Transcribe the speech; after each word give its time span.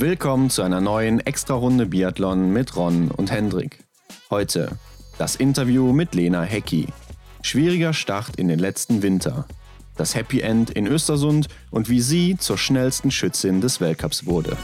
Willkommen 0.00 0.48
zu 0.48 0.62
einer 0.62 0.80
neuen 0.80 1.18
Extra-Runde 1.18 1.86
Biathlon 1.86 2.52
mit 2.52 2.76
Ron 2.76 3.10
und 3.10 3.32
Hendrik. 3.32 3.80
Heute 4.30 4.70
das 5.18 5.34
Interview 5.34 5.92
mit 5.92 6.14
Lena 6.14 6.42
Hecki. 6.42 6.86
Schwieriger 7.42 7.92
Start 7.92 8.36
in 8.36 8.46
den 8.46 8.60
letzten 8.60 9.02
Winter. 9.02 9.48
Das 9.96 10.14
Happy 10.14 10.40
End 10.40 10.70
in 10.70 10.86
Östersund 10.86 11.48
und 11.72 11.88
wie 11.88 12.00
sie 12.00 12.36
zur 12.36 12.58
schnellsten 12.58 13.10
Schützin 13.10 13.60
des 13.60 13.80
Weltcups 13.80 14.24
wurde. 14.24 14.56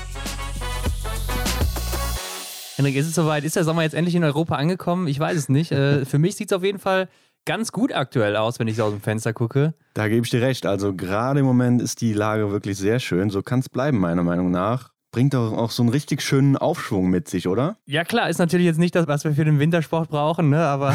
Henrik, 2.77 2.95
ist 2.95 3.09
es 3.09 3.17
soweit? 3.17 3.43
Ist 3.43 3.57
der 3.57 3.65
Sommer 3.65 3.83
jetzt 3.83 3.95
endlich 3.95 4.15
in 4.15 4.23
Europa 4.23 4.55
angekommen? 4.55 5.09
Ich 5.09 5.19
weiß 5.19 5.37
es 5.37 5.49
nicht. 5.49 5.73
Äh, 5.73 6.05
für 6.05 6.21
mich 6.21 6.37
sieht 6.37 6.53
es 6.53 6.57
auf 6.57 6.63
jeden 6.63 6.79
Fall 6.79 7.09
ganz 7.45 7.73
gut 7.73 7.93
aktuell 7.93 8.37
aus, 8.37 8.61
wenn 8.61 8.69
ich 8.69 8.77
so 8.77 8.85
aus 8.85 8.93
dem 8.93 9.01
Fenster 9.01 9.33
gucke. 9.33 9.75
Da 9.95 10.07
gebe 10.07 10.25
ich 10.25 10.31
dir 10.31 10.43
recht. 10.43 10.65
Also 10.65 10.95
gerade 10.95 11.41
im 11.41 11.47
Moment 11.47 11.83
ist 11.83 12.03
die 12.03 12.13
Lage 12.13 12.53
wirklich 12.53 12.79
sehr 12.79 13.01
schön. 13.01 13.31
So 13.31 13.43
kann 13.43 13.59
es 13.59 13.69
bleiben, 13.69 13.99
meiner 13.99 14.23
Meinung 14.23 14.53
nach. 14.53 14.94
Bringt 15.15 15.33
doch 15.33 15.53
auch 15.53 15.71
so 15.71 15.85
einen 15.85 15.91
richtig 15.91 16.23
schönen 16.23 16.57
Aufschwung 16.57 17.09
mit 17.09 17.29
sich, 17.29 17.47
oder? 17.47 17.77
Ja, 17.87 18.03
klar, 18.03 18.29
ist 18.29 18.39
natürlich 18.39 18.67
jetzt 18.67 18.81
nicht 18.81 18.97
das, 18.97 19.07
was 19.07 19.23
wir 19.23 19.31
für 19.35 19.45
den 19.45 19.61
Wintersport 19.61 20.11
brauchen, 20.11 20.49
ne? 20.49 20.59
aber 20.59 20.93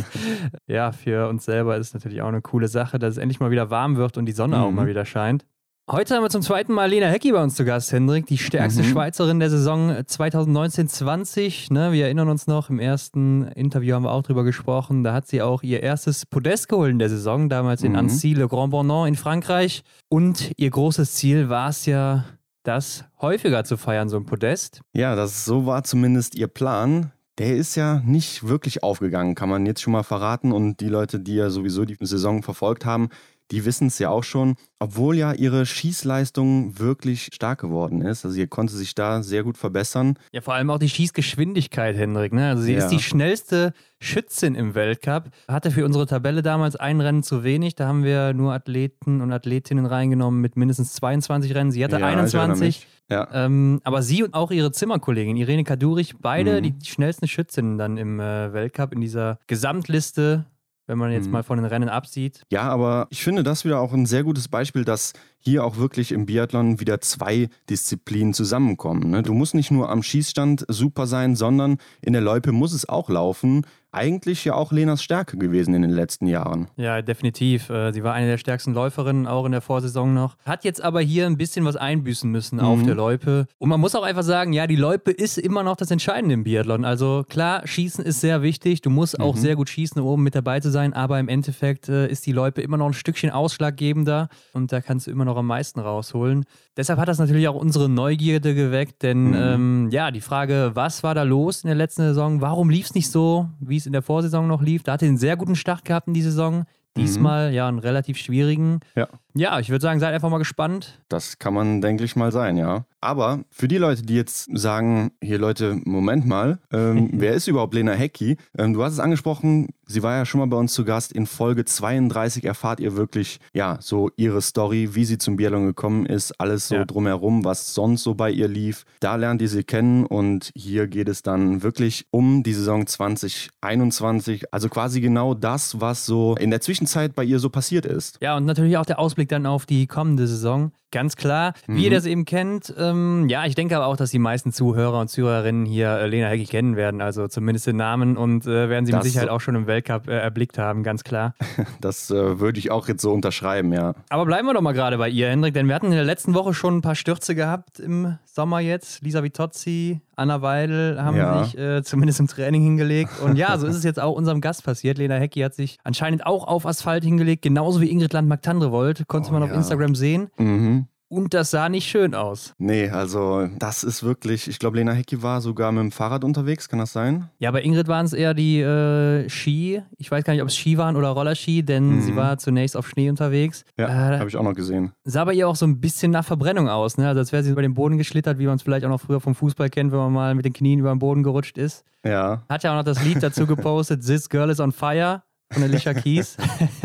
ja, 0.68 0.92
für 0.92 1.28
uns 1.28 1.44
selber 1.44 1.76
ist 1.76 1.88
es 1.88 1.94
natürlich 1.94 2.22
auch 2.22 2.28
eine 2.28 2.40
coole 2.40 2.68
Sache, 2.68 3.00
dass 3.00 3.14
es 3.14 3.18
endlich 3.18 3.40
mal 3.40 3.50
wieder 3.50 3.68
warm 3.68 3.96
wird 3.96 4.16
und 4.16 4.26
die 4.26 4.32
Sonne 4.32 4.58
mhm. 4.58 4.62
auch 4.62 4.70
mal 4.70 4.86
wieder 4.86 5.04
scheint. 5.04 5.44
Heute 5.90 6.14
haben 6.14 6.22
wir 6.22 6.30
zum 6.30 6.42
zweiten 6.42 6.72
Mal 6.72 6.88
Lena 6.88 7.08
Hecki 7.08 7.32
bei 7.32 7.42
uns 7.42 7.56
zu 7.56 7.64
Gast, 7.64 7.90
Hendrik, 7.90 8.26
die 8.26 8.38
stärkste 8.38 8.84
mhm. 8.84 8.90
Schweizerin 8.90 9.40
der 9.40 9.50
Saison 9.50 9.90
2019-20. 9.90 11.72
Ne, 11.72 11.90
wir 11.90 12.04
erinnern 12.04 12.28
uns 12.28 12.46
noch, 12.46 12.70
im 12.70 12.78
ersten 12.78 13.48
Interview 13.48 13.96
haben 13.96 14.04
wir 14.04 14.12
auch 14.12 14.22
drüber 14.22 14.44
gesprochen. 14.44 15.02
Da 15.02 15.14
hat 15.14 15.26
sie 15.26 15.42
auch 15.42 15.64
ihr 15.64 15.82
erstes 15.82 16.26
Podest 16.26 16.68
geholt 16.68 16.92
in 16.92 17.00
der 17.00 17.08
Saison, 17.08 17.48
damals 17.48 17.82
in 17.82 17.92
mhm. 17.92 17.98
Annecy, 17.98 18.34
Le 18.34 18.46
Grand 18.46 18.70
Bornand 18.70 19.08
in 19.08 19.16
Frankreich. 19.16 19.82
Und 20.08 20.52
ihr 20.56 20.70
großes 20.70 21.14
Ziel 21.14 21.48
war 21.48 21.70
es 21.70 21.86
ja, 21.86 22.24
das 22.68 23.04
häufiger 23.20 23.64
zu 23.64 23.78
feiern, 23.78 24.10
so 24.10 24.18
ein 24.18 24.26
Podest. 24.26 24.82
Ja, 24.92 25.16
das 25.16 25.46
so 25.46 25.64
war 25.64 25.84
zumindest 25.84 26.34
ihr 26.34 26.48
Plan. 26.48 27.12
Der 27.38 27.56
ist 27.56 27.76
ja 27.76 28.02
nicht 28.04 28.46
wirklich 28.46 28.82
aufgegangen, 28.82 29.34
kann 29.34 29.48
man 29.48 29.64
jetzt 29.64 29.80
schon 29.80 29.92
mal 29.94 30.02
verraten. 30.02 30.52
Und 30.52 30.80
die 30.80 30.88
Leute, 30.88 31.18
die 31.18 31.36
ja 31.36 31.48
sowieso 31.48 31.86
die 31.86 31.96
Saison 32.00 32.42
verfolgt 32.42 32.84
haben, 32.84 33.08
die 33.50 33.64
wissen 33.64 33.88
es 33.88 33.98
ja 33.98 34.10
auch 34.10 34.24
schon, 34.24 34.56
obwohl 34.78 35.16
ja 35.16 35.32
ihre 35.32 35.64
Schießleistung 35.66 36.78
wirklich 36.78 37.30
stark 37.32 37.60
geworden 37.60 38.02
ist. 38.02 38.24
Also 38.24 38.34
sie 38.34 38.46
konnte 38.46 38.74
sich 38.74 38.94
da 38.94 39.22
sehr 39.22 39.42
gut 39.42 39.56
verbessern. 39.56 40.18
Ja, 40.32 40.40
vor 40.40 40.54
allem 40.54 40.70
auch 40.70 40.78
die 40.78 40.88
Schießgeschwindigkeit, 40.88 41.96
Hendrik. 41.96 42.32
Ne? 42.32 42.48
Also 42.48 42.62
sie 42.62 42.74
ja. 42.74 42.78
ist 42.78 42.88
die 42.88 43.00
schnellste 43.00 43.72
Schützin 44.00 44.54
im 44.54 44.74
Weltcup. 44.74 45.30
Hatte 45.48 45.70
für 45.70 45.84
unsere 45.84 46.06
Tabelle 46.06 46.42
damals 46.42 46.76
ein 46.76 47.00
Rennen 47.00 47.22
zu 47.22 47.42
wenig. 47.42 47.74
Da 47.74 47.88
haben 47.88 48.04
wir 48.04 48.34
nur 48.34 48.52
Athleten 48.52 49.20
und 49.20 49.32
Athletinnen 49.32 49.86
reingenommen 49.86 50.40
mit 50.40 50.56
mindestens 50.56 50.92
22 50.94 51.54
Rennen. 51.54 51.72
Sie 51.72 51.82
hatte 51.82 51.98
ja, 51.98 52.06
21. 52.06 52.86
Ja. 53.10 53.26
Ähm, 53.32 53.80
aber 53.84 54.02
sie 54.02 54.22
und 54.22 54.34
auch 54.34 54.50
ihre 54.50 54.70
Zimmerkollegin 54.70 55.36
Irene 55.36 55.64
Kadurich, 55.64 56.16
beide 56.18 56.60
mhm. 56.60 56.62
die 56.62 56.86
schnellsten 56.86 57.26
Schützinnen 57.26 57.78
dann 57.78 57.96
im 57.96 58.20
äh, 58.20 58.52
Weltcup 58.52 58.92
in 58.92 59.00
dieser 59.00 59.38
Gesamtliste 59.46 60.44
wenn 60.88 60.98
man 60.98 61.12
jetzt 61.12 61.26
mhm. 61.26 61.32
mal 61.32 61.42
von 61.44 61.58
den 61.58 61.66
Rennen 61.66 61.88
absieht. 61.88 62.42
Ja, 62.50 62.62
aber 62.62 63.06
ich 63.10 63.22
finde 63.22 63.44
das 63.44 63.64
wieder 63.64 63.78
auch 63.78 63.92
ein 63.92 64.06
sehr 64.06 64.24
gutes 64.24 64.48
Beispiel, 64.48 64.84
dass 64.84 65.12
hier 65.38 65.64
auch 65.64 65.76
wirklich 65.76 66.12
im 66.12 66.26
Biathlon 66.26 66.80
wieder 66.80 67.00
zwei 67.00 67.48
Disziplinen 67.70 68.34
zusammenkommen. 68.34 69.10
Ne? 69.10 69.22
Du 69.22 69.34
musst 69.34 69.54
nicht 69.54 69.70
nur 69.70 69.88
am 69.90 70.02
Schießstand 70.02 70.64
super 70.68 71.06
sein, 71.06 71.36
sondern 71.36 71.78
in 72.02 72.12
der 72.12 72.22
Loipe 72.22 72.52
muss 72.52 72.72
es 72.72 72.88
auch 72.88 73.08
laufen 73.08 73.64
eigentlich 73.90 74.44
ja 74.44 74.54
auch 74.54 74.70
Lenas 74.70 75.02
Stärke 75.02 75.38
gewesen 75.38 75.74
in 75.74 75.82
den 75.82 75.90
letzten 75.90 76.26
Jahren. 76.26 76.68
Ja, 76.76 77.00
definitiv. 77.00 77.70
Äh, 77.70 77.92
sie 77.92 78.04
war 78.04 78.12
eine 78.12 78.26
der 78.26 78.38
stärksten 78.38 78.74
Läuferinnen, 78.74 79.26
auch 79.26 79.46
in 79.46 79.52
der 79.52 79.60
Vorsaison 79.60 80.12
noch. 80.12 80.36
Hat 80.44 80.64
jetzt 80.64 80.82
aber 80.82 81.00
hier 81.00 81.26
ein 81.26 81.38
bisschen 81.38 81.64
was 81.64 81.76
einbüßen 81.76 82.30
müssen 82.30 82.56
mhm. 82.56 82.64
auf 82.64 82.82
der 82.82 82.94
Loipe. 82.94 83.46
Und 83.58 83.68
man 83.68 83.80
muss 83.80 83.94
auch 83.94 84.02
einfach 84.02 84.22
sagen, 84.22 84.52
ja, 84.52 84.66
die 84.66 84.76
Loipe 84.76 85.10
ist 85.10 85.38
immer 85.38 85.62
noch 85.62 85.76
das 85.76 85.90
Entscheidende 85.90 86.34
im 86.34 86.44
Biathlon. 86.44 86.84
Also 86.84 87.24
klar, 87.28 87.66
Schießen 87.66 88.04
ist 88.04 88.20
sehr 88.20 88.42
wichtig. 88.42 88.82
Du 88.82 88.90
musst 88.90 89.18
auch 89.18 89.34
mhm. 89.34 89.40
sehr 89.40 89.56
gut 89.56 89.70
schießen, 89.70 90.00
um 90.00 90.06
oben 90.06 90.22
mit 90.22 90.34
dabei 90.34 90.60
zu 90.60 90.70
sein. 90.70 90.92
Aber 90.92 91.18
im 91.18 91.28
Endeffekt 91.28 91.88
äh, 91.88 92.08
ist 92.08 92.26
die 92.26 92.32
Loipe 92.32 92.60
immer 92.60 92.76
noch 92.76 92.86
ein 92.86 92.94
Stückchen 92.94 93.30
ausschlaggebender. 93.30 94.28
Und 94.52 94.70
da 94.70 94.80
kannst 94.80 95.06
du 95.06 95.10
immer 95.10 95.24
noch 95.24 95.27
am 95.36 95.46
meisten 95.46 95.80
rausholen. 95.80 96.44
Deshalb 96.76 96.98
hat 96.98 97.08
das 97.08 97.18
natürlich 97.18 97.48
auch 97.48 97.54
unsere 97.54 97.88
Neugierde 97.88 98.54
geweckt. 98.54 99.02
Denn 99.02 99.28
mhm. 99.28 99.34
ähm, 99.34 99.88
ja, 99.90 100.10
die 100.10 100.20
Frage, 100.20 100.72
was 100.74 101.02
war 101.02 101.14
da 101.14 101.22
los 101.22 101.62
in 101.62 101.68
der 101.68 101.76
letzten 101.76 102.02
Saison? 102.02 102.40
Warum 102.40 102.70
lief 102.70 102.86
es 102.86 102.94
nicht 102.94 103.10
so, 103.10 103.48
wie 103.60 103.76
es 103.76 103.86
in 103.86 103.92
der 103.92 104.02
Vorsaison 104.02 104.46
noch 104.46 104.62
lief. 104.62 104.82
Da 104.82 104.92
hatte 104.92 105.06
er 105.06 105.10
einen 105.10 105.18
sehr 105.18 105.36
guten 105.36 105.56
Start 105.56 105.84
gehabt 105.84 106.08
in 106.08 106.14
die 106.14 106.22
Saison. 106.22 106.64
Diesmal 106.96 107.48
mhm. 107.48 107.54
ja 107.54 107.68
einen 107.68 107.78
relativ 107.78 108.18
schwierigen. 108.18 108.80
Ja. 108.96 109.08
Ja, 109.34 109.60
ich 109.60 109.70
würde 109.70 109.82
sagen, 109.82 110.00
seid 110.00 110.14
einfach 110.14 110.30
mal 110.30 110.38
gespannt. 110.38 111.00
Das 111.08 111.38
kann 111.38 111.54
man, 111.54 111.80
denke 111.80 112.04
ich, 112.04 112.16
mal 112.16 112.32
sein, 112.32 112.56
ja. 112.56 112.84
Aber 113.00 113.44
für 113.50 113.68
die 113.68 113.78
Leute, 113.78 114.02
die 114.02 114.16
jetzt 114.16 114.48
sagen, 114.52 115.12
hier 115.22 115.38
Leute, 115.38 115.80
Moment 115.84 116.26
mal, 116.26 116.58
ähm, 116.72 117.10
wer 117.12 117.34
ist 117.34 117.46
überhaupt 117.46 117.74
Lena 117.74 117.92
Hecki? 117.92 118.36
Ähm, 118.56 118.72
du 118.72 118.82
hast 118.82 118.94
es 118.94 119.00
angesprochen, 119.00 119.68
sie 119.86 120.02
war 120.02 120.16
ja 120.16 120.26
schon 120.26 120.40
mal 120.40 120.46
bei 120.46 120.56
uns 120.56 120.72
zu 120.72 120.84
Gast. 120.84 121.12
In 121.12 121.26
Folge 121.26 121.64
32 121.64 122.44
erfahrt 122.44 122.80
ihr 122.80 122.96
wirklich, 122.96 123.38
ja, 123.52 123.78
so 123.80 124.10
ihre 124.16 124.42
Story, 124.42 124.94
wie 124.94 125.04
sie 125.04 125.18
zum 125.18 125.36
Biathlon 125.36 125.66
gekommen 125.66 126.06
ist, 126.06 126.40
alles 126.40 126.68
so 126.68 126.76
ja. 126.76 126.84
drumherum, 126.84 127.44
was 127.44 127.74
sonst 127.74 128.02
so 128.02 128.14
bei 128.14 128.30
ihr 128.30 128.48
lief. 128.48 128.84
Da 129.00 129.16
lernt 129.16 129.42
ihr 129.42 129.48
sie 129.48 129.64
kennen 129.64 130.04
und 130.04 130.50
hier 130.54 130.88
geht 130.88 131.08
es 131.08 131.22
dann 131.22 131.62
wirklich 131.62 132.06
um 132.10 132.42
die 132.42 132.52
Saison 132.52 132.86
2021. 132.86 134.52
Also 134.52 134.68
quasi 134.68 135.00
genau 135.00 135.34
das, 135.34 135.80
was 135.80 136.04
so 136.04 136.34
in 136.36 136.50
der 136.50 136.60
Zwischenzeit 136.60 137.14
bei 137.14 137.24
ihr 137.24 137.38
so 137.38 137.48
passiert 137.48 137.86
ist. 137.86 138.18
Ja, 138.20 138.36
und 138.36 138.44
natürlich 138.44 138.76
auch 138.76 138.86
der 138.86 138.98
Ausblick 138.98 139.27
dann 139.28 139.46
auf 139.46 139.66
die 139.66 139.86
kommende 139.86 140.26
Saison. 140.26 140.72
Ganz 140.90 141.16
klar, 141.16 141.52
wie 141.66 141.72
mhm. 141.72 141.78
ihr 141.78 141.90
das 141.90 142.06
eben 142.06 142.24
kennt. 142.24 142.72
Ähm, 142.78 143.28
ja, 143.28 143.44
ich 143.44 143.54
denke 143.54 143.76
aber 143.76 143.86
auch, 143.86 143.96
dass 143.96 144.10
die 144.10 144.18
meisten 144.18 144.52
Zuhörer 144.52 145.00
und 145.00 145.08
Zuhörerinnen 145.08 145.66
hier 145.66 145.90
äh, 145.90 146.06
Lena 146.06 146.28
Hecki 146.28 146.46
kennen 146.46 146.76
werden, 146.76 147.02
also 147.02 147.28
zumindest 147.28 147.66
den 147.66 147.76
Namen 147.76 148.16
und 148.16 148.46
äh, 148.46 148.70
werden 148.70 148.86
sie 148.86 148.92
das 148.92 149.04
mit 149.04 149.12
Sicherheit 149.12 149.28
auch 149.28 149.40
schon 149.40 149.54
im 149.54 149.66
Weltcup 149.66 150.08
äh, 150.08 150.18
erblickt 150.18 150.56
haben, 150.56 150.82
ganz 150.82 151.04
klar. 151.04 151.34
Das 151.80 152.10
äh, 152.10 152.40
würde 152.40 152.58
ich 152.58 152.70
auch 152.70 152.88
jetzt 152.88 153.02
so 153.02 153.12
unterschreiben, 153.12 153.72
ja. 153.72 153.94
Aber 154.08 154.26
bleiben 154.26 154.46
wir 154.48 154.54
doch 154.54 154.62
mal 154.62 154.72
gerade 154.72 154.98
bei 154.98 155.08
ihr, 155.08 155.28
Hendrik, 155.28 155.54
denn 155.54 155.68
wir 155.68 155.74
hatten 155.74 155.86
in 155.86 155.92
der 155.92 156.04
letzten 156.04 156.34
Woche 156.34 156.54
schon 156.54 156.78
ein 156.78 156.82
paar 156.82 156.94
Stürze 156.94 157.34
gehabt 157.34 157.78
im 157.78 158.18
Sommer 158.24 158.60
jetzt. 158.60 159.02
Lisa 159.02 159.22
Vitozzi, 159.22 160.00
Anna 160.18 160.42
Weidel 160.42 161.00
haben 161.00 161.16
ja. 161.16 161.44
sich 161.44 161.56
äh, 161.56 161.82
zumindest 161.82 162.20
im 162.20 162.26
Training 162.26 162.62
hingelegt. 162.62 163.12
Und 163.22 163.36
ja, 163.36 163.56
so 163.56 163.66
ist 163.66 163.76
es 163.76 163.84
jetzt 163.84 164.00
auch 164.00 164.14
unserem 164.14 164.40
Gast 164.40 164.64
passiert. 164.64 164.98
Lena 164.98 165.14
Hecki 165.14 165.40
hat 165.40 165.54
sich 165.54 165.78
anscheinend 165.84 166.26
auch 166.26 166.46
auf 166.46 166.66
Asphalt 166.66 167.04
hingelegt, 167.04 167.42
genauso 167.42 167.80
wie 167.80 167.90
Ingrid 167.90 168.12
Land-Magtandrevold. 168.12 169.06
Konnte 169.06 169.30
oh, 169.30 169.32
man 169.32 169.44
auf 169.44 169.50
ja. 169.50 169.56
Instagram 169.56 169.94
sehen. 169.94 170.30
Mhm. 170.38 170.87
Und 171.10 171.32
das 171.32 171.50
sah 171.50 171.70
nicht 171.70 171.88
schön 171.88 172.14
aus. 172.14 172.54
Nee, 172.58 172.90
also 172.90 173.48
das 173.58 173.82
ist 173.82 174.02
wirklich, 174.02 174.46
ich 174.46 174.58
glaube, 174.58 174.76
Lena 174.76 174.92
Hecki 174.92 175.22
war 175.22 175.40
sogar 175.40 175.72
mit 175.72 175.80
dem 175.80 175.90
Fahrrad 175.92 176.22
unterwegs, 176.22 176.68
kann 176.68 176.78
das 176.78 176.92
sein? 176.92 177.30
Ja, 177.38 177.50
bei 177.50 177.62
Ingrid 177.62 177.88
waren 177.88 178.04
es 178.04 178.12
eher 178.12 178.34
die 178.34 178.60
äh, 178.60 179.28
Ski. 179.30 179.82
Ich 179.96 180.10
weiß 180.10 180.22
gar 180.24 180.34
nicht, 180.34 180.42
ob 180.42 180.48
es 180.48 180.56
Ski 180.56 180.76
waren 180.76 180.96
oder 180.96 181.08
Rollerski, 181.08 181.62
denn 181.62 181.96
mhm. 181.96 182.00
sie 182.02 182.14
war 182.14 182.36
zunächst 182.36 182.76
auf 182.76 182.86
Schnee 182.88 183.08
unterwegs. 183.08 183.64
Ja, 183.78 183.88
äh, 183.88 184.18
habe 184.18 184.28
ich 184.28 184.36
auch 184.36 184.42
noch 184.42 184.54
gesehen. 184.54 184.92
Sah 185.04 185.24
bei 185.24 185.32
ihr 185.32 185.48
auch 185.48 185.56
so 185.56 185.66
ein 185.66 185.80
bisschen 185.80 186.12
nach 186.12 186.26
Verbrennung 186.26 186.68
aus, 186.68 186.98
ne? 186.98 187.08
Also 187.08 187.20
als 187.20 187.32
wäre 187.32 187.42
sie 187.42 187.50
über 187.50 187.62
den 187.62 187.72
Boden 187.72 187.96
geschlittert, 187.96 188.38
wie 188.38 188.46
man 188.46 188.56
es 188.56 188.62
vielleicht 188.62 188.84
auch 188.84 188.90
noch 188.90 189.00
früher 189.00 189.20
vom 189.20 189.34
Fußball 189.34 189.70
kennt, 189.70 189.92
wenn 189.92 189.98
man 189.98 190.12
mal 190.12 190.34
mit 190.34 190.44
den 190.44 190.52
Knien 190.52 190.78
über 190.78 190.90
den 190.90 190.98
Boden 190.98 191.22
gerutscht 191.22 191.56
ist. 191.56 191.84
Ja. 192.04 192.42
Hat 192.48 192.62
ja 192.62 192.72
auch 192.72 192.76
noch 192.76 192.84
das 192.84 193.02
Lied 193.02 193.22
dazu 193.22 193.46
gepostet, 193.46 194.02
This 194.06 194.28
Girl 194.28 194.50
is 194.50 194.60
on 194.60 194.72
Fire 194.72 195.22
von 195.50 195.62
Alicia 195.62 195.94
Keys. 195.94 196.36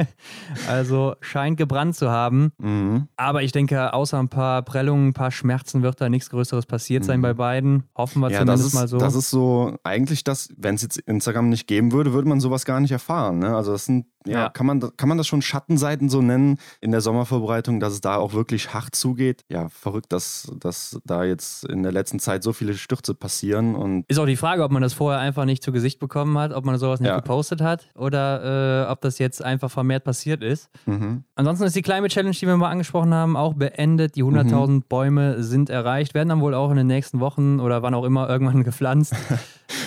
also 0.67 1.15
scheint 1.21 1.57
gebrannt 1.57 1.95
zu 1.95 2.09
haben. 2.09 2.51
Mhm. 2.57 3.07
Aber 3.15 3.43
ich 3.43 3.51
denke, 3.51 3.93
außer 3.93 4.19
ein 4.19 4.29
paar 4.29 4.61
Prellungen, 4.61 5.09
ein 5.09 5.13
paar 5.13 5.31
Schmerzen 5.31 5.83
wird 5.83 5.99
da 5.99 6.09
nichts 6.09 6.29
Größeres 6.29 6.65
passiert 6.65 7.03
sein 7.03 7.19
mhm. 7.19 7.23
bei 7.23 7.33
beiden. 7.33 7.83
Hoffen 7.95 8.21
wir 8.21 8.31
ja, 8.31 8.39
zumindest 8.39 8.67
ist, 8.67 8.73
mal 8.73 8.87
so. 8.87 8.97
Das 8.97 9.15
ist 9.15 9.29
so 9.29 9.77
eigentlich 9.83 10.23
das, 10.23 10.49
wenn 10.57 10.75
es 10.75 10.81
jetzt 10.81 10.97
Instagram 10.97 11.49
nicht 11.49 11.67
geben 11.67 11.91
würde, 11.91 12.13
würde 12.13 12.29
man 12.29 12.39
sowas 12.39 12.65
gar 12.65 12.79
nicht 12.79 12.91
erfahren. 12.91 13.39
Ne? 13.39 13.55
Also 13.55 13.71
das 13.71 13.85
sind 13.85 14.05
ja, 14.25 14.33
ja, 14.33 14.49
Kann, 14.49 14.65
man, 14.65 14.81
kann 14.97 15.09
man 15.09 15.17
das 15.17 15.27
schon 15.27 15.41
Schattenseiten 15.41 16.09
so 16.09 16.21
nennen 16.21 16.57
in 16.81 16.91
der 16.91 17.01
Sommervorbereitung, 17.01 17.79
dass 17.79 17.93
es 17.93 18.01
da 18.01 18.17
auch 18.17 18.33
wirklich 18.33 18.73
hart 18.73 18.95
zugeht? 18.95 19.43
Ja, 19.49 19.69
verrückt, 19.69 20.11
dass, 20.11 20.51
dass 20.59 20.99
da 21.05 21.23
jetzt 21.23 21.65
in 21.65 21.83
der 21.83 21.91
letzten 21.91 22.19
Zeit 22.19 22.43
so 22.43 22.53
viele 22.53 22.75
Stürze 22.75 23.13
passieren. 23.13 23.75
Und 23.75 24.05
ist 24.07 24.19
auch 24.19 24.25
die 24.25 24.35
Frage, 24.35 24.63
ob 24.63 24.71
man 24.71 24.81
das 24.81 24.93
vorher 24.93 25.19
einfach 25.19 25.45
nicht 25.45 25.63
zu 25.63 25.71
Gesicht 25.71 25.99
bekommen 25.99 26.37
hat, 26.37 26.53
ob 26.53 26.65
man 26.65 26.77
sowas 26.77 26.99
nicht 26.99 27.09
ja. 27.09 27.15
gepostet 27.15 27.61
hat 27.61 27.89
oder 27.95 28.85
äh, 28.87 28.91
ob 28.91 29.01
das 29.01 29.19
jetzt 29.19 29.43
einfach 29.43 29.71
vermehrt 29.71 30.03
passiert 30.03 30.43
ist. 30.43 30.69
Mhm. 30.85 31.23
Ansonsten 31.35 31.65
ist 31.65 31.75
die 31.75 31.81
Climate 31.81 32.13
Challenge, 32.13 32.35
die 32.35 32.47
wir 32.47 32.57
mal 32.57 32.69
angesprochen 32.69 33.13
haben, 33.13 33.35
auch 33.35 33.53
beendet. 33.53 34.15
Die 34.15 34.23
100.000 34.23 34.67
mhm. 34.67 34.81
Bäume 34.83 35.43
sind 35.43 35.69
erreicht, 35.69 36.13
werden 36.13 36.29
dann 36.29 36.41
wohl 36.41 36.53
auch 36.53 36.69
in 36.71 36.77
den 36.77 36.87
nächsten 36.87 37.19
Wochen 37.19 37.59
oder 37.59 37.81
wann 37.81 37.93
auch 37.93 38.03
immer 38.03 38.29
irgendwann 38.29 38.63
gepflanzt. 38.63 39.15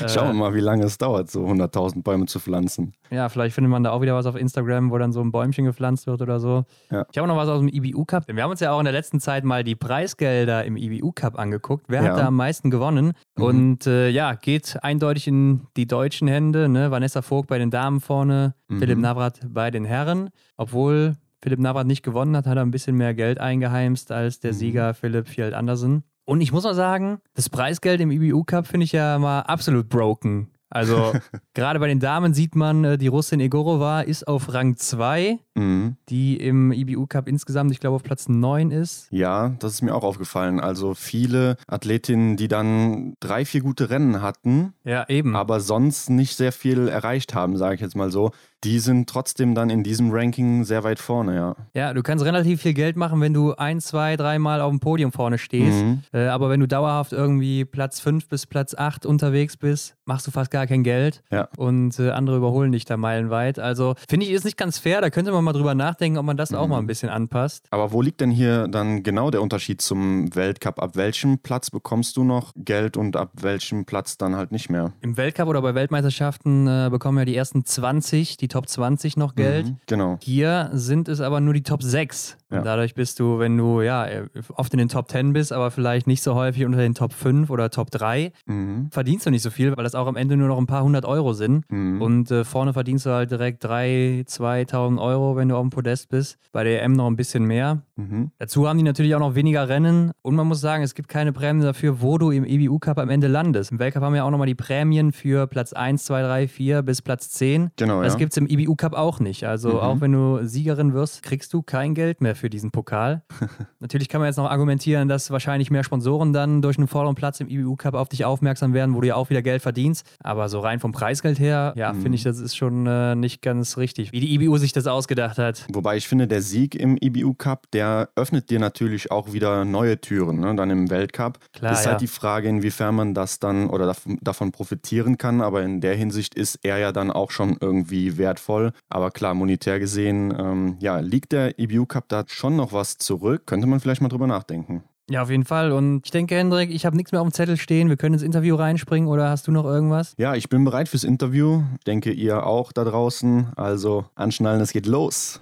Schauen 0.07 0.29
wir 0.29 0.35
mal, 0.35 0.55
wie 0.55 0.61
lange 0.61 0.85
es 0.85 0.99
dauert, 0.99 1.31
so 1.31 1.45
100.000 1.45 2.03
Bäume 2.03 2.27
zu 2.27 2.41
pflanzen. 2.41 2.93
Ja, 3.11 3.29
vielleicht 3.29 3.55
findet 3.55 3.71
man 3.71 3.85
da 3.85 3.91
auch 3.93 4.03
wieder 4.03 4.15
was 4.15 4.27
auf 4.27 4.37
Instagram, 4.37 4.91
wo 4.91 4.99
dann 4.99 5.13
so 5.13 5.21
ein 5.21 5.31
Bäumchen 5.31 5.65
gepflanzt 5.65 6.07
wird 6.07 6.23
oder 6.23 6.41
so. 6.41 6.65
Ja. 6.91 7.07
Ich 7.11 7.19
habe 7.19 7.29
noch 7.29 7.37
was 7.37 7.49
aus 7.49 7.61
dem 7.61 7.69
IBU 7.69 8.05
Cup. 8.05 8.25
Wir 8.27 8.43
haben 8.43 8.51
uns 8.51 8.61
ja 8.61 8.73
auch 8.73 8.79
in 8.79 8.85
der 8.85 8.93
letzten 8.93 9.21
Zeit 9.21 9.45
mal 9.45 9.65
die 9.65 9.75
Preisgelder 9.75 10.65
im 10.65 10.77
IBU 10.77 11.13
Cup 11.13 11.39
angeguckt. 11.39 11.87
Wer 11.89 12.03
ja. 12.03 12.11
hat 12.11 12.19
da 12.19 12.27
am 12.27 12.37
meisten 12.37 12.71
gewonnen? 12.71 13.13
Mhm. 13.37 13.43
Und 13.43 13.87
äh, 13.87 14.09
ja, 14.09 14.35
geht 14.35 14.79
eindeutig 14.83 15.29
in 15.29 15.67
die 15.77 15.87
deutschen 15.87 16.29
Hände. 16.29 16.69
Ne? 16.69 16.91
Vanessa 16.91 17.23
Vogt 17.23 17.49
bei 17.49 17.59
den 17.59 17.71
Damen 17.71 18.01
vorne, 18.01 18.55
mhm. 18.69 18.79
Philipp 18.79 18.99
Navrat 18.99 19.41
bei 19.49 19.71
den 19.71 19.85
Herren. 19.85 20.31
Obwohl 20.57 21.15
Philipp 21.43 21.61
Navrat 21.61 21.87
nicht 21.87 22.03
gewonnen 22.03 22.37
hat, 22.37 22.47
hat 22.47 22.57
er 22.57 22.63
ein 22.63 22.71
bisschen 22.71 22.97
mehr 22.97 23.15
Geld 23.15 23.39
eingeheimst 23.39 24.11
als 24.11 24.41
der 24.41 24.53
mhm. 24.53 24.57
Sieger 24.57 24.95
Philipp 24.95 25.29
Fjeld 25.29 25.55
Andersen. 25.55 26.03
Und 26.27 26.41
ich 26.41 26.53
muss 26.53 26.65
mal 26.65 26.75
sagen, 26.75 27.21
das 27.35 27.49
Preisgeld 27.49 28.01
im 28.01 28.11
IBU 28.11 28.43
Cup 28.45 28.67
finde 28.67 28.85
ich 28.85 28.93
ja 28.93 29.19
mal 29.19 29.41
absolut 29.41 29.89
broken. 29.89 30.51
Also 30.69 31.15
gerade 31.55 31.79
bei 31.79 31.87
den 31.87 32.01
Damen 32.01 32.35
sieht 32.35 32.57
man, 32.57 32.85
äh, 32.85 32.99
die 32.99 33.07
Russin 33.07 33.39
Egorova 33.39 34.01
ist 34.01 34.27
auf 34.27 34.53
Rang 34.53 34.77
2, 34.77 35.39
mhm. 35.57 35.97
die 36.09 36.37
im 36.37 36.73
IBU 36.73 37.07
Cup 37.07 37.29
insgesamt, 37.29 37.73
ich 37.73 37.81
glaube, 37.81 37.97
auf 37.97 38.03
Platz 38.03 38.29
9 38.29 38.71
ist. 38.71 39.09
Ja, 39.11 39.55
das 39.59 39.75
ist 39.75 39.83
mir 39.83 39.95
auch 39.95 40.05
aufgefallen. 40.05 40.61
Also 40.61 40.95
viele 40.95 41.57
Athletinnen, 41.67 42.37
die 42.37 42.49
dann 42.49 43.15
drei, 43.21 43.45
vier 43.45 43.61
gute 43.61 43.91
Rennen 43.91 44.23
hatten, 44.23 44.75
ja, 44.85 45.09
eben. 45.09 45.37
aber 45.37 45.61
sonst 45.61 46.11
nicht 46.11 46.37
sehr 46.37 46.53
viel 46.53 46.89
erreicht 46.89 47.35
haben, 47.35 47.57
sage 47.57 47.77
ich 47.77 47.81
jetzt 47.81 47.97
mal 47.97 48.11
so 48.11 48.33
die 48.67 48.81
sind 48.81 49.09
trotzdem 49.09 49.55
dann 49.55 49.71
in 49.71 49.85
diesem 49.85 50.11
Ranking 50.11 50.65
sehr 50.65 50.83
weit 50.83 50.99
vorne, 50.99 51.37
ja. 51.37 51.57
Ja, 51.75 51.95
du 51.95 52.03
kannst 52.03 52.25
relativ 52.25 52.63
viel 52.63 52.75
Geld 52.75 52.97
machen, 52.97 53.21
wenn 53.21 53.33
du 53.33 53.55
ein, 53.55 53.81
zwei, 53.81 54.17
dreimal 54.17 54.61
auf 54.61 54.71
dem 54.71 54.81
Podium 54.81 55.13
vorne 55.13 55.39
stehst. 55.39 55.85
Mhm. 55.85 56.03
Äh, 56.13 56.27
aber 56.27 56.51
wenn 56.51 56.61
du 56.61 56.67
dauerhaft 56.67 57.13
irgendwie 57.13 57.65
Platz 57.65 58.01
5 58.01 58.29
bis 58.29 58.47
Platz 58.47 58.75
8 58.75 59.07
unterwegs 59.07 59.57
bist, 59.57 59.95
machst 60.05 60.27
du 60.27 60.33
fast 60.33 60.51
gar 60.51 60.67
kein 60.67 60.83
Geld. 60.83 61.23
Ja. 61.31 61.49
Und 61.57 61.99
äh, 62.01 62.11
andere 62.11 62.39
überholen 62.39 62.73
dich 62.73 62.85
da 62.85 62.97
meilenweit. 62.97 63.59
Also 63.59 63.95
finde 64.09 64.27
ich, 64.27 64.33
ist 64.33 64.45
nicht 64.45 64.57
ganz 64.57 64.79
fair. 64.79 65.01
Da 65.01 65.11
könnte 65.11 65.31
man 65.31 65.45
mal 65.47 65.53
drüber 65.55 65.75
nachdenken, 65.75 66.19
ob 66.19 66.27
man 66.27 66.37
das 66.37 66.51
mhm. 66.51 66.59
auch 66.59 66.69
mal 66.69 66.79
ein 66.79 66.87
bisschen 66.87 67.09
anpasst. 67.09 67.67
Aber 67.71 67.93
wo 67.93 68.03
liegt 68.03 68.21
denn 68.21 68.31
hier 68.31 68.69
dann 68.69 69.03
genau 69.03 69.31
der 69.31 69.41
Unterschied 69.41 69.81
zum 69.81 70.35
Weltcup? 70.35 70.83
Ab 70.83 70.97
welchem 70.97 71.39
Platz 71.39 71.71
bekommst 71.71 72.17
du 72.17 72.25
noch 72.25 72.53
Geld 72.57 72.97
und 72.97 73.17
ab 73.17 73.31
welchem 73.41 73.87
Platz 73.87 74.19
dann 74.19 74.37
halt 74.37 74.53
nicht 74.53 74.69
mehr? 74.69 74.93
Im 75.01 75.17
Weltcup 75.17 75.49
oder 75.49 75.63
bei 75.63 75.75
Weltmeisterschaften 75.75 76.67
äh, 76.67 76.89
bekommen 76.91 77.19
ja 77.19 77.25
die 77.25 77.37
ersten 77.37 77.65
20, 77.65 78.37
die 78.37 78.49
Top 78.49 78.69
20 78.69 79.17
noch 79.17 79.35
Geld. 79.35 79.67
Mhm, 79.67 79.77
genau. 79.87 80.19
Hier 80.21 80.71
sind 80.73 81.09
es 81.09 81.21
aber 81.21 81.41
nur 81.41 81.55
die 81.55 81.63
Top 81.63 81.83
6. 81.83 82.37
Ja. 82.51 82.63
dadurch 82.63 82.95
bist 82.95 83.19
du, 83.19 83.39
wenn 83.39 83.57
du 83.57 83.81
ja 83.81 84.07
oft 84.55 84.73
in 84.73 84.79
den 84.79 84.89
Top 84.89 85.11
10 85.11 85.33
bist, 85.33 85.53
aber 85.53 85.71
vielleicht 85.71 86.07
nicht 86.07 86.23
so 86.23 86.35
häufig 86.35 86.65
unter 86.65 86.79
den 86.79 86.95
Top 86.95 87.13
5 87.13 87.51
oder 87.51 87.71
Top 87.71 87.91
3, 87.91 88.33
mhm. 88.47 88.89
verdienst 88.91 89.27
du 89.27 89.31
nicht 89.31 89.43
so 89.43 89.51
viel, 89.51 89.77
weil 89.77 89.85
das 89.85 89.95
auch 89.95 90.07
am 90.07 90.17
Ende 90.17 90.37
nur 90.37 90.49
noch 90.49 90.59
ein 90.59 90.67
paar 90.67 90.85
hundert 90.85 91.05
Euro 91.05 91.33
sind. 91.33 91.65
Mhm. 91.71 92.01
Und 92.01 92.31
äh, 92.31 92.45
vorne 92.45 92.73
verdienst 92.73 93.07
du 93.07 93.11
halt 93.11 93.31
direkt 93.31 93.65
3.000, 93.65 94.29
2.000 94.29 95.01
Euro, 95.01 95.37
wenn 95.37 95.49
du 95.49 95.57
auf 95.57 95.63
dem 95.63 95.71
Podest 95.71 96.09
bist. 96.09 96.39
Bei 96.53 96.63
der 96.63 96.83
EM 96.83 96.93
noch 96.93 97.09
ein 97.09 97.17
bisschen 97.17 97.45
mehr. 97.45 97.83
Mhm. 97.97 98.31
Dazu 98.39 98.69
haben 98.69 98.79
die 98.79 98.85
natürlich 98.85 99.15
auch 99.15 99.21
noch 99.21 99.35
weniger 99.35 99.69
Rennen. 99.69 100.13
Und 100.23 100.37
man 100.37 100.47
muss 100.47 100.61
sagen, 100.61 100.85
es 100.85 100.95
gibt 100.95 101.09
keine 101.09 101.33
Prämien 101.33 101.65
dafür, 101.65 102.01
wo 102.01 102.17
du 102.19 102.31
im 102.31 102.45
EBU 102.45 102.79
Cup 102.79 102.99
am 102.99 103.09
Ende 103.09 103.27
landest. 103.27 103.73
Im 103.73 103.79
Weltcup 103.81 104.03
haben 104.03 104.15
wir 104.15 104.25
auch 104.25 104.31
nochmal 104.31 104.47
die 104.47 104.55
Prämien 104.55 105.13
für 105.13 105.47
Platz 105.49 105.73
1, 105.73 106.05
2, 106.05 106.23
3, 106.23 106.49
4 106.49 106.83
bis 106.83 107.03
Platz 107.03 107.31
10. 107.31 107.71
Genau, 107.77 108.03
das 108.03 108.15
ja. 108.15 108.19
gibt 108.19 108.33
es 108.33 108.37
im 108.37 108.47
EBU 108.47 108.77
Cup 108.77 108.95
auch 108.95 109.19
nicht. 109.19 109.45
Also 109.45 109.71
mhm. 109.71 109.79
auch 109.79 110.01
wenn 110.01 110.13
du 110.13 110.47
Siegerin 110.47 110.95
wirst, 110.95 111.23
kriegst 111.23 111.53
du 111.53 111.63
kein 111.63 111.95
Geld 111.95 112.21
mehr 112.21 112.36
für 112.37 112.51
diesen 112.51 112.71
Pokal. 112.71 113.23
Natürlich 113.81 114.09
kann 114.09 114.21
man 114.21 114.29
jetzt 114.29 114.37
noch 114.37 114.51
argumentieren, 114.51 115.09
dass 115.09 115.31
wahrscheinlich 115.31 115.71
mehr 115.71 115.85
Sponsoren 115.85 116.33
dann 116.33 116.63
durch 116.63 116.79
einen 116.79 116.89
vorderen 116.89 117.15
Platz 117.15 117.41
im 117.41 117.49
EBU 117.49 117.77
Cup 117.77 117.95
auf 117.95 118.09
dich 118.09 118.25
aufmerksam 118.25 118.75
werden, 118.75 118.95
wo 118.95 119.01
du 119.01 119.09
ja 119.09 119.17
auch 119.17 119.31
wieder 119.31 119.43
Geld 119.43 119.63
verdienst. 119.63 120.07
Aber 120.23 120.49
so 120.49 120.61
rein 120.61 120.81
vom 120.81 120.93
Preisgeld 120.93 121.39
her, 121.39 121.75
ja, 121.77 121.93
mhm. 121.93 122.03
finde 122.03 122.17
ich, 122.17 122.23
das 122.23 122.39
ist 122.39 122.57
schon 122.57 122.87
äh, 122.87 123.15
nicht 123.15 123.43
ganz 123.43 123.77
richtig, 123.77 124.13
wie 124.13 124.21
die 124.21 124.35
EBU 124.35 124.59
sich 124.59 124.73
das 124.73 124.87
ausgedacht 124.87 125.39
hat. 125.39 125.67
Wobei 125.73 125.97
ich 125.97 126.09
finde, 126.09 126.27
der 126.27 126.43
Sieg 126.43 126.75
im 126.75 126.97
EBU 127.01 127.35
Cup, 127.35 127.71
der 127.73 128.11
öffnet 128.17 128.51
dir 128.51 128.59
natürlich 128.59 129.11
auch 129.11 129.33
wieder 129.33 129.65
neue 129.65 130.01
Türen, 130.01 130.41
ne? 130.41 130.55
dann 130.55 130.71
im 130.71 130.91
Weltcup. 130.91 131.39
Klar, 131.53 131.73
ist 131.73 131.87
halt 131.87 131.95
ja. 131.95 131.99
die 131.99 132.07
Frage, 132.07 132.49
inwiefern 132.49 132.95
man 132.95 133.15
das 133.15 133.39
dann 133.39 133.69
oder 133.71 133.95
davon 134.21 134.53
profitieren 134.53 135.19
kann. 135.19 135.41
Aber 135.41 135.63
in 135.63 135.81
der 135.81 135.95
Hinsicht 135.95 136.35
ist 136.35 136.61
er 136.63 136.79
ja 136.79 136.93
dann 136.93 137.11
auch 137.11 137.31
schon 137.31 137.57
irgendwie 137.61 138.19
wertvoll. 138.19 138.73
Aber 138.89 139.11
klar, 139.11 139.35
monetär 139.35 139.79
gesehen, 139.79 140.35
ähm, 140.39 140.77
ja, 140.81 140.99
liegt 140.99 141.33
der 141.33 141.59
EBU 141.59 141.87
Cup 141.87 142.09
da 142.09 142.26
schon 142.27 142.57
noch 142.57 142.73
was 142.73 142.99
zurück? 142.99 143.47
Könnte 143.47 143.67
man 143.67 143.81
vielleicht 143.81 144.01
mal 144.01 144.09
drüber 144.09 144.27
nachdenken. 144.27 144.83
Ja, 145.09 145.23
auf 145.23 145.31
jeden 145.31 145.45
Fall. 145.45 145.71
Und 145.71 146.03
ich 146.05 146.11
denke, 146.11 146.35
Hendrik, 146.35 146.71
ich 146.71 146.85
habe 146.85 146.97
nichts 146.97 147.13
mehr 147.13 147.21
auf 147.21 147.29
dem 147.29 147.33
Zettel 147.33 147.57
stehen. 147.57 147.89
Wir 147.89 147.97
können 147.97 148.15
ins 148.15 148.25
Interview 148.25 148.57
reinspringen 148.57 149.09
oder 149.09 149.31
hast 149.31 149.47
du 149.47 149.53
noch 149.53 149.65
irgendwas? 149.65 150.15
Ja, 150.19 150.35
ich 150.35 150.49
bin 150.49 150.65
bereit 150.65 150.89
fürs 150.89 151.05
Interview. 151.05 151.63
Denke 151.87 152.11
ihr 152.11 152.45
auch 152.45 152.73
da 152.73 152.83
draußen. 152.83 153.53
Also 153.55 154.07
anschnallen, 154.17 154.61
es 154.61 154.73
geht 154.73 154.87
los. 154.87 155.41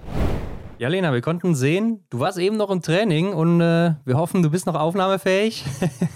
Ja, 0.79 0.89
Lena, 0.89 1.13
wir 1.13 1.21
konnten 1.21 1.55
sehen, 1.55 2.05
du 2.11 2.19
warst 2.19 2.37
eben 2.37 2.57
noch 2.57 2.69
im 2.69 2.83
Training 2.83 3.33
und 3.33 3.61
äh, 3.61 3.95
wir 4.05 4.17
hoffen, 4.17 4.43
du 4.43 4.51
bist 4.51 4.67
noch 4.67 4.75
aufnahmefähig. 4.75 5.65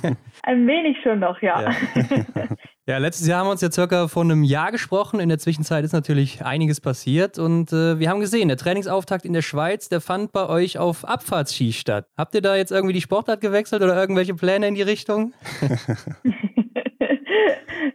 Ein 0.43 0.66
wenig 0.66 0.96
schon 1.00 1.20
noch, 1.20 1.40
ja. 1.40 1.62
Ja. 1.62 1.76
ja. 2.87 2.99
letztes 2.99 3.28
Jahr 3.28 3.40
haben 3.40 3.46
wir 3.46 3.52
uns 3.52 3.60
ja 3.60 3.70
circa 3.70 4.08
vor 4.08 4.25
einem 4.25 4.43
Jahr 4.43 4.72
gesprochen. 4.72 5.20
In 5.20 5.28
der 5.28 5.38
Zwischenzeit 5.38 5.84
ist 5.84 5.93
natürlich 5.93 6.44
einiges 6.44 6.81
passiert 6.81 7.38
und 7.38 7.72
äh, 7.72 8.00
wir 8.00 8.10
haben 8.10 8.19
gesehen, 8.19 8.49
der 8.49 8.56
Trainingsauftakt 8.56 9.25
in 9.25 9.32
der 9.32 9.43
Schweiz, 9.43 9.88
der 9.88 10.00
fand 10.00 10.32
bei 10.32 10.49
euch 10.49 10.76
auf 10.76 11.04
Abfahrtski 11.04 11.72
statt. 11.72 12.06
Habt 12.16 12.34
ihr 12.34 12.43
da 12.43 12.56
jetzt 12.56 12.72
irgendwie 12.72 12.94
die 12.94 13.00
Sportart 13.00 13.40
gewechselt 13.40 13.82
oder 13.82 13.94
irgendwelche 13.94 14.34
Pläne 14.34 14.66
in 14.66 14.75
die 14.75 14.82
Richtung? 14.82 15.34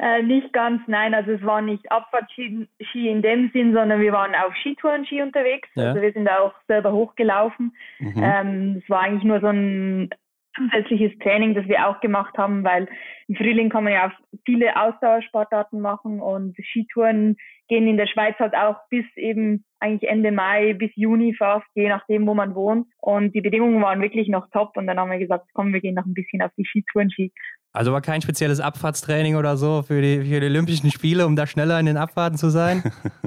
Äh, 0.03 0.21
nicht 0.21 0.51
ganz, 0.51 0.81
nein. 0.87 1.13
Also 1.13 1.31
es 1.31 1.41
war 1.45 1.61
nicht 1.61 1.89
Abfahrtski 1.89 2.67
in 2.93 3.21
dem 3.21 3.51
Sinn, 3.53 3.73
sondern 3.73 4.01
wir 4.01 4.11
waren 4.11 4.35
auf 4.35 4.53
Skitouren-Ski 4.57 5.21
unterwegs. 5.21 5.69
Ja. 5.75 5.89
Also 5.89 6.01
wir 6.01 6.11
sind 6.11 6.29
auch 6.29 6.53
selber 6.67 6.91
hochgelaufen. 6.91 7.73
Mhm. 7.99 8.13
Ähm, 8.21 8.81
es 8.83 8.89
war 8.89 8.99
eigentlich 8.99 9.23
nur 9.23 9.39
so 9.39 9.47
ein 9.47 10.09
zusätzliches 10.57 11.17
Training, 11.19 11.55
das 11.55 11.67
wir 11.67 11.87
auch 11.87 12.01
gemacht 12.01 12.37
haben, 12.37 12.65
weil 12.65 12.89
im 13.29 13.35
Frühling 13.35 13.69
kann 13.69 13.85
man 13.85 13.93
ja 13.93 14.07
auch 14.07 14.39
viele 14.45 14.75
Ausdauersportarten 14.75 15.79
machen 15.79 16.19
und 16.19 16.55
Skitouren 16.57 17.37
gehen 17.69 17.87
in 17.87 17.95
der 17.95 18.07
Schweiz 18.07 18.37
halt 18.39 18.55
auch 18.55 18.75
bis 18.89 19.05
eben 19.15 19.63
eigentlich 19.79 20.09
Ende 20.09 20.33
Mai 20.33 20.73
bis 20.73 20.91
Juni 20.95 21.33
fast, 21.33 21.65
je 21.75 21.87
nachdem, 21.87 22.27
wo 22.27 22.33
man 22.33 22.55
wohnt. 22.55 22.87
Und 22.99 23.33
die 23.33 23.41
Bedingungen 23.41 23.81
waren 23.81 24.01
wirklich 24.01 24.27
noch 24.27 24.49
top 24.51 24.75
und 24.75 24.85
dann 24.85 24.99
haben 24.99 25.11
wir 25.11 25.17
gesagt, 25.17 25.47
komm, 25.53 25.71
wir 25.71 25.79
gehen 25.79 25.95
noch 25.95 26.05
ein 26.05 26.13
bisschen 26.13 26.41
auf 26.41 26.51
die 26.57 26.65
Skitouren-Ski. 26.65 27.31
Also 27.73 27.91
war 27.91 28.01
kein 28.01 28.21
spezielles 28.21 28.59
Abfahrtstraining 28.59 29.35
oder 29.35 29.57
so 29.57 29.81
für 29.81 29.99
die, 29.99 30.21
für 30.21 30.39
die 30.39 30.45
Olympischen 30.45 30.91
Spiele, 30.91 31.25
um 31.25 31.35
da 31.35 31.47
schneller 31.47 31.79
in 31.79 31.87
den 31.87 31.97
Abfahrten 31.97 32.37
zu 32.37 32.49
sein? 32.49 32.83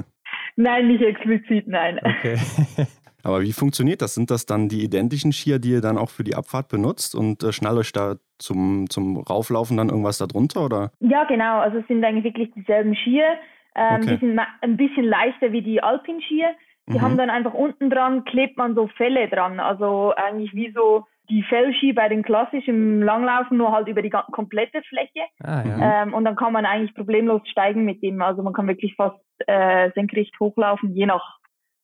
nein, 0.56 0.86
nicht 0.86 1.02
explizit, 1.02 1.66
nein. 1.66 1.98
Okay. 1.98 2.38
Aber 3.24 3.42
wie 3.42 3.52
funktioniert 3.52 4.02
das? 4.02 4.14
Sind 4.14 4.30
das 4.30 4.46
dann 4.46 4.68
die 4.68 4.84
identischen 4.84 5.32
Skier, 5.32 5.58
die 5.58 5.70
ihr 5.70 5.80
dann 5.80 5.98
auch 5.98 6.10
für 6.10 6.22
die 6.22 6.36
Abfahrt 6.36 6.68
benutzt 6.68 7.16
und 7.16 7.42
äh, 7.42 7.50
schnallt 7.50 7.78
euch 7.78 7.90
da 7.90 8.14
zum, 8.38 8.88
zum 8.88 9.16
Rauflaufen 9.16 9.76
dann 9.76 9.88
irgendwas 9.88 10.18
darunter 10.18 10.64
oder? 10.64 10.92
Ja, 11.00 11.24
genau. 11.24 11.58
Also 11.58 11.78
es 11.78 11.86
sind 11.88 12.04
eigentlich 12.04 12.22
wirklich 12.22 12.52
dieselben 12.52 12.94
Skier. 12.94 13.36
Ähm, 13.74 14.02
okay. 14.02 14.14
Die 14.14 14.26
sind 14.26 14.38
ein 14.60 14.76
bisschen 14.76 15.04
leichter 15.04 15.50
wie 15.50 15.62
die 15.62 15.82
Alpin-Skier. 15.82 16.50
Die 16.88 16.98
mhm. 16.98 17.02
haben 17.02 17.16
dann 17.16 17.30
einfach 17.30 17.52
unten 17.52 17.90
dran, 17.90 18.24
klebt 18.24 18.56
man 18.56 18.76
so 18.76 18.86
Felle 18.96 19.28
dran. 19.28 19.58
Also 19.58 20.14
eigentlich 20.14 20.54
wie 20.54 20.70
so 20.70 21.04
die 21.28 21.42
Fellski 21.42 21.92
bei 21.92 22.08
den 22.08 22.22
klassischen 22.22 23.02
Langlaufen 23.02 23.56
nur 23.56 23.72
halt 23.72 23.88
über 23.88 24.02
die 24.02 24.10
komplette 24.10 24.82
Fläche. 24.82 25.26
Ah, 25.42 25.62
ja. 25.64 26.02
ähm, 26.02 26.14
und 26.14 26.24
dann 26.24 26.36
kann 26.36 26.52
man 26.52 26.66
eigentlich 26.66 26.94
problemlos 26.94 27.42
steigen 27.48 27.84
mit 27.84 28.02
dem. 28.02 28.20
Also 28.22 28.42
man 28.42 28.52
kann 28.52 28.68
wirklich 28.68 28.94
fast 28.96 29.18
äh, 29.46 29.90
senkrecht 29.94 30.34
hochlaufen, 30.40 30.94
je 30.94 31.06
nach 31.06 31.38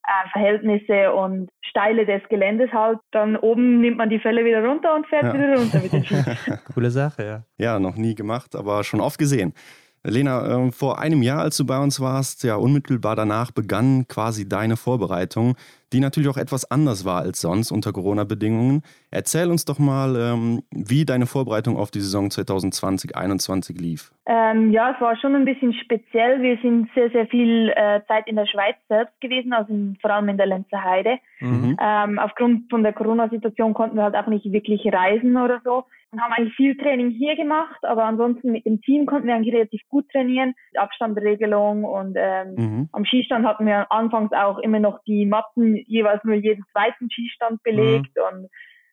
äh, 0.05 0.29
Verhältnisse 0.33 1.13
und 1.13 1.51
Steile 1.63 2.07
des 2.07 2.23
Geländes 2.29 2.73
halt. 2.73 2.99
Dann 3.11 3.37
oben 3.37 3.81
nimmt 3.81 3.99
man 3.99 4.11
die 4.11 4.19
Fälle 4.19 4.45
wieder 4.45 4.65
runter 4.65 4.95
und 4.95 5.07
fährt 5.07 5.25
ja. 5.25 5.35
wieder 5.35 5.57
runter 5.57 5.81
mit 5.81 5.93
den 5.93 6.05
Ski. 6.05 6.15
Coole 6.75 6.91
Sache, 6.91 7.25
ja. 7.25 7.45
Ja, 7.59 7.79
noch 7.79 7.97
nie 7.97 8.15
gemacht, 8.15 8.55
aber 8.57 8.85
schon 8.85 9.01
oft 9.01 9.19
gesehen. 9.19 9.55
Lena, 10.05 10.67
äh, 10.67 10.73
vor 10.73 10.99
einem 10.99 11.23
Jahr, 11.23 11.41
als 11.41 11.57
du 11.57 11.65
bei 11.65 11.79
uns 11.79 12.01
warst, 12.01 12.43
ja 12.43 12.57
unmittelbar 12.57 13.15
danach 13.15 13.53
begann 13.53 14.07
quasi 14.09 14.49
deine 14.49 14.77
Vorbereitung, 14.77 15.55
die 15.93 16.01
natürlich 16.01 16.29
auch 16.29 16.37
etwas 16.37 16.69
anders 16.71 17.05
war 17.05 17.21
als 17.21 17.41
sonst 17.41 17.71
unter 17.71 17.93
Corona-Bedingungen. 17.93 18.83
Erzähl 19.11 19.51
uns 19.51 19.65
doch 19.65 19.79
mal, 19.79 20.17
ähm, 20.17 20.63
wie 20.71 21.05
deine 21.05 21.27
Vorbereitung 21.27 21.77
auf 21.77 21.91
die 21.91 22.01
Saison 22.01 22.29
2020-21 22.29 23.81
lief. 23.81 24.11
Ähm, 24.27 24.73
ja, 24.73 24.93
es 24.93 25.01
war 25.01 25.17
schon 25.17 25.37
ein 25.37 25.45
bisschen 25.45 25.73
speziell. 25.75 26.43
Wir 26.43 26.59
sind 26.63 26.89
sehr, 26.95 27.11
sehr 27.11 27.27
viel 27.29 27.73
äh, 27.77 28.01
Zeit 28.09 28.27
in 28.27 28.37
der 28.37 28.47
Schweiz 28.47 28.77
selbst 28.89 29.21
gewesen, 29.21 29.53
also 29.53 29.73
in, 29.73 29.97
vor 30.01 30.11
allem 30.11 30.29
in 30.29 30.37
der 30.37 30.47
Lenzer 30.47 30.83
Heide. 30.83 31.19
Mhm. 31.41 31.77
Ähm, 31.81 32.19
aufgrund 32.19 32.71
von 32.71 32.83
der 32.83 32.93
Corona-Situation 32.93 33.75
konnten 33.75 33.97
wir 33.97 34.05
halt 34.05 34.17
auch 34.17 34.27
nicht 34.27 34.51
wirklich 34.51 34.85
reisen 34.93 35.37
oder 35.37 35.61
so 35.65 35.85
und 36.13 36.21
haben 36.21 36.33
eigentlich 36.33 36.55
viel 36.55 36.77
Training 36.77 37.11
hier 37.11 37.37
gemacht, 37.37 37.83
aber 37.83 38.05
ansonsten 38.05 38.53
mit 38.53 38.67
dem 38.67 38.81
Team 38.83 39.07
konnten 39.07 39.29
wir 39.29 39.35
eigentlich 39.35 39.55
relativ 39.55 39.81
gut 39.89 40.09
trainieren. 40.11 40.55
Abstandregelung 40.77 41.85
und 41.85 42.17
ähm, 42.19 42.55
mhm. 42.55 42.89
am 42.93 43.05
Skistand 43.07 43.47
hatten 43.47 43.65
wir 43.67 43.91
anfangs 43.91 44.31
auch 44.33 44.59
immer 44.59 44.79
noch 44.79 45.01
die 45.07 45.25
Matten 45.25 45.77
jeweils 45.87 46.23
nur 46.25 46.35
jeden 46.35 46.65
zweiten 46.73 47.09
Skistand 47.11 47.63
belegt 47.63 48.15
mhm. 48.15 48.23
und 48.31 48.45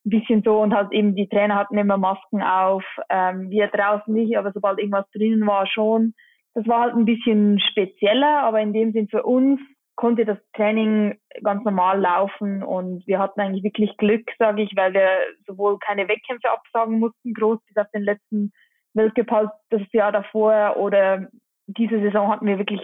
ein 0.06 0.10
bisschen 0.10 0.44
so 0.44 0.62
und 0.62 0.74
halt 0.74 0.94
eben 0.94 1.14
die 1.14 1.28
Trainer 1.28 1.56
hatten 1.56 1.78
immer 1.78 1.98
Masken 1.98 2.42
auf, 2.42 2.86
ähm, 3.10 3.50
wir 3.50 3.68
draußen 3.68 4.14
nicht, 4.14 4.38
aber 4.38 4.54
sobald 4.54 4.80
irgendwas 4.80 5.10
drinnen 5.12 5.46
war 5.46 5.68
schon. 5.68 6.14
Das 6.54 6.66
war 6.68 6.82
halt 6.82 6.96
ein 6.96 7.06
bisschen 7.06 7.60
spezieller, 7.60 8.44
aber 8.44 8.62
in 8.62 8.72
dem 8.72 8.94
Sinn 8.94 9.10
für 9.10 9.24
uns 9.24 9.60
konnte 10.00 10.24
das 10.24 10.38
Training 10.54 11.20
ganz 11.44 11.66
normal 11.66 12.00
laufen 12.00 12.64
und 12.64 13.06
wir 13.06 13.20
hatten 13.20 13.42
eigentlich 13.42 13.66
wirklich 13.66 13.98
Glück, 13.98 14.32
sage 14.40 14.62
ich, 14.62 14.72
weil 14.78 14.94
wir 14.94 15.10
sowohl 15.46 15.78
keine 15.78 16.08
Wettkämpfe 16.08 16.50
absagen 16.50 17.00
mussten, 17.00 17.34
groß 17.34 17.60
bis 17.68 17.76
auf 17.76 17.92
den 17.94 18.04
letzten 18.04 18.54
Weltcup 18.94 19.30
halt 19.30 19.50
das 19.72 19.82
Jahr 19.92 20.14
davor 20.14 20.78
oder 20.78 21.28
diese 21.68 22.00
Saison 22.00 22.32
hatten 22.32 22.46
wir 22.46 22.58
wirklich 22.58 22.80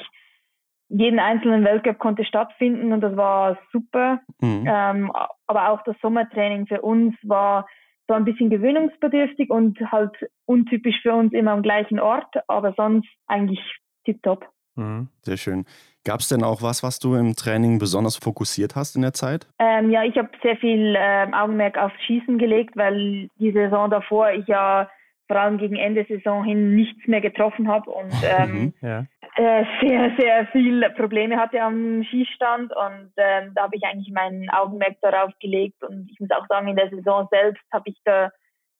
jeden 0.90 1.20
einzelnen 1.20 1.64
Weltcup 1.64 2.00
konnte 2.00 2.26
stattfinden 2.26 2.92
und 2.92 3.00
das 3.00 3.16
war 3.16 3.58
super. 3.72 4.20
Mhm. 4.42 4.66
Ähm, 4.68 5.12
aber 5.48 5.70
auch 5.70 5.82
das 5.84 5.96
Sommertraining 6.02 6.68
für 6.68 6.82
uns 6.82 7.16
war 7.24 7.66
so 8.10 8.14
ein 8.14 8.26
bisschen 8.26 8.50
gewöhnungsbedürftig 8.50 9.50
und 9.52 9.80
halt 9.90 10.12
untypisch 10.44 11.02
für 11.02 11.14
uns 11.14 11.32
immer 11.32 11.52
am 11.52 11.62
gleichen 11.62 12.02
Ort, 12.02 12.36
aber 12.50 12.74
sonst 12.76 13.08
eigentlich 13.26 13.62
tipptopp. 14.04 14.50
Mhm. 14.76 15.08
Sehr 15.22 15.38
schön. 15.38 15.66
Gab 16.06 16.20
es 16.20 16.30
denn 16.30 16.44
auch 16.44 16.62
was, 16.62 16.84
was 16.84 17.00
du 17.00 17.16
im 17.16 17.36
Training 17.36 17.80
besonders 17.80 18.16
fokussiert 18.16 18.76
hast 18.76 18.96
in 18.96 19.02
der 19.02 19.14
Zeit? 19.14 19.48
Ähm, 19.58 19.90
ja, 19.90 20.04
ich 20.04 20.16
habe 20.18 20.30
sehr 20.44 20.56
viel 20.58 20.96
ähm, 20.96 21.34
Augenmerk 21.34 21.80
auf 21.80 21.92
Schießen 22.06 22.38
gelegt, 22.38 22.78
weil 22.78 23.28
die 23.40 23.52
Saison 23.52 23.90
davor 23.90 24.32
ich 24.32 24.46
ja 24.46 24.88
vor 25.28 25.38
allem 25.38 25.58
gegen 25.58 25.76
Ende 25.76 26.04
der 26.04 26.18
Saison 26.18 26.44
hin 26.44 26.76
nichts 26.76 27.08
mehr 27.08 27.22
getroffen 27.22 27.68
habe 27.68 27.90
und 27.90 28.14
ähm, 28.38 28.52
mhm, 28.52 28.74
ja. 28.82 29.06
äh, 29.36 29.66
sehr, 29.82 30.12
sehr 30.16 30.48
viele 30.52 30.92
Probleme 30.92 31.38
hatte 31.38 31.60
am 31.60 32.04
Schießstand 32.04 32.72
und 32.72 33.12
ähm, 33.18 33.54
da 33.56 33.64
habe 33.64 33.76
ich 33.76 33.84
eigentlich 33.84 34.14
meinen 34.14 34.48
Augenmerk 34.52 34.98
darauf 35.02 35.32
gelegt 35.40 35.84
und 35.84 36.08
ich 36.12 36.20
muss 36.20 36.30
auch 36.30 36.46
sagen, 36.48 36.68
in 36.68 36.76
der 36.76 36.92
Saison 36.92 37.28
selbst 37.32 37.64
habe 37.74 37.90
ich 37.90 37.98
da 38.06 38.30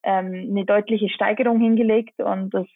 ähm, 0.04 0.48
eine 0.50 0.64
deutliche 0.64 1.08
Steigerung 1.08 1.58
hingelegt 1.58 2.20
und 2.20 2.50
das, 2.50 2.68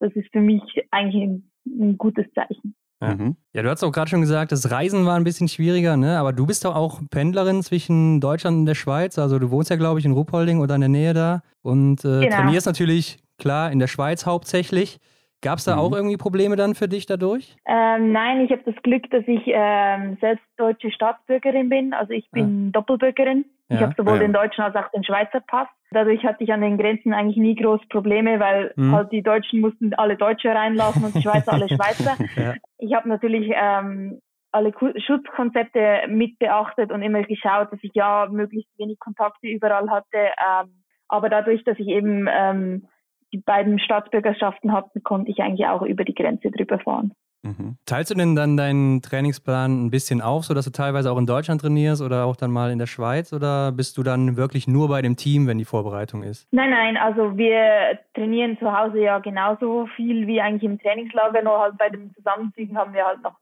das 0.00 0.12
ist 0.16 0.32
für 0.32 0.40
mich 0.40 0.62
eigentlich 0.90 1.22
ein, 1.22 1.50
ein 1.66 1.98
gutes 1.98 2.24
Zeichen. 2.32 2.74
Ja. 3.00 3.14
Mhm. 3.14 3.36
ja, 3.52 3.62
du 3.62 3.70
hast 3.70 3.84
auch 3.84 3.92
gerade 3.92 4.10
schon 4.10 4.20
gesagt, 4.20 4.50
das 4.50 4.72
Reisen 4.72 5.06
war 5.06 5.16
ein 5.16 5.24
bisschen 5.24 5.46
schwieriger, 5.46 5.96
ne? 5.96 6.18
Aber 6.18 6.32
du 6.32 6.46
bist 6.46 6.64
doch 6.64 6.74
auch 6.74 7.00
Pendlerin 7.10 7.62
zwischen 7.62 8.20
Deutschland 8.20 8.56
und 8.56 8.66
der 8.66 8.74
Schweiz. 8.74 9.18
Also 9.18 9.38
du 9.38 9.50
wohnst 9.50 9.70
ja, 9.70 9.76
glaube 9.76 10.00
ich, 10.00 10.04
in 10.04 10.12
Ruppolding 10.12 10.58
oder 10.58 10.74
in 10.74 10.80
der 10.80 10.90
Nähe 10.90 11.14
da 11.14 11.42
und 11.62 12.04
äh, 12.04 12.20
genau. 12.20 12.36
trainierst 12.36 12.66
natürlich, 12.66 13.18
klar, 13.38 13.70
in 13.70 13.78
der 13.78 13.86
Schweiz 13.86 14.26
hauptsächlich. 14.26 14.98
Gab 15.40 15.58
es 15.58 15.64
da 15.64 15.76
mhm. 15.76 15.80
auch 15.80 15.92
irgendwie 15.92 16.16
Probleme 16.16 16.56
dann 16.56 16.74
für 16.74 16.88
dich 16.88 17.06
dadurch? 17.06 17.54
Ähm, 17.66 18.10
nein, 18.10 18.40
ich 18.40 18.50
habe 18.50 18.62
das 18.64 18.74
Glück, 18.82 19.08
dass 19.10 19.22
ich 19.28 19.42
ähm, 19.46 20.16
selbst 20.20 20.44
deutsche 20.56 20.90
Staatsbürgerin 20.90 21.68
bin. 21.68 21.92
Also 21.92 22.12
ich 22.12 22.28
bin 22.32 22.68
ah. 22.68 22.70
Doppelbürgerin. 22.72 23.44
Ja. 23.68 23.76
Ich 23.76 23.82
habe 23.82 23.94
sowohl 23.96 24.14
ja. 24.14 24.20
den 24.20 24.32
deutschen 24.32 24.64
als 24.64 24.74
auch 24.76 24.90
den 24.90 25.04
Schweizer 25.04 25.40
Pass. 25.40 25.68
Dadurch 25.90 26.24
hatte 26.24 26.42
ich 26.44 26.52
an 26.52 26.62
den 26.62 26.78
Grenzen 26.78 27.12
eigentlich 27.12 27.36
nie 27.36 27.54
groß 27.54 27.80
Probleme, 27.88 28.40
weil 28.40 28.72
mhm. 28.76 28.94
halt 28.94 29.12
die 29.12 29.22
Deutschen 29.22 29.60
mussten 29.60 29.94
alle 29.94 30.16
Deutsche 30.16 30.48
reinlassen 30.48 31.04
und 31.04 31.14
die 31.14 31.22
Schweizer 31.22 31.52
alle 31.52 31.68
Schweizer. 31.68 32.16
ja. 32.36 32.54
Ich 32.78 32.94
habe 32.94 33.08
natürlich 33.08 33.50
ähm, 33.54 34.20
alle 34.52 34.72
Schutzkonzepte 34.72 36.08
mit 36.08 36.38
beachtet 36.38 36.90
und 36.92 37.02
immer 37.02 37.22
geschaut, 37.22 37.72
dass 37.72 37.80
ich 37.82 37.92
ja 37.94 38.26
möglichst 38.30 38.70
wenig 38.78 38.98
Kontakte 38.98 39.48
überall 39.48 39.90
hatte. 39.90 40.06
Ähm, 40.16 40.82
aber 41.08 41.28
dadurch, 41.28 41.62
dass 41.64 41.78
ich 41.78 41.88
eben 41.88 42.26
ähm, 42.30 42.88
die 43.32 43.38
beiden 43.38 43.78
Staatsbürgerschaften 43.78 44.72
hatte, 44.72 45.00
konnte 45.00 45.30
ich 45.30 45.40
eigentlich 45.40 45.66
auch 45.66 45.82
über 45.82 46.04
die 46.04 46.14
Grenze 46.14 46.50
drüber 46.50 46.78
fahren. 46.78 47.12
Mhm. 47.42 47.76
Teilst 47.86 48.10
du 48.10 48.14
denn 48.14 48.34
dann 48.34 48.56
deinen 48.56 49.00
Trainingsplan 49.00 49.86
ein 49.86 49.90
bisschen 49.90 50.20
auf, 50.20 50.44
sodass 50.44 50.64
du 50.64 50.72
teilweise 50.72 51.10
auch 51.10 51.18
in 51.18 51.26
Deutschland 51.26 51.60
trainierst 51.60 52.02
oder 52.02 52.24
auch 52.24 52.36
dann 52.36 52.50
mal 52.50 52.70
in 52.70 52.78
der 52.78 52.86
Schweiz? 52.86 53.32
Oder 53.32 53.72
bist 53.72 53.96
du 53.96 54.02
dann 54.02 54.36
wirklich 54.36 54.66
nur 54.66 54.88
bei 54.88 55.02
dem 55.02 55.16
Team, 55.16 55.46
wenn 55.46 55.58
die 55.58 55.64
Vorbereitung 55.64 56.22
ist? 56.22 56.48
Nein, 56.52 56.70
nein, 56.70 56.96
also 56.96 57.36
wir 57.36 57.98
trainieren 58.14 58.58
zu 58.58 58.76
Hause 58.76 59.00
ja 59.00 59.18
genauso 59.20 59.86
viel 59.94 60.26
wie 60.26 60.40
eigentlich 60.40 60.64
im 60.64 60.80
Trainingslager, 60.80 61.42
nur 61.42 61.58
halt 61.58 61.78
bei 61.78 61.88
den 61.88 62.12
Zusammenzügen 62.14 62.76
haben 62.76 62.92
wir 62.92 63.06
halt 63.06 63.22
noch 63.22 63.36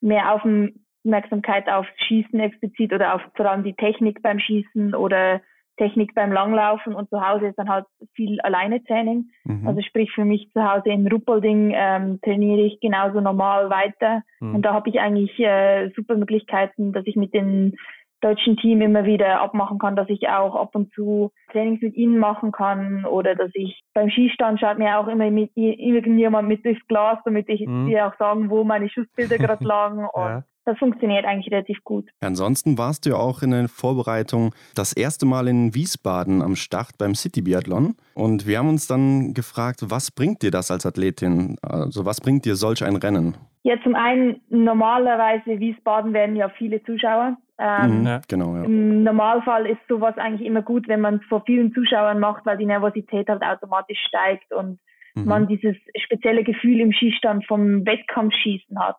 mehr 0.00 0.32
Aufmerksamkeit 0.32 1.68
auf 1.68 1.86
Schießen 2.08 2.40
explizit 2.40 2.92
oder 2.92 3.14
auf 3.14 3.22
vor 3.34 3.46
allem 3.46 3.64
die 3.64 3.74
Technik 3.74 4.22
beim 4.22 4.38
Schießen 4.38 4.94
oder 4.94 5.42
Technik 5.76 6.14
beim 6.14 6.32
Langlaufen 6.32 6.94
und 6.94 7.08
zu 7.08 7.26
Hause 7.26 7.48
ist 7.48 7.58
dann 7.58 7.68
halt 7.68 7.86
viel 8.14 8.40
alleine 8.40 8.82
Training. 8.84 9.30
Mhm. 9.44 9.66
Also 9.66 9.80
sprich 9.82 10.10
für 10.12 10.24
mich 10.24 10.50
zu 10.52 10.62
Hause 10.62 10.90
in 10.90 11.06
Ruppolding 11.06 11.72
ähm, 11.74 12.20
trainiere 12.22 12.62
ich 12.62 12.80
genauso 12.80 13.20
normal 13.20 13.70
weiter. 13.70 14.22
Mhm. 14.40 14.56
Und 14.56 14.62
da 14.62 14.74
habe 14.74 14.88
ich 14.90 15.00
eigentlich 15.00 15.38
äh, 15.38 15.90
super 15.96 16.16
Möglichkeiten, 16.16 16.92
dass 16.92 17.06
ich 17.06 17.16
mit 17.16 17.34
dem 17.34 17.74
deutschen 18.20 18.56
Team 18.56 18.80
immer 18.80 19.04
wieder 19.04 19.40
abmachen 19.40 19.78
kann, 19.78 19.96
dass 19.96 20.08
ich 20.08 20.28
auch 20.28 20.54
ab 20.54 20.76
und 20.76 20.92
zu 20.92 21.32
Trainings 21.50 21.82
mit 21.82 21.96
ihnen 21.96 22.18
machen 22.18 22.52
kann 22.52 23.04
oder 23.04 23.34
dass 23.34 23.50
ich 23.54 23.82
beim 23.94 24.10
Skistand 24.10 24.60
schaut 24.60 24.78
mir 24.78 24.98
auch 24.98 25.08
immer 25.08 25.28
mit 25.30 25.50
irgendjemand 25.56 26.46
mit 26.46 26.64
durchs 26.64 26.86
Glas, 26.86 27.18
damit 27.24 27.48
ich 27.48 27.66
mhm. 27.66 27.88
dir 27.88 28.06
auch 28.06 28.16
sagen, 28.18 28.48
wo 28.48 28.62
meine 28.62 28.88
Schussbilder 28.88 29.38
gerade 29.38 29.64
lagen. 29.64 30.06
Und 30.12 30.22
ja 30.22 30.44
das 30.64 30.78
funktioniert 30.78 31.24
eigentlich 31.24 31.52
relativ 31.52 31.82
gut. 31.84 32.08
Ansonsten 32.20 32.78
warst 32.78 33.04
du 33.04 33.10
ja 33.10 33.16
auch 33.16 33.42
in 33.42 33.50
der 33.50 33.68
Vorbereitung 33.68 34.54
das 34.74 34.92
erste 34.92 35.26
Mal 35.26 35.48
in 35.48 35.74
Wiesbaden 35.74 36.42
am 36.42 36.56
Start 36.56 36.98
beim 36.98 37.14
City 37.14 37.42
Biathlon. 37.42 37.96
Und 38.14 38.46
wir 38.46 38.58
haben 38.58 38.68
uns 38.68 38.86
dann 38.86 39.34
gefragt, 39.34 39.80
was 39.82 40.10
bringt 40.10 40.42
dir 40.42 40.50
das 40.50 40.70
als 40.70 40.86
Athletin? 40.86 41.56
Also 41.62 42.04
was 42.04 42.20
bringt 42.20 42.44
dir 42.44 42.54
solch 42.54 42.84
ein 42.84 42.96
Rennen? 42.96 43.36
Ja, 43.64 43.76
zum 43.82 43.94
einen 43.94 44.40
normalerweise 44.48 45.60
Wiesbaden 45.60 46.12
werden 46.12 46.36
ja 46.36 46.48
viele 46.48 46.82
Zuschauer. 46.82 47.36
Ähm, 47.58 48.00
mhm, 48.00 48.06
ja, 48.06 48.20
genau, 48.28 48.56
ja. 48.56 48.64
Im 48.64 49.04
Normalfall 49.04 49.66
ist 49.66 49.80
sowas 49.88 50.16
eigentlich 50.18 50.46
immer 50.46 50.62
gut, 50.62 50.88
wenn 50.88 51.00
man 51.00 51.16
es 51.16 51.24
vor 51.28 51.42
vielen 51.46 51.72
Zuschauern 51.72 52.18
macht, 52.18 52.44
weil 52.44 52.58
die 52.58 52.66
Nervosität 52.66 53.28
halt 53.28 53.42
automatisch 53.42 54.00
steigt 54.08 54.52
und 54.52 54.80
mhm. 55.14 55.24
man 55.24 55.46
dieses 55.46 55.76
spezielle 55.96 56.42
Gefühl 56.42 56.80
im 56.80 56.92
Skistand 56.92 57.46
vom 57.46 57.86
Wettkampfschießen 57.86 58.78
hat. 58.78 58.96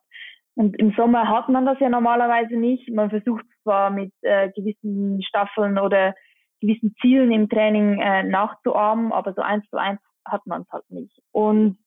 Und 0.55 0.77
im 0.79 0.91
Sommer 0.91 1.27
hat 1.29 1.50
man 1.50 1.65
das 1.65 1.79
ja 1.79 1.89
normalerweise 1.89 2.55
nicht. 2.55 2.89
Man 2.89 3.10
versucht 3.10 3.45
zwar 3.63 3.89
mit 3.89 4.13
äh, 4.22 4.50
gewissen 4.51 5.22
Staffeln 5.24 5.79
oder 5.79 6.13
gewissen 6.62 6.95
Zielen 7.01 7.31
im 7.31 7.50
Training 7.50 8.00
äh, 8.00 8.24
nachzuahmen, 8.24 9.12
aber 9.12 9.33
so 9.33 9.41
eins 9.41 9.67
zu 9.69 9.77
eins 9.77 10.00
hat 10.25 10.45
man 10.45 10.62
es 10.62 10.72
halt 10.72 10.89
nicht. 10.89 11.19
Und 11.31 11.77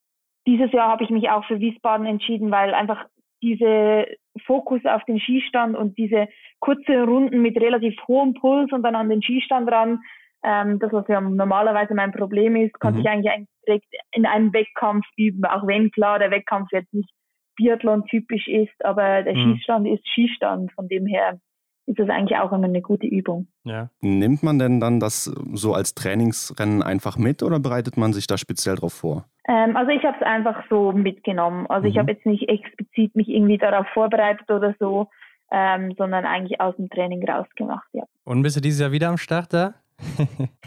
dieses 0.45 0.71
Jahr 0.71 0.89
habe 0.89 1.03
ich 1.03 1.09
mich 1.09 1.29
auch 1.29 1.45
für 1.45 1.59
Wiesbaden 1.59 2.05
entschieden, 2.05 2.51
weil 2.51 2.73
einfach 2.73 3.05
diese 3.41 4.05
Fokus 4.45 4.81
auf 4.85 5.03
den 5.05 5.19
Skistand 5.19 5.75
und 5.75 5.97
diese 5.97 6.27
kurze 6.59 7.03
Runden 7.03 7.41
mit 7.41 7.59
relativ 7.59 7.95
hohem 8.07 8.33
Puls 8.33 8.71
und 8.71 8.83
dann 8.83 8.95
an 8.95 9.09
den 9.09 9.21
Skistand 9.21 9.71
ran, 9.71 9.99
ähm, 10.43 10.79
das 10.79 10.91
was 10.93 11.07
ja 11.07 11.21
normalerweise 11.21 11.93
mein 11.93 12.11
Problem 12.11 12.55
ist, 12.55 12.79
konnte 12.79 12.99
mhm. 12.99 13.05
ich 13.05 13.09
eigentlich 13.09 13.47
direkt 13.65 13.87
in 14.11 14.25
einem 14.25 14.53
Wettkampf 14.53 15.05
üben, 15.17 15.43
auch 15.45 15.67
wenn 15.67 15.91
klar 15.91 16.19
der 16.19 16.31
Wettkampf 16.31 16.69
jetzt 16.71 16.93
nicht 16.93 17.09
Biathlon 17.57 18.05
typisch 18.05 18.47
ist, 18.47 18.85
aber 18.85 19.23
der 19.23 19.35
mhm. 19.35 19.55
Schießstand 19.55 19.87
ist 19.87 20.07
Skistand. 20.07 20.71
Von 20.71 20.87
dem 20.87 21.05
her 21.05 21.39
ist 21.87 21.99
das 21.99 22.09
eigentlich 22.09 22.37
auch 22.37 22.51
immer 22.51 22.65
eine 22.65 22.81
gute 22.81 23.07
Übung. 23.07 23.47
Ja. 23.63 23.89
Nimmt 24.01 24.43
man 24.43 24.59
denn 24.59 24.79
dann 24.79 24.99
das 24.99 25.25
so 25.53 25.73
als 25.73 25.95
Trainingsrennen 25.95 26.83
einfach 26.83 27.17
mit 27.17 27.43
oder 27.43 27.59
bereitet 27.59 27.97
man 27.97 28.13
sich 28.13 28.27
da 28.27 28.37
speziell 28.37 28.75
drauf 28.75 28.93
vor? 28.93 29.25
Ähm, 29.47 29.75
also 29.77 29.91
ich 29.91 30.03
habe 30.03 30.17
es 30.19 30.25
einfach 30.25 30.63
so 30.69 30.91
mitgenommen. 30.91 31.65
Also 31.67 31.85
mhm. 31.85 31.91
ich 31.91 31.97
habe 31.97 32.11
jetzt 32.11 32.25
nicht 32.25 32.49
explizit 32.49 33.15
mich 33.15 33.29
irgendwie 33.29 33.57
darauf 33.57 33.87
vorbereitet 33.93 34.49
oder 34.51 34.75
so, 34.79 35.07
ähm, 35.51 35.93
sondern 35.97 36.25
eigentlich 36.25 36.59
aus 36.59 36.75
dem 36.75 36.89
Training 36.89 37.27
rausgemacht, 37.27 37.87
ja. 37.93 38.03
Und 38.25 38.41
bist 38.41 38.57
du 38.57 38.61
dieses 38.61 38.81
Jahr 38.81 38.91
wieder 38.91 39.07
am 39.07 39.17
Start 39.17 39.53
da? 39.53 39.73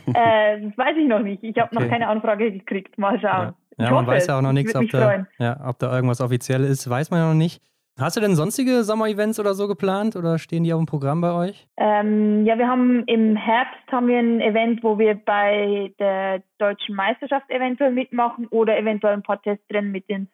äh, 0.06 0.61
das 0.61 0.78
weiß 0.78 0.97
ich 0.97 1.06
noch 1.06 1.20
nicht. 1.20 1.44
Ich 1.44 1.59
habe 1.59 1.70
okay. 1.75 1.85
noch 1.85 1.90
keine 1.90 2.09
Anfrage 2.09 2.50
gekriegt. 2.50 2.97
Mal 2.99 3.20
schauen. 3.20 3.49
Ja. 3.49 3.54
Ja, 3.79 3.91
man 3.91 4.07
weiß 4.07 4.27
ja 4.27 4.39
auch 4.39 4.43
noch 4.43 4.53
nichts, 4.53 4.75
ob 4.75 4.89
da, 4.91 5.27
ja, 5.39 5.61
ob 5.67 5.79
da 5.79 5.95
irgendwas 5.95 6.21
offiziell 6.21 6.65
ist, 6.65 6.89
weiß 6.89 7.11
man 7.11 7.21
ja 7.21 7.29
noch 7.29 7.35
nicht. 7.35 7.62
Hast 7.99 8.17
du 8.17 8.21
denn 8.21 8.35
sonstige 8.35 8.83
Sommer-Events 8.83 9.39
oder 9.39 9.53
so 9.53 9.69
geplant 9.69 10.17
oder 10.17 10.39
stehen 10.39 10.65
die 10.65 10.73
auf 10.73 10.81
dem 10.81 10.87
Programm 10.87 11.21
bei 11.21 11.33
euch? 11.33 11.69
Ähm, 11.77 12.47
ja, 12.47 12.57
wir 12.57 12.67
haben 12.67 13.05
im 13.05 13.37
Herbst 13.37 13.93
haben 13.93 14.09
wir 14.09 14.19
ein 14.19 14.41
Event, 14.41 14.83
wo 14.83 14.99
wir 14.99 15.15
bei 15.15 15.93
der 15.99 16.43
deutschen 16.59 16.95
Meisterschaft 16.95 17.50
eventuell 17.50 17.93
mitmachen 17.93 18.47
oder 18.47 18.79
eventuell 18.79 19.12
ein 19.12 19.23
paar 19.23 19.43
Tests 19.43 19.67
drin 19.69 19.93
mit 19.93 20.09
den 20.09 20.29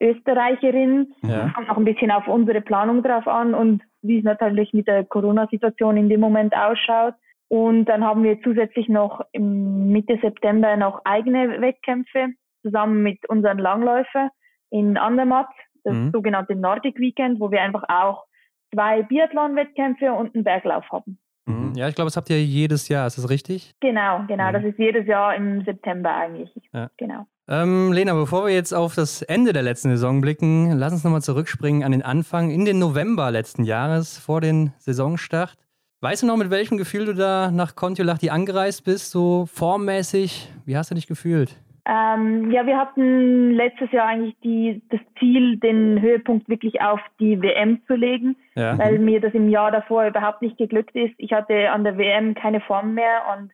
Österreicherinnen. 0.00 1.14
Ja. 1.22 1.50
Kommt 1.54 1.68
noch 1.68 1.76
ein 1.76 1.84
bisschen 1.84 2.10
auf 2.10 2.26
unsere 2.26 2.60
Planung 2.60 3.04
drauf 3.04 3.28
an 3.28 3.54
und 3.54 3.82
wie 4.02 4.18
es 4.18 4.24
natürlich 4.24 4.72
mit 4.72 4.88
der 4.88 5.04
Corona-Situation 5.04 5.96
in 5.96 6.08
dem 6.08 6.20
Moment 6.20 6.56
ausschaut. 6.56 7.14
Und 7.46 7.84
dann 7.84 8.02
haben 8.02 8.24
wir 8.24 8.40
zusätzlich 8.42 8.88
noch 8.88 9.20
Mitte 9.38 10.18
September 10.20 10.76
noch 10.76 11.02
eigene 11.04 11.60
Wettkämpfe 11.60 12.30
zusammen 12.62 13.02
mit 13.02 13.28
unseren 13.28 13.58
Langläufer 13.58 14.30
in 14.70 14.96
Andermatt, 14.96 15.48
das 15.84 15.94
mhm. 15.94 16.10
sogenannte 16.12 16.54
Nordic 16.54 16.98
Weekend, 16.98 17.40
wo 17.40 17.50
wir 17.50 17.60
einfach 17.62 17.84
auch 17.88 18.24
zwei 18.72 19.02
Biathlon-Wettkämpfe 19.02 20.12
und 20.12 20.34
einen 20.34 20.44
Berglauf 20.44 20.84
haben. 20.90 21.18
Mhm. 21.46 21.72
Ja, 21.74 21.88
ich 21.88 21.94
glaube, 21.94 22.06
das 22.06 22.16
habt 22.16 22.30
ihr 22.30 22.42
jedes 22.42 22.88
Jahr, 22.88 23.06
ist 23.06 23.18
das 23.18 23.28
richtig? 23.28 23.74
Genau, 23.80 24.24
genau. 24.28 24.48
Mhm. 24.48 24.52
Das 24.52 24.64
ist 24.64 24.78
jedes 24.78 25.06
Jahr 25.06 25.34
im 25.34 25.64
September 25.64 26.14
eigentlich. 26.14 26.50
Ja. 26.72 26.90
Genau. 26.96 27.26
Ähm, 27.48 27.92
Lena, 27.92 28.14
bevor 28.14 28.46
wir 28.46 28.54
jetzt 28.54 28.72
auf 28.72 28.94
das 28.94 29.22
Ende 29.22 29.52
der 29.52 29.62
letzten 29.62 29.90
Saison 29.90 30.20
blicken, 30.20 30.72
lass 30.72 30.92
uns 30.92 31.02
nochmal 31.02 31.22
zurückspringen 31.22 31.82
an 31.82 31.92
den 31.92 32.02
Anfang 32.02 32.50
in 32.50 32.64
den 32.64 32.78
November 32.78 33.30
letzten 33.30 33.64
Jahres 33.64 34.16
vor 34.16 34.40
den 34.40 34.72
Saisonstart. 34.78 35.56
Weißt 36.00 36.22
du 36.22 36.26
noch, 36.26 36.36
mit 36.36 36.50
welchem 36.50 36.78
Gefühl 36.78 37.06
du 37.06 37.14
da 37.14 37.50
nach 37.50 37.74
Kontiolahti 37.74 38.30
angereist 38.30 38.84
bist, 38.84 39.10
so 39.10 39.46
formmäßig? 39.46 40.50
Wie 40.64 40.76
hast 40.76 40.90
du 40.90 40.94
dich 40.94 41.06
gefühlt? 41.06 41.56
Ähm, 41.84 42.52
ja, 42.52 42.64
wir 42.64 42.78
hatten 42.78 43.50
letztes 43.50 43.90
Jahr 43.90 44.06
eigentlich 44.06 44.38
die, 44.44 44.82
das 44.90 45.00
Ziel, 45.18 45.58
den 45.58 46.00
Höhepunkt 46.00 46.48
wirklich 46.48 46.80
auf 46.80 47.00
die 47.18 47.42
WM 47.42 47.82
zu 47.86 47.94
legen, 47.94 48.36
ja. 48.54 48.78
weil 48.78 49.00
mir 49.00 49.20
das 49.20 49.34
im 49.34 49.48
Jahr 49.48 49.72
davor 49.72 50.06
überhaupt 50.06 50.42
nicht 50.42 50.56
geglückt 50.58 50.94
ist. 50.94 51.14
Ich 51.18 51.32
hatte 51.32 51.70
an 51.70 51.82
der 51.82 51.98
WM 51.98 52.34
keine 52.34 52.60
Form 52.60 52.94
mehr 52.94 53.22
und 53.34 53.50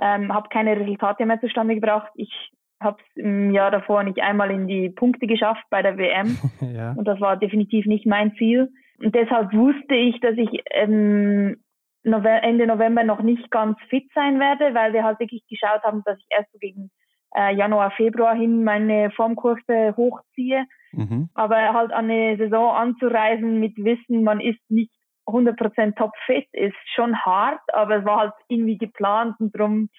ähm, 0.00 0.34
habe 0.34 0.48
keine 0.48 0.76
Resultate 0.78 1.24
mehr 1.24 1.40
zustande 1.40 1.76
gebracht. 1.76 2.10
Ich 2.16 2.50
habe 2.80 2.98
es 3.00 3.22
im 3.22 3.52
Jahr 3.52 3.70
davor 3.70 4.02
nicht 4.02 4.20
einmal 4.20 4.50
in 4.50 4.66
die 4.66 4.90
Punkte 4.90 5.28
geschafft 5.28 5.64
bei 5.70 5.82
der 5.82 5.98
WM 5.98 6.36
ja. 6.60 6.94
und 6.96 7.06
das 7.06 7.20
war 7.20 7.36
definitiv 7.36 7.86
nicht 7.86 8.06
mein 8.06 8.34
Ziel. 8.34 8.72
Und 9.00 9.14
deshalb 9.14 9.52
wusste 9.52 9.94
ich, 9.94 10.18
dass 10.20 10.36
ich 10.36 10.62
ähm, 10.72 11.62
Ende 12.02 12.66
November 12.66 13.04
noch 13.04 13.22
nicht 13.22 13.50
ganz 13.52 13.78
fit 13.88 14.10
sein 14.14 14.40
werde, 14.40 14.74
weil 14.74 14.92
wir 14.92 15.04
halt 15.04 15.20
wirklich 15.20 15.46
geschaut 15.46 15.82
haben, 15.84 16.02
dass 16.04 16.18
ich 16.18 16.26
erst 16.30 16.50
so 16.52 16.58
gegen 16.58 16.90
äh, 17.34 17.54
Januar, 17.54 17.90
Februar 17.92 18.34
hin 18.34 18.64
meine 18.64 19.10
Formkurve 19.10 19.94
hochziehe. 19.96 20.64
Mhm. 20.92 21.28
Aber 21.34 21.56
halt 21.56 21.92
an 21.92 22.10
eine 22.10 22.36
Saison 22.36 22.74
anzureisen 22.74 23.60
mit 23.60 23.76
Wissen, 23.76 24.24
man 24.24 24.40
ist 24.40 24.60
nicht 24.68 24.92
100% 25.26 25.94
topfit, 25.96 26.48
ist 26.52 26.74
schon 26.94 27.16
hart, 27.18 27.60
aber 27.74 27.96
es 27.96 28.04
war 28.04 28.20
halt 28.20 28.32
irgendwie 28.48 28.78
geplant 28.78 29.34
und 29.38 29.54
darum 29.54 29.90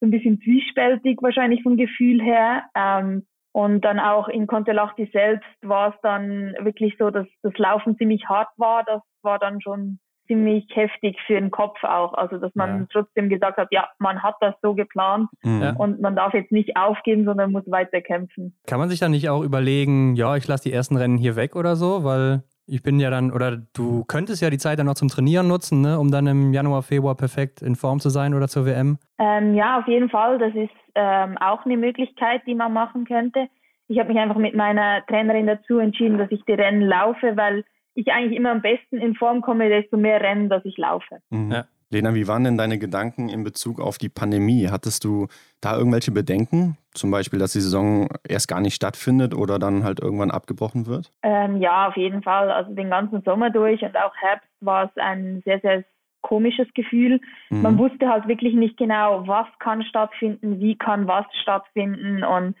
so 0.00 0.06
ein 0.06 0.10
bisschen 0.10 0.40
zwiespältig 0.40 1.18
wahrscheinlich 1.22 1.62
vom 1.62 1.76
Gefühl 1.76 2.20
her. 2.20 2.64
Ähm, 2.74 3.26
und 3.52 3.82
dann 3.82 4.00
auch 4.00 4.28
in 4.28 4.46
Kontelachti 4.46 5.10
selbst 5.12 5.46
war 5.60 5.90
es 5.90 6.00
dann 6.02 6.54
wirklich 6.60 6.96
so, 6.98 7.10
dass 7.10 7.26
das 7.42 7.56
Laufen 7.58 7.96
ziemlich 7.98 8.26
hart 8.28 8.48
war. 8.56 8.82
Das 8.84 9.02
war 9.22 9.38
dann 9.38 9.60
schon 9.60 10.00
ziemlich 10.32 10.66
heftig 10.74 11.18
für 11.26 11.34
den 11.34 11.50
Kopf 11.50 11.82
auch. 11.84 12.14
Also, 12.14 12.38
dass 12.38 12.54
man 12.54 12.80
ja. 12.80 12.86
trotzdem 12.90 13.28
gesagt 13.28 13.58
hat, 13.58 13.68
ja, 13.70 13.88
man 13.98 14.22
hat 14.22 14.36
das 14.40 14.54
so 14.62 14.74
geplant 14.74 15.28
mhm. 15.42 15.74
und 15.78 16.00
man 16.00 16.16
darf 16.16 16.32
jetzt 16.32 16.52
nicht 16.52 16.76
aufgeben, 16.76 17.24
sondern 17.24 17.52
muss 17.52 17.70
weiter 17.70 18.00
kämpfen. 18.00 18.56
Kann 18.66 18.78
man 18.78 18.88
sich 18.88 19.00
dann 19.00 19.10
nicht 19.10 19.28
auch 19.28 19.42
überlegen, 19.42 20.14
ja, 20.14 20.36
ich 20.36 20.48
lasse 20.48 20.68
die 20.68 20.72
ersten 20.72 20.96
Rennen 20.96 21.18
hier 21.18 21.36
weg 21.36 21.56
oder 21.56 21.76
so, 21.76 22.04
weil 22.04 22.42
ich 22.66 22.82
bin 22.82 23.00
ja 23.00 23.10
dann, 23.10 23.32
oder 23.32 23.58
du 23.74 24.04
könntest 24.04 24.40
ja 24.40 24.48
die 24.48 24.58
Zeit 24.58 24.78
dann 24.78 24.86
noch 24.86 24.94
zum 24.94 25.08
Trainieren 25.08 25.48
nutzen, 25.48 25.82
ne, 25.82 25.98
um 25.98 26.10
dann 26.10 26.26
im 26.26 26.52
Januar, 26.52 26.82
Februar 26.82 27.16
perfekt 27.16 27.60
in 27.60 27.74
Form 27.74 28.00
zu 28.00 28.08
sein 28.08 28.34
oder 28.34 28.48
zur 28.48 28.64
WM? 28.66 28.98
Ähm, 29.18 29.54
ja, 29.54 29.78
auf 29.78 29.86
jeden 29.86 30.08
Fall. 30.08 30.38
Das 30.38 30.54
ist 30.54 30.70
ähm, 30.94 31.36
auch 31.38 31.64
eine 31.64 31.76
Möglichkeit, 31.76 32.42
die 32.46 32.54
man 32.54 32.72
machen 32.72 33.04
könnte. 33.04 33.48
Ich 33.88 33.98
habe 33.98 34.10
mich 34.12 34.18
einfach 34.18 34.36
mit 34.36 34.54
meiner 34.54 35.04
Trainerin 35.06 35.46
dazu 35.46 35.78
entschieden, 35.78 36.18
dass 36.18 36.30
ich 36.30 36.42
die 36.44 36.52
Rennen 36.52 36.82
laufe, 36.82 37.36
weil 37.36 37.64
ich 37.94 38.12
eigentlich 38.12 38.36
immer 38.36 38.50
am 38.50 38.62
besten 38.62 38.98
in 38.98 39.14
Form 39.14 39.40
komme, 39.40 39.68
desto 39.68 39.96
mehr 39.96 40.20
Rennen, 40.20 40.48
dass 40.48 40.64
ich 40.64 40.76
laufe. 40.76 41.18
Mhm. 41.30 41.52
Ja. 41.52 41.64
Lena, 41.92 42.14
wie 42.14 42.26
waren 42.26 42.44
denn 42.44 42.56
deine 42.56 42.78
Gedanken 42.78 43.28
in 43.28 43.44
Bezug 43.44 43.78
auf 43.78 43.98
die 43.98 44.08
Pandemie? 44.08 44.68
Hattest 44.70 45.04
du 45.04 45.26
da 45.60 45.76
irgendwelche 45.76 46.10
Bedenken? 46.10 46.78
Zum 46.94 47.10
Beispiel, 47.10 47.38
dass 47.38 47.52
die 47.52 47.60
Saison 47.60 48.08
erst 48.26 48.48
gar 48.48 48.60
nicht 48.60 48.74
stattfindet 48.74 49.34
oder 49.34 49.58
dann 49.58 49.84
halt 49.84 50.00
irgendwann 50.00 50.30
abgebrochen 50.30 50.86
wird? 50.86 51.12
Ähm, 51.22 51.58
ja, 51.58 51.88
auf 51.88 51.96
jeden 51.98 52.22
Fall. 52.22 52.50
Also 52.50 52.74
den 52.74 52.88
ganzen 52.88 53.22
Sommer 53.24 53.50
durch 53.50 53.82
und 53.82 53.94
auch 53.94 54.16
Herbst 54.16 54.48
war 54.60 54.84
es 54.86 54.90
ein 54.96 55.42
sehr, 55.44 55.60
sehr 55.60 55.84
komisches 56.22 56.72
Gefühl. 56.72 57.20
Mhm. 57.50 57.60
Man 57.60 57.78
wusste 57.78 58.08
halt 58.08 58.26
wirklich 58.26 58.54
nicht 58.54 58.78
genau, 58.78 59.26
was 59.26 59.46
kann 59.58 59.82
stattfinden, 59.82 60.60
wie 60.60 60.76
kann 60.76 61.06
was 61.06 61.26
stattfinden 61.42 62.24
und 62.24 62.54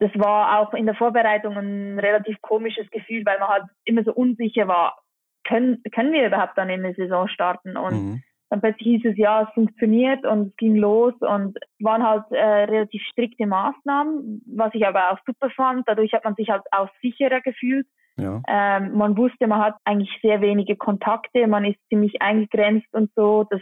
das 0.00 0.10
war 0.14 0.58
auch 0.58 0.72
in 0.72 0.86
der 0.86 0.94
Vorbereitung 0.94 1.56
ein 1.56 1.98
relativ 1.98 2.40
komisches 2.40 2.90
Gefühl, 2.90 3.24
weil 3.26 3.38
man 3.38 3.48
halt 3.48 3.64
immer 3.84 4.02
so 4.02 4.12
unsicher 4.12 4.66
war, 4.66 4.98
können, 5.44 5.82
können 5.94 6.12
wir 6.12 6.26
überhaupt 6.26 6.56
dann 6.56 6.70
in 6.70 6.84
eine 6.84 6.94
Saison 6.94 7.28
starten? 7.28 7.76
Und 7.76 7.92
mhm. 7.92 8.22
dann 8.48 8.62
plötzlich 8.62 8.86
hieß 8.86 9.12
es, 9.12 9.18
ja, 9.18 9.42
es 9.42 9.54
funktioniert 9.54 10.24
und 10.24 10.48
es 10.48 10.56
ging 10.56 10.76
los 10.76 11.12
und 11.20 11.56
es 11.56 11.84
waren 11.84 12.02
halt 12.02 12.24
äh, 12.30 12.42
relativ 12.42 13.02
strikte 13.12 13.46
Maßnahmen, 13.46 14.42
was 14.46 14.74
ich 14.74 14.86
aber 14.86 15.12
auch 15.12 15.18
super 15.26 15.50
fand. 15.50 15.86
Dadurch 15.86 16.14
hat 16.14 16.24
man 16.24 16.34
sich 16.34 16.48
halt 16.48 16.62
auch 16.70 16.88
sicherer 17.02 17.42
gefühlt. 17.42 17.86
Ja. 18.16 18.40
Ähm, 18.48 18.96
man 18.96 19.18
wusste, 19.18 19.46
man 19.46 19.60
hat 19.60 19.76
eigentlich 19.84 20.10
sehr 20.22 20.40
wenige 20.40 20.76
Kontakte, 20.76 21.46
man 21.46 21.66
ist 21.66 21.78
ziemlich 21.90 22.22
eingegrenzt 22.22 22.88
und 22.92 23.10
so. 23.14 23.46
Das 23.50 23.60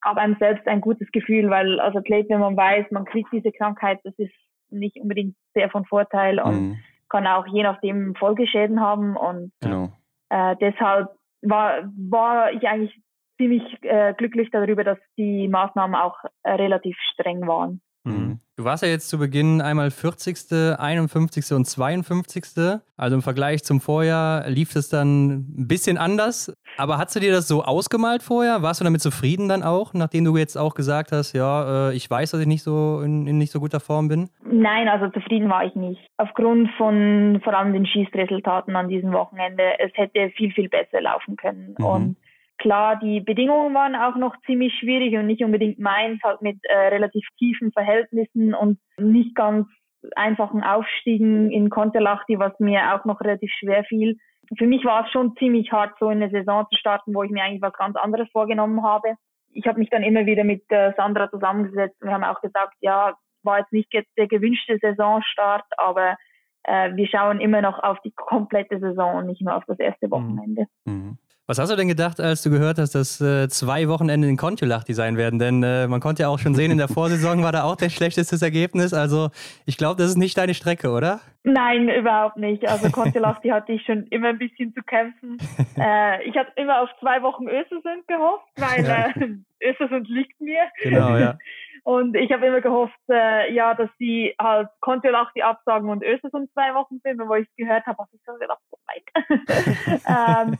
gab 0.00 0.16
einem 0.16 0.36
selbst 0.40 0.66
ein 0.66 0.80
gutes 0.80 1.10
Gefühl, 1.12 1.48
weil 1.48 1.78
als 1.78 1.94
Athlet, 1.94 2.28
wenn 2.28 2.40
man 2.40 2.56
weiß, 2.56 2.86
man 2.90 3.04
kriegt 3.04 3.32
diese 3.32 3.52
Krankheit, 3.52 4.00
das 4.02 4.14
ist 4.18 4.34
nicht 4.70 4.96
unbedingt 5.00 5.36
sehr 5.54 5.70
von 5.70 5.84
Vorteil 5.84 6.40
und 6.40 6.68
mhm. 6.68 6.78
kann 7.08 7.26
auch 7.26 7.46
je 7.46 7.62
nachdem 7.62 8.14
Folgeschäden 8.14 8.80
haben. 8.80 9.16
Und 9.16 9.52
genau. 9.60 9.92
äh, 10.30 10.56
deshalb 10.60 11.10
war, 11.42 11.90
war 11.96 12.52
ich 12.52 12.66
eigentlich 12.68 13.00
ziemlich 13.36 13.62
äh, 13.82 14.14
glücklich 14.14 14.48
darüber, 14.50 14.84
dass 14.84 14.98
die 15.16 15.48
Maßnahmen 15.48 15.94
auch 15.94 16.16
äh, 16.42 16.52
relativ 16.52 16.96
streng 17.12 17.46
waren. 17.46 17.80
Mhm. 18.06 18.40
Du 18.56 18.64
warst 18.64 18.82
ja 18.82 18.88
jetzt 18.88 19.10
zu 19.10 19.18
Beginn 19.18 19.60
einmal 19.60 19.90
40., 19.90 20.78
51. 20.78 21.52
und 21.52 21.66
52. 21.66 22.80
Also 22.96 23.16
im 23.16 23.22
Vergleich 23.22 23.64
zum 23.64 23.80
Vorjahr 23.80 24.48
lief 24.48 24.74
es 24.76 24.88
dann 24.88 25.26
ein 25.28 25.68
bisschen 25.68 25.98
anders. 25.98 26.56
Aber 26.78 26.96
hast 26.96 27.14
du 27.14 27.20
dir 27.20 27.32
das 27.32 27.48
so 27.48 27.64
ausgemalt 27.64 28.22
vorher? 28.22 28.62
Warst 28.62 28.80
du 28.80 28.84
damit 28.84 29.02
zufrieden 29.02 29.48
dann 29.48 29.62
auch, 29.62 29.92
nachdem 29.92 30.24
du 30.24 30.36
jetzt 30.38 30.56
auch 30.56 30.74
gesagt 30.74 31.12
hast, 31.12 31.34
ja, 31.34 31.90
äh, 31.90 31.94
ich 31.94 32.10
weiß, 32.10 32.30
dass 32.30 32.40
ich 32.40 32.46
nicht 32.46 32.62
so 32.62 33.02
in, 33.02 33.26
in 33.26 33.36
nicht 33.36 33.52
so 33.52 33.60
guter 33.60 33.80
Form 33.80 34.08
bin? 34.08 34.30
Nein, 34.44 34.88
also 34.88 35.08
zufrieden 35.08 35.50
war 35.50 35.64
ich 35.66 35.74
nicht. 35.74 36.00
Aufgrund 36.16 36.70
von 36.78 37.40
vor 37.44 37.52
allem 37.52 37.74
den 37.74 37.84
Schießresultaten 37.84 38.74
an 38.74 38.88
diesem 38.88 39.12
Wochenende. 39.12 39.64
Es 39.80 39.92
hätte 39.94 40.30
viel, 40.30 40.52
viel 40.52 40.70
besser 40.70 41.02
laufen 41.02 41.36
können. 41.36 41.74
Mhm. 41.78 41.84
Und 41.84 42.16
Klar, 42.58 42.98
die 42.98 43.20
Bedingungen 43.20 43.74
waren 43.74 43.94
auch 43.94 44.16
noch 44.16 44.34
ziemlich 44.46 44.74
schwierig 44.78 45.14
und 45.16 45.26
nicht 45.26 45.44
unbedingt 45.44 45.78
meins, 45.78 46.22
halt 46.22 46.40
mit 46.40 46.58
äh, 46.64 46.88
relativ 46.88 47.26
tiefen 47.38 47.70
Verhältnissen 47.72 48.54
und 48.54 48.78
nicht 48.98 49.34
ganz 49.34 49.66
einfachen 50.14 50.62
Aufstiegen 50.62 51.50
in 51.50 51.68
Konterlachti, 51.68 52.38
was 52.38 52.58
mir 52.58 52.94
auch 52.94 53.04
noch 53.04 53.20
relativ 53.20 53.50
schwer 53.58 53.84
fiel. 53.84 54.16
Für 54.56 54.66
mich 54.66 54.84
war 54.84 55.04
es 55.04 55.10
schon 55.10 55.34
ziemlich 55.36 55.72
hart, 55.72 55.94
so 55.98 56.08
in 56.08 56.22
eine 56.22 56.30
Saison 56.30 56.66
zu 56.70 56.78
starten, 56.78 57.14
wo 57.14 57.22
ich 57.24 57.30
mir 57.30 57.42
eigentlich 57.42 57.62
was 57.62 57.72
ganz 57.72 57.96
anderes 57.96 58.28
vorgenommen 58.30 58.82
habe. 58.82 59.14
Ich 59.52 59.66
habe 59.66 59.78
mich 59.78 59.90
dann 59.90 60.02
immer 60.02 60.24
wieder 60.26 60.44
mit 60.44 60.62
äh, 60.68 60.92
Sandra 60.96 61.30
zusammengesetzt 61.30 61.96
und 62.00 62.08
wir 62.08 62.14
haben 62.14 62.24
auch 62.24 62.40
gesagt, 62.40 62.74
ja, 62.80 63.14
war 63.42 63.58
jetzt 63.58 63.72
nicht 63.72 63.92
der 63.92 64.26
gewünschte 64.28 64.78
Saisonstart, 64.80 65.64
aber 65.76 66.16
äh, 66.64 66.94
wir 66.94 67.06
schauen 67.06 67.40
immer 67.40 67.62
noch 67.62 67.78
auf 67.78 68.00
die 68.02 68.12
komplette 68.12 68.78
Saison 68.78 69.16
und 69.16 69.26
nicht 69.26 69.42
nur 69.42 69.56
auf 69.56 69.64
das 69.66 69.78
erste 69.78 70.06
mhm. 70.06 70.10
Wochenende. 70.10 70.66
Mhm. 70.84 71.18
Was 71.48 71.60
hast 71.60 71.70
du 71.70 71.76
denn 71.76 71.86
gedacht, 71.86 72.18
als 72.18 72.42
du 72.42 72.50
gehört 72.50 72.76
hast, 72.78 72.96
dass 72.96 73.20
äh, 73.20 73.48
zwei 73.48 73.86
Wochenende 73.86 74.26
in 74.26 74.36
Kontiolahti 74.36 74.94
sein 74.94 75.16
werden? 75.16 75.38
Denn 75.38 75.62
äh, 75.62 75.86
man 75.86 76.00
konnte 76.00 76.22
ja 76.22 76.28
auch 76.28 76.40
schon 76.40 76.56
sehen, 76.56 76.72
in 76.72 76.78
der 76.78 76.88
Vorsaison 76.88 77.44
war 77.44 77.52
da 77.52 77.62
auch 77.62 77.76
der 77.76 77.88
schlechteste 77.88 78.44
Ergebnis. 78.44 78.92
Also 78.92 79.28
ich 79.64 79.76
glaube, 79.76 80.02
das 80.02 80.10
ist 80.10 80.16
nicht 80.16 80.36
deine 80.36 80.54
Strecke, 80.54 80.90
oder? 80.90 81.20
Nein, 81.44 81.88
überhaupt 81.88 82.36
nicht. 82.36 82.68
Also 82.68 82.90
Kontiolahti 82.90 83.50
hatte 83.50 83.74
ich 83.74 83.84
schon 83.84 84.08
immer 84.08 84.30
ein 84.30 84.38
bisschen 84.38 84.74
zu 84.74 84.82
kämpfen. 84.82 85.38
äh, 85.78 86.28
ich 86.28 86.36
hatte 86.36 86.50
immer 86.56 86.82
auf 86.82 86.88
zwei 86.98 87.22
Wochen 87.22 87.46
Östersund 87.46 88.08
gehofft, 88.08 88.48
weil 88.56 88.84
ja. 88.84 89.06
äh, 89.10 89.36
Östersund 89.70 90.08
liegt 90.08 90.40
mir. 90.40 90.62
Genau, 90.82 91.16
ja. 91.16 91.38
Und 91.84 92.16
ich 92.16 92.32
habe 92.32 92.44
immer 92.46 92.60
gehofft, 92.60 92.98
äh, 93.08 93.54
ja, 93.54 93.72
dass 93.74 93.88
sie 94.00 94.34
halt 94.40 94.68
Kontiolahti 94.80 95.42
absagen 95.42 95.88
und 95.88 96.02
Östersund 96.02 96.50
zwei 96.52 96.74
Wochen 96.74 96.98
sind. 97.04 97.20
Und 97.20 97.28
wo 97.28 97.36
ich 97.36 97.46
gehört 97.56 97.86
habe, 97.86 97.98
habe 97.98 98.10
ich 98.12 98.20
so 98.26 98.32
gedacht, 98.32 98.58
oh 98.72 98.78
mein. 98.88 100.50
ähm, 100.50 100.58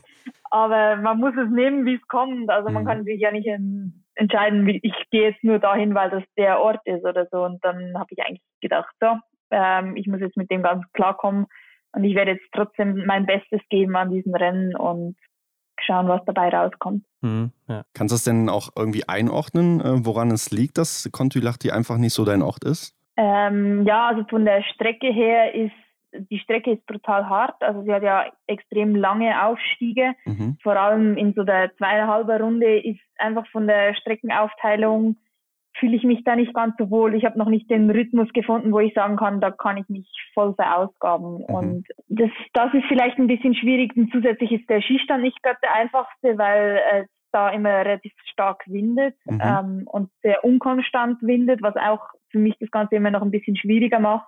aber 0.51 0.97
man 0.97 1.19
muss 1.19 1.33
es 1.35 1.49
nehmen, 1.49 1.85
wie 1.85 1.95
es 1.95 2.07
kommt. 2.07 2.49
Also 2.49 2.69
man 2.69 2.83
mhm. 2.83 2.87
kann 2.87 3.03
sich 3.03 3.19
ja 3.19 3.31
nicht 3.31 3.47
entscheiden, 4.15 4.67
ich 4.67 4.93
gehe 5.11 5.29
jetzt 5.29 5.43
nur 5.43 5.59
dahin, 5.59 5.93
weil 5.95 6.09
das 6.09 6.23
der 6.37 6.59
Ort 6.59 6.79
ist 6.85 7.05
oder 7.05 7.27
so. 7.31 7.43
Und 7.43 7.63
dann 7.63 7.97
habe 7.97 8.07
ich 8.09 8.23
eigentlich 8.23 8.41
gedacht, 8.61 8.93
so, 8.99 9.17
ähm, 9.51 9.95
ich 9.95 10.07
muss 10.07 10.19
jetzt 10.19 10.37
mit 10.37 10.51
dem 10.51 10.63
ganz 10.63 10.83
klarkommen 10.93 11.47
und 11.93 12.03
ich 12.03 12.15
werde 12.15 12.31
jetzt 12.31 12.45
trotzdem 12.53 13.05
mein 13.05 13.25
Bestes 13.25 13.61
geben 13.69 13.95
an 13.95 14.11
diesem 14.11 14.35
Rennen 14.35 14.75
und 14.75 15.15
schauen, 15.79 16.07
was 16.07 16.23
dabei 16.25 16.49
rauskommt. 16.49 17.05
Mhm, 17.21 17.51
ja. 17.67 17.83
Kannst 17.93 18.11
du 18.11 18.15
das 18.15 18.23
denn 18.23 18.49
auch 18.49 18.69
irgendwie 18.75 19.07
einordnen, 19.07 19.79
äh, 19.79 20.05
woran 20.05 20.31
es 20.31 20.51
liegt, 20.51 20.77
dass 20.77 21.09
Kontulachti 21.11 21.71
einfach 21.71 21.97
nicht 21.97 22.13
so 22.13 22.25
dein 22.25 22.41
Ort 22.41 22.63
ist? 22.63 22.95
Ähm, 23.15 23.85
ja, 23.85 24.07
also 24.07 24.23
von 24.29 24.45
der 24.45 24.63
Strecke 24.63 25.11
her 25.11 25.53
ist 25.53 25.73
die 26.19 26.39
Strecke 26.39 26.71
ist 26.71 26.85
brutal 26.85 27.27
hart, 27.27 27.61
also 27.61 27.83
sie 27.83 27.93
hat 27.93 28.03
ja 28.03 28.25
extrem 28.47 28.95
lange 28.95 29.45
Aufstiege. 29.45 30.13
Mhm. 30.25 30.57
Vor 30.61 30.75
allem 30.75 31.17
in 31.17 31.33
so 31.33 31.43
der 31.43 31.75
zweieinhalber 31.77 32.39
Runde 32.39 32.79
ist 32.79 32.99
einfach 33.17 33.47
von 33.47 33.67
der 33.67 33.95
Streckenaufteilung 33.95 35.17
fühle 35.79 35.95
ich 35.95 36.03
mich 36.03 36.23
da 36.23 36.35
nicht 36.35 36.53
ganz 36.53 36.75
so 36.77 36.89
wohl. 36.89 37.15
Ich 37.15 37.25
habe 37.25 37.37
noch 37.37 37.49
nicht 37.49 37.69
den 37.69 37.89
Rhythmus 37.89 38.31
gefunden, 38.33 38.71
wo 38.71 38.79
ich 38.79 38.93
sagen 38.93 39.15
kann, 39.15 39.41
da 39.41 39.51
kann 39.51 39.77
ich 39.77 39.87
mich 39.89 40.07
voll 40.33 40.53
verausgaben. 40.55 41.39
Mhm. 41.39 41.55
Und 41.55 41.87
das, 42.07 42.29
das 42.53 42.73
ist 42.73 42.85
vielleicht 42.87 43.17
ein 43.17 43.27
bisschen 43.27 43.55
schwierig. 43.55 43.95
Und 43.95 44.11
zusätzlich 44.11 44.51
ist 44.51 44.69
der 44.69 44.81
Skistand 44.81 45.23
nicht 45.23 45.41
gerade 45.43 45.59
der 45.63 45.75
einfachste, 45.75 46.37
weil 46.37 46.81
es 46.93 47.07
da 47.31 47.49
immer 47.49 47.69
relativ 47.69 48.13
stark 48.31 48.63
windet 48.67 49.15
mhm. 49.25 49.41
ähm, 49.41 49.83
und 49.85 50.09
sehr 50.21 50.43
unkonstant 50.43 51.21
windet, 51.21 51.61
was 51.61 51.75
auch 51.75 52.01
für 52.29 52.39
mich 52.39 52.55
das 52.59 52.71
Ganze 52.71 52.95
immer 52.95 53.11
noch 53.11 53.21
ein 53.21 53.31
bisschen 53.31 53.55
schwieriger 53.55 53.99
macht. 53.99 54.27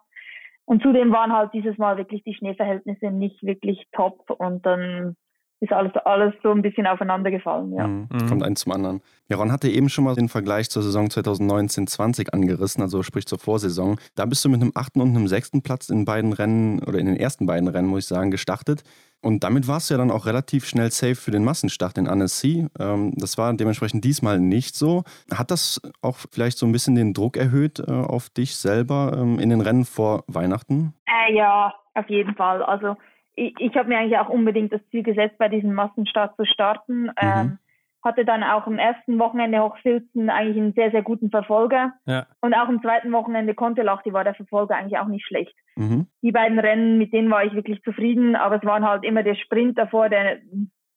Und 0.69 0.84
zudem 0.84 1.12
waren 1.12 1.34
halt 1.34 1.51
dieses 1.51 1.79
Mal 1.79 1.97
wirklich 1.97 2.21
die 2.23 2.36
Schneeverhältnisse 2.36 3.10
nicht 3.10 3.41
wirklich 3.41 3.88
top 3.91 4.29
und 4.29 4.63
dann 4.67 5.15
ist 5.62 5.73
alles, 5.73 5.91
alles 6.05 6.36
so 6.43 6.51
ein 6.51 6.62
bisschen 6.62 6.86
aufeinander 6.86 7.32
gefallen. 7.32 7.73
Ja. 7.73 7.88
Mhm. 7.88 8.08
Kommt 8.29 8.43
eins 8.43 8.62
zum 8.62 8.73
anderen. 8.73 9.01
Jaron 9.29 9.51
hatte 9.51 9.67
eben 9.67 9.89
schon 9.89 10.03
mal 10.03 10.13
den 10.13 10.29
Vergleich 10.29 10.69
zur 10.69 10.84
Saison 10.84 11.08
2019-20 11.08 12.29
angerissen, 12.29 12.84
also 12.84 13.01
sprich 13.01 13.25
zur 13.25 13.39
Vorsaison. 13.39 13.99
Da 14.13 14.27
bist 14.27 14.45
du 14.45 14.49
mit 14.49 14.62
einem 14.62 14.71
achten 14.75 15.01
und 15.01 15.10
einem 15.10 15.27
sechsten 15.27 15.63
Platz 15.63 15.89
in 15.89 16.05
beiden 16.05 16.34
Rennen 16.34 16.84
oder 16.84 16.99
in 16.99 17.08
den 17.08 17.17
ersten 17.17 17.47
beiden 17.47 17.67
Rennen, 17.67 17.88
muss 17.88 18.03
ich 18.03 18.08
sagen, 18.08 18.29
gestartet. 18.29 18.84
Und 19.21 19.43
damit 19.43 19.67
warst 19.67 19.89
du 19.89 19.93
ja 19.93 19.97
dann 19.97 20.12
auch 20.12 20.25
relativ 20.25 20.65
schnell 20.65 20.91
safe 20.91 21.15
für 21.15 21.32
den 21.32 21.43
Massenstart 21.43 21.97
in 21.97 22.08
Annecy. 22.08 22.67
Ähm, 22.79 23.13
das 23.17 23.38
war 23.38 23.53
dementsprechend 23.53 24.03
diesmal 24.05 24.39
nicht 24.39 24.75
so. 24.75 25.03
Hat 25.34 25.51
das 25.51 25.82
auch 26.01 26.17
vielleicht 26.32 26.58
so 26.58 26.65
ein 26.65 26.71
bisschen 26.71 26.95
den 26.95 27.13
Druck 27.13 27.36
erhöht 27.36 27.79
äh, 27.79 27.91
auf 27.91 28.29
dich 28.29 28.55
selber 28.55 29.17
ähm, 29.17 29.39
in 29.39 29.49
den 29.49 29.62
Rennen 29.62 29.86
vor 29.86 30.23
Weihnachten? 30.27 30.93
Äh, 31.05 31.36
ja, 31.36 31.73
auf 31.95 32.10
jeden 32.10 32.36
Fall. 32.36 32.63
Also 32.63 32.95
ich, 33.36 33.53
ich 33.60 33.75
habe 33.75 33.89
mir 33.89 33.97
eigentlich 33.97 34.17
auch 34.17 34.29
unbedingt 34.29 34.71
das 34.71 34.82
Ziel 34.89 35.03
gesetzt, 35.03 35.38
bei 35.38 35.49
diesem 35.49 35.73
Massenstart 35.73 36.36
zu 36.38 36.45
starten. 36.45 37.12
Mhm. 37.21 37.60
Hatte 38.04 38.24
dann 38.24 38.44
auch 38.44 38.66
am 38.66 38.78
ersten 38.78 39.20
Wochenende 39.20 39.62
Hochfilzen 39.62 40.30
eigentlich 40.30 40.58
einen 40.58 40.74
sehr, 40.74 40.92
sehr 40.92 41.02
guten 41.02 41.30
Verfolger. 41.30 41.94
Ja. 42.06 42.28
Und 42.42 42.54
auch 42.54 42.70
am 42.70 42.82
zweiten 42.82 43.12
Wochenende 43.12 43.54
Kontelachti 43.54 44.14
war 44.14 44.24
der 44.24 44.36
Verfolger 44.36 44.76
eigentlich 44.76 44.98
auch 44.98 45.08
nicht 45.08 45.26
schlecht. 45.26 45.54
Mhm. 45.76 46.08
Die 46.22 46.32
beiden 46.32 46.60
Rennen, 46.60 46.98
mit 46.98 47.12
denen 47.12 47.30
war 47.30 47.44
ich 47.44 47.54
wirklich 47.54 47.82
zufrieden, 47.84 48.36
aber 48.36 48.58
es 48.58 48.66
waren 48.66 48.88
halt 48.88 49.04
immer 49.04 49.24
der 49.24 49.36
Sprint 49.36 49.78
davor, 49.78 50.10
der 50.10 50.40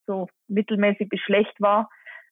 so 0.06 0.28
mittelmäßig 0.48 1.08
bis 1.08 1.20
schlecht 1.20 1.60
war. 1.60 1.88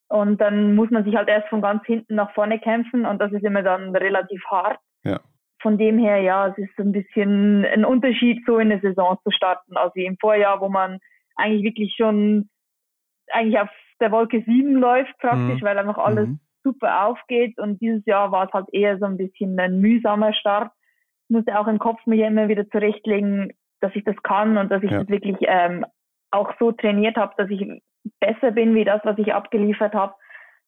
Und 0.09 0.41
dann 0.41 0.75
muss 0.75 0.91
man 0.91 1.05
sich 1.05 1.15
halt 1.15 1.29
erst 1.29 1.49
von 1.49 1.63
ganz 1.63 1.85
hinten 1.87 2.17
nach 2.17 2.33
vorne 2.33 2.59
kämpfen 2.59 3.07
und 3.07 3.21
das 3.21 3.33
ist 3.33 3.45
immer 3.45 3.63
dann 3.63 3.95
relativ 3.95 4.43
hart. 4.51 4.79
Ja. 5.05 5.21
Von 5.63 5.79
dem 5.79 5.99
her, 5.99 6.19
ja, 6.19 6.49
es 6.49 6.59
ist 6.59 6.79
ein 6.79 6.91
bisschen 6.91 7.65
ein 7.65 7.85
Unterschied, 7.85 8.45
so 8.45 8.59
in 8.59 8.73
eine 8.73 8.81
Saison 8.81 9.19
zu 9.23 9.31
starten, 9.31 9.77
als 9.77 9.95
wie 9.95 10.07
im 10.07 10.17
Vorjahr, 10.19 10.61
wo 10.61 10.69
man 10.69 10.99
eigentlich 11.37 11.63
wirklich 11.63 11.95
schon 11.97 12.49
eigentlich 13.31 13.61
auf 13.61 13.69
der 14.01 14.13
Wolke 14.13 14.43
7 14.43 14.75
läuft 14.75 15.17
praktisch, 15.19 15.61
mhm. 15.61 15.65
weil 15.65 15.79
einfach 15.79 15.99
alles 15.99 16.29
mhm. 16.29 16.41
super 16.63 17.07
aufgeht. 17.07 17.59
Und 17.59 17.81
dieses 17.81 18.05
Jahr 18.07 18.33
war 18.33 18.47
es 18.47 18.53
halt 18.53 18.67
eher 18.73 18.99
so 18.99 19.07
ein 19.07 19.17
bisschen 19.17 19.59
ein 19.59 19.81
mühsamer 19.81 20.33
Start. 20.33 20.73
Ich 21.29 21.37
musste 21.37 21.59
auch 21.59 21.69
im 21.69 21.79
Kopf 21.79 22.05
mir 22.07 22.27
immer 22.27 22.49
wieder 22.49 22.69
zurechtlegen, 22.71 23.53
dass 23.81 23.95
ich 23.95 24.05
das 24.05 24.17
kann 24.23 24.57
und 24.57 24.71
dass 24.71 24.83
ich 24.83 24.91
ja. 24.91 25.01
das 25.01 25.09
wirklich 25.09 25.37
ähm, 25.41 25.85
auch 26.31 26.53
so 26.59 26.73
trainiert 26.73 27.17
habe, 27.17 27.35
dass 27.37 27.51
ich 27.51 27.67
besser 28.21 28.53
bin 28.53 28.75
wie 28.75 28.85
das, 28.85 29.01
was 29.05 29.19
ich 29.19 29.33
abgeliefert 29.33 29.95
habe. 29.95 30.15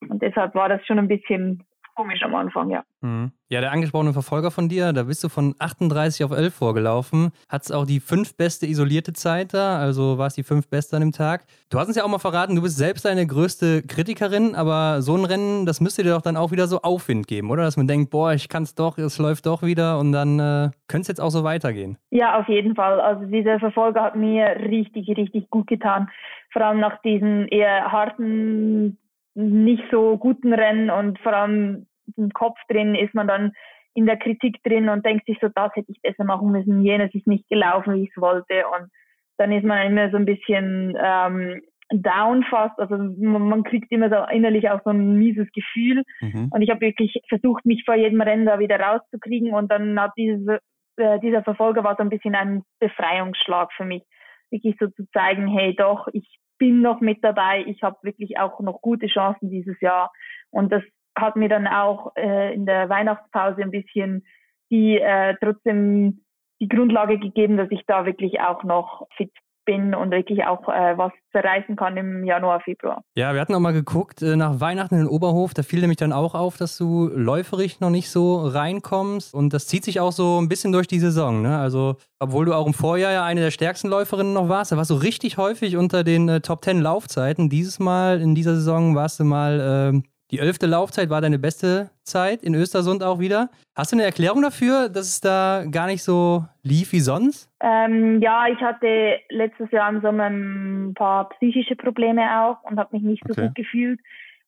Und 0.09 0.23
deshalb 0.23 0.55
war 0.55 0.69
das 0.69 0.85
schon 0.87 0.99
ein 0.99 1.09
bisschen 1.09 1.65
komisch 1.95 2.23
am 2.23 2.35
Anfang, 2.35 2.71
ja. 2.71 2.85
Mhm. 3.01 3.33
Ja, 3.49 3.61
der 3.61 3.73
angesprochene 3.73 4.13
Verfolger 4.13 4.51
von 4.51 4.69
dir, 4.69 4.93
da 4.93 5.03
bist 5.03 5.23
du 5.23 5.29
von 5.29 5.55
38 5.59 6.25
auf 6.25 6.31
11 6.31 6.55
vorgelaufen. 6.55 7.33
Hat 7.49 7.63
es 7.63 7.71
auch 7.71 7.85
die 7.85 8.01
fünf 8.01 8.35
beste 8.37 8.67
isolierte 8.67 9.13
Zeit 9.13 9.53
da, 9.53 9.79
also 9.79 10.17
war 10.17 10.29
es 10.29 10.35
die 10.35 10.43
fünf 10.43 10.69
beste 10.69 10.97
an 10.97 11.03
dem 11.03 11.13
Tag. 11.13 11.45
Du 11.71 11.79
hast 11.79 11.89
uns 11.89 11.97
ja 11.97 12.05
auch 12.05 12.09
mal 12.09 12.19
verraten, 12.19 12.57
du 12.57 12.63
bist 12.63 12.79
selbst 12.79 13.05
deine 13.05 13.27
größte 13.27 13.83
Kritikerin, 13.83 14.55
aber 14.55 15.03
so 15.03 15.15
ein 15.17 15.25
Rennen, 15.25 15.67
das 15.67 15.81
müsste 15.81 16.03
dir 16.03 16.15
doch 16.15 16.23
dann 16.23 16.37
auch 16.37 16.51
wieder 16.51 16.67
so 16.67 16.81
Aufwind 16.81 17.27
geben, 17.27 17.51
oder? 17.51 17.65
Dass 17.65 17.77
man 17.77 17.87
denkt, 17.87 18.11
boah, 18.11 18.33
ich 18.33 18.49
kann 18.49 18.63
es 18.63 18.75
doch, 18.75 18.97
es 18.97 19.19
läuft 19.19 19.45
doch 19.47 19.63
wieder 19.63 19.99
und 19.99 20.13
dann 20.13 20.39
äh, 20.39 20.71
könnte 20.89 21.03
es 21.03 21.09
jetzt 21.09 21.21
auch 21.21 21.31
so 21.31 21.45
weitergehen. 21.45 21.99
Ja, 22.11 22.39
auf 22.39 22.49
jeden 22.49 22.75
Fall. 22.75 23.01
Also 23.01 23.27
dieser 23.27 23.59
Verfolger 23.59 24.03
hat 24.03 24.17
mir 24.17 24.47
richtig, 24.61 25.09
richtig 25.17 25.51
gut 25.51 25.67
getan. 25.67 26.09
Vor 26.53 26.63
allem 26.63 26.81
nach 26.81 27.01
diesen 27.03 27.49
eher 27.49 27.91
harten 27.93 28.99
nicht 29.35 29.85
so 29.91 30.19
guten 30.19 30.53
Rennen 30.53 30.91
und 30.91 31.19
vor 31.21 31.33
allem 31.33 31.87
im 32.17 32.31
Kopf 32.31 32.59
drin 32.69 32.95
ist 32.95 33.15
man 33.15 33.29
dann 33.29 33.53
in 33.95 34.07
der 34.07 34.17
Kritik 34.17 34.63
drin 34.63 34.89
und 34.89 35.05
denkt 35.05 35.27
sich 35.27 35.39
so, 35.41 35.49
das 35.55 35.75
hätte 35.75 35.91
ich 35.91 36.01
besser 36.01 36.25
machen 36.25 36.51
müssen, 36.51 36.83
jenes 36.83 37.15
ist 37.15 37.27
nicht 37.27 37.49
gelaufen, 37.49 37.95
wie 37.95 38.05
ich 38.05 38.11
es 38.15 38.21
wollte. 38.21 38.65
Und 38.69 38.91
dann 39.39 39.53
ist 39.53 39.65
man 39.65 39.87
immer 39.87 40.11
so 40.11 40.17
ein 40.17 40.25
bisschen 40.25 40.97
ähm, 41.03 41.61
down 41.91 42.43
fast, 42.45 42.79
also 42.79 42.97
man, 42.97 43.43
man 43.49 43.65
kriegt 43.65 43.93
immer 43.93 44.09
so 44.09 44.17
innerlich 44.35 44.71
auch 44.71 44.81
so 44.85 44.91
ein 44.91 45.19
mieses 45.19 45.47
Gefühl. 45.53 46.05
Mhm. 46.21 46.49
und 46.51 46.63
ich 46.63 46.71
habe 46.71 46.81
wirklich 46.81 47.21
versucht, 47.29 47.67
mich 47.67 47.83
vor 47.85 47.95
jedem 47.95 48.21
Rennen 48.21 48.47
da 48.47 48.59
wieder 48.59 48.81
rauszukriegen. 48.81 49.53
Und 49.53 49.71
dann 49.71 50.01
hat 50.01 50.13
diese, 50.17 50.61
äh, 50.97 51.19
dieser 51.21 51.43
Verfolger 51.43 51.85
war 51.85 51.97
so 51.97 52.03
ein 52.03 52.11
bisschen 52.11 52.35
ein 52.35 52.63
Befreiungsschlag 52.81 53.73
für 53.75 53.85
mich, 53.85 54.03
wirklich 54.51 54.77
so 54.81 54.89
zu 54.89 55.07
zeigen, 55.13 55.49
hey 55.49 55.75
doch, 55.77 56.09
ich 56.13 56.39
bin 56.63 56.81
noch 56.81 57.01
mit 57.01 57.25
dabei. 57.25 57.65
Ich 57.67 57.83
habe 57.83 57.97
wirklich 58.03 58.39
auch 58.39 58.61
noch 58.61 58.83
gute 58.83 59.09
Chancen 59.09 59.51
dieses 59.51 59.81
Jahr. 59.81 60.13
Und 60.51 60.71
das 60.71 60.85
hat 61.19 61.35
mir 61.35 61.49
dann 61.49 61.67
auch 61.67 62.13
äh, 62.15 62.55
in 62.55 62.67
der 62.67 62.89
Weihnachtspause 62.89 63.63
ein 63.63 63.73
bisschen 63.73 64.25
die 64.71 64.97
äh, 64.97 65.35
trotzdem 65.43 66.25
die 66.61 66.69
Grundlage 66.69 67.19
gegeben, 67.19 67.57
dass 67.57 67.69
ich 67.73 67.83
da 67.89 68.07
wirklich 68.07 68.39
auch 68.39 68.63
noch 68.63 69.09
fit 69.17 69.33
bin 69.65 69.95
und 69.95 70.11
wirklich 70.11 70.45
auch 70.45 70.69
äh, 70.69 70.97
was 70.97 71.13
zerreißen 71.33 71.77
kann 71.77 71.97
im 71.97 72.25
Januar, 72.25 72.61
Februar. 72.61 73.03
Ja, 73.15 73.33
wir 73.35 73.41
hatten 73.41 73.55
auch 73.55 73.61
mal 73.61 73.73
geguckt 73.73 74.23
äh, 74.23 74.37
nach 74.37 74.61
Weihnachten 74.61 74.95
in 74.95 75.03
den 75.03 75.09
Oberhof. 75.09 75.55
Da 75.55 75.63
fiel 75.63 75.81
nämlich 75.81 75.99
dann 75.99 76.13
auch 76.13 76.35
auf, 76.35 76.57
dass 76.57 76.77
du 76.77 77.09
läuferig 77.09 77.81
noch 77.81 77.91
nicht 77.91 78.11
so 78.11 78.47
reinkommst. 78.47 79.35
Und 79.35 79.53
das 79.53 79.67
zieht 79.67 79.85
sich 79.85 80.01
auch 80.01 80.13
so 80.13 80.41
ein 80.41 80.49
bisschen 80.49 80.73
durch 80.73 80.87
die 80.87 81.01
Saison. 81.01 81.43
Ne? 81.43 81.59
Also, 81.59 81.97
obwohl 82.19 82.45
du 82.45 82.55
auch 82.55 82.67
im 82.67 82.75
Vorjahr 82.75 83.13
ja 83.13 83.25
eine 83.25 83.41
der 83.41 83.51
stärksten 83.51 83.89
Läuferinnen 83.89 84.33
noch 84.33 84.49
warst, 84.49 84.73
da 84.73 84.77
warst 84.77 84.91
du 84.91 84.95
richtig 84.95 85.39
häufig 85.39 85.77
unter 85.77 86.05
den 86.05 86.29
äh, 86.29 86.41
Top 86.41 86.65
10 86.65 86.81
Laufzeiten. 86.81 87.49
Dieses 87.49 87.79
Mal, 87.79 88.21
in 88.21 88.35
dieser 88.35 88.55
Saison, 88.55 88.95
warst 88.95 89.21
du 89.21 89.25
mal 89.25 89.93
äh, 89.95 90.09
die 90.33 90.39
elfte 90.39 90.67
Laufzeit 90.67 91.11
war 91.11 91.21
deine 91.21 91.39
beste 91.39 91.91
Zeit 92.05 92.43
in 92.43 92.55
Östersund 92.55 93.03
auch 93.03 93.19
wieder. 93.19 93.51
Hast 93.77 93.93
du 93.93 93.97
eine 93.97 94.05
Erklärung 94.05 94.41
dafür, 94.41 94.89
dass 94.89 95.07
es 95.07 95.21
da 95.21 95.67
gar 95.71 95.87
nicht 95.87 96.03
so 96.03 96.47
lief 96.63 96.93
wie 96.93 97.01
sonst? 97.01 97.51
Ähm, 97.65 98.21
ja, 98.21 98.49
ich 98.49 98.61
hatte 98.61 99.21
letztes 99.29 99.71
Jahr 99.71 99.89
im 99.89 100.01
Sommer 100.01 100.25
ein 100.25 100.95
paar 100.95 101.29
psychische 101.31 101.77
Probleme 101.77 102.43
auch 102.43 102.63
und 102.65 102.79
habe 102.79 102.97
mich 102.97 103.05
nicht 103.05 103.23
so 103.25 103.33
okay. 103.33 103.47
gut 103.47 103.55
gefühlt 103.55 104.01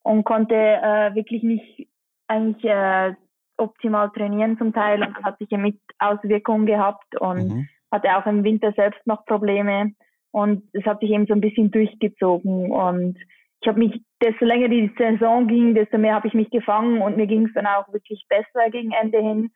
und 0.03 0.25
konnte 0.25 0.55
äh, 0.57 1.15
wirklich 1.15 1.45
nicht 1.45 1.89
eigentlich 2.27 2.65
äh, 2.65 3.15
optimal 3.57 4.11
trainieren 4.11 4.59
zum 4.59 4.73
Teil 4.73 5.01
und 5.01 5.15
hat 5.23 5.39
sich 5.39 5.49
ja 5.51 5.59
mit 5.59 5.79
Auswirkungen 6.01 6.67
gehabt 6.67 7.21
und 7.21 7.49
mhm. 7.49 7.69
hatte 7.93 8.17
auch 8.17 8.27
im 8.27 8.43
Winter 8.43 8.73
selbst 8.73 9.07
noch 9.07 9.25
Probleme 9.27 9.93
und 10.33 10.65
es 10.73 10.85
hat 10.85 10.99
sich 10.99 11.11
eben 11.11 11.27
so 11.27 11.35
ein 11.35 11.41
bisschen 11.41 11.71
durchgezogen 11.71 12.73
und 12.73 13.17
ich 13.61 13.69
habe 13.69 13.79
mich, 13.79 14.03
desto 14.23 14.45
länger 14.45 14.69
die 14.69 14.93
Saison 14.99 15.47
ging, 15.47 15.75
desto 15.75 15.97
mehr 15.97 16.17
habe 16.17 16.27
ich 16.27 16.35
mich 16.35 16.51
gefangen 16.51 17.01
und 17.01 17.17
mir 17.17 17.27
ging 17.27 17.47
es 17.47 17.55
dann 17.55 17.67
auch 17.67 17.91
wirklich 17.93 18.27
besser 18.29 18.69
gegen 18.71 18.91
Ende 18.91 19.19
hin. 19.19 19.53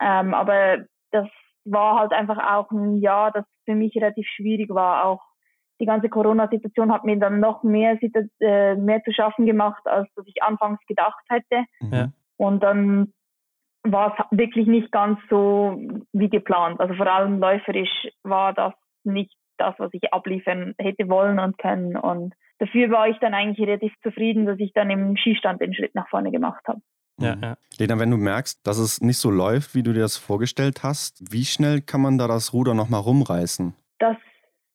Ähm, 0.00 0.32
aber 0.32 0.86
das 1.10 1.28
war 1.64 1.98
halt 1.98 2.12
einfach 2.12 2.38
auch 2.38 2.70
ein 2.70 2.96
Jahr, 2.96 3.30
das 3.32 3.44
für 3.64 3.74
mich 3.74 3.94
relativ 3.96 4.26
schwierig 4.26 4.70
war. 4.70 5.04
Auch 5.04 5.22
die 5.80 5.86
ganze 5.86 6.08
Corona-Situation 6.08 6.92
hat 6.92 7.04
mir 7.04 7.18
dann 7.18 7.40
noch 7.40 7.62
mehr, 7.62 7.98
äh, 8.40 8.74
mehr 8.76 9.02
zu 9.02 9.12
schaffen 9.12 9.46
gemacht, 9.46 9.86
als 9.86 10.08
was 10.14 10.26
ich 10.26 10.42
anfangs 10.42 10.78
gedacht 10.86 11.24
hätte. 11.28 11.64
Ja. 11.80 12.08
Und 12.36 12.62
dann 12.62 13.12
war 13.82 14.14
es 14.14 14.38
wirklich 14.38 14.66
nicht 14.66 14.92
ganz 14.92 15.18
so 15.30 15.80
wie 16.12 16.28
geplant. 16.28 16.80
Also 16.80 16.94
vor 16.94 17.06
allem 17.06 17.38
läuferisch 17.40 18.08
war 18.22 18.52
das 18.52 18.74
nicht 19.04 19.34
das, 19.56 19.74
was 19.78 19.90
ich 19.92 20.12
abliefern 20.12 20.74
hätte 20.78 21.08
wollen 21.08 21.38
und 21.38 21.58
können. 21.58 21.96
Und 21.96 22.34
dafür 22.58 22.90
war 22.90 23.08
ich 23.08 23.18
dann 23.18 23.34
eigentlich 23.34 23.66
relativ 23.66 23.92
zufrieden, 24.02 24.46
dass 24.46 24.58
ich 24.58 24.72
dann 24.72 24.90
im 24.90 25.16
Skistand 25.16 25.60
den 25.60 25.74
Schritt 25.74 25.94
nach 25.94 26.08
vorne 26.08 26.30
gemacht 26.30 26.66
habe. 26.66 26.80
Ja, 27.20 27.36
ja. 27.40 27.54
Lena, 27.78 27.98
wenn 27.98 28.10
du 28.10 28.16
merkst, 28.16 28.66
dass 28.66 28.78
es 28.78 29.00
nicht 29.00 29.18
so 29.18 29.30
läuft, 29.30 29.74
wie 29.74 29.82
du 29.82 29.92
dir 29.92 30.00
das 30.00 30.16
vorgestellt 30.16 30.82
hast, 30.82 31.32
wie 31.32 31.44
schnell 31.44 31.80
kann 31.80 32.00
man 32.00 32.18
da 32.18 32.26
das 32.26 32.52
Ruder 32.52 32.74
nochmal 32.74 33.00
rumreißen? 33.00 33.74
Das 33.98 34.16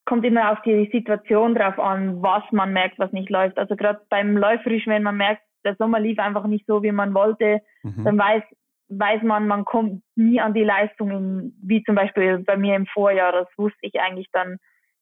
kommt 0.05 0.25
immer 0.25 0.51
auf 0.51 0.61
die 0.61 0.89
Situation 0.91 1.55
drauf 1.55 1.79
an, 1.79 2.21
was 2.21 2.43
man 2.51 2.73
merkt, 2.73 2.99
was 2.99 3.11
nicht 3.11 3.29
läuft. 3.29 3.57
Also 3.57 3.75
gerade 3.75 4.01
beim 4.09 4.37
Läuferisch, 4.37 4.85
wenn 4.87 5.03
man 5.03 5.17
merkt, 5.17 5.41
der 5.63 5.75
Sommer 5.75 5.99
lief 5.99 6.19
einfach 6.19 6.45
nicht 6.45 6.65
so, 6.67 6.83
wie 6.83 6.91
man 6.91 7.13
wollte, 7.15 7.61
mhm. 7.81 8.03
dann 8.03 8.17
weiß, 8.17 8.43
weiß 8.89 9.23
man, 9.23 9.47
man 9.47 9.65
kommt 9.65 10.03
nie 10.15 10.39
an 10.39 10.53
die 10.53 10.63
Leistungen, 10.63 11.59
wie 11.63 11.83
zum 11.83 11.95
Beispiel 11.95 12.39
bei 12.39 12.55
mir 12.55 12.75
im 12.75 12.85
Vorjahr. 12.85 13.31
Das 13.31 13.47
wusste 13.57 13.79
ich 13.81 13.99
eigentlich 13.99 14.27
dann 14.31 14.57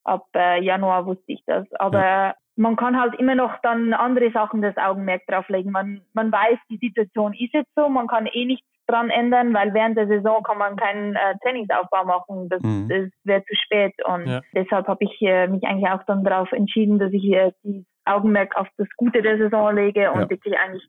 ab 0.05 0.25
äh, 0.35 0.63
Januar 0.63 1.05
wusste 1.05 1.33
ich 1.33 1.43
das. 1.45 1.65
Aber 1.73 1.99
ja 1.99 2.33
man 2.55 2.75
kann 2.75 2.99
halt 2.99 3.15
immer 3.19 3.35
noch 3.35 3.53
dann 3.63 3.93
andere 3.93 4.31
Sachen 4.31 4.61
das 4.61 4.77
Augenmerk 4.77 5.25
drauflegen. 5.27 5.71
Man, 5.71 6.01
man 6.13 6.31
weiß, 6.31 6.57
die 6.69 6.77
Situation 6.77 7.33
ist 7.33 7.53
jetzt 7.53 7.71
so, 7.75 7.89
man 7.89 8.07
kann 8.07 8.27
eh 8.27 8.45
nichts 8.45 8.67
dran 8.87 9.09
ändern, 9.09 9.53
weil 9.53 9.73
während 9.73 9.97
der 9.97 10.07
Saison 10.07 10.43
kann 10.43 10.57
man 10.57 10.75
keinen 10.75 11.15
äh, 11.15 11.35
Trainingsaufbau 11.41 12.05
machen. 12.05 12.49
Das, 12.49 12.61
mhm. 12.61 12.89
das 12.89 13.09
wäre 13.23 13.43
zu 13.45 13.55
spät. 13.55 13.93
Und 14.05 14.27
ja. 14.27 14.41
deshalb 14.53 14.87
habe 14.87 15.03
ich 15.03 15.21
äh, 15.21 15.47
mich 15.47 15.63
eigentlich 15.63 15.89
auch 15.89 16.03
dann 16.05 16.23
darauf 16.23 16.51
entschieden, 16.51 16.99
dass 16.99 17.11
ich 17.11 17.23
äh, 17.31 17.51
das 17.63 17.83
Augenmerk 18.05 18.55
auf 18.55 18.67
das 18.77 18.87
Gute 18.97 19.21
der 19.21 19.37
Saison 19.37 19.73
lege 19.73 20.11
und 20.11 20.21
ja. 20.21 20.29
wirklich 20.29 20.57
eigentlich 20.57 20.83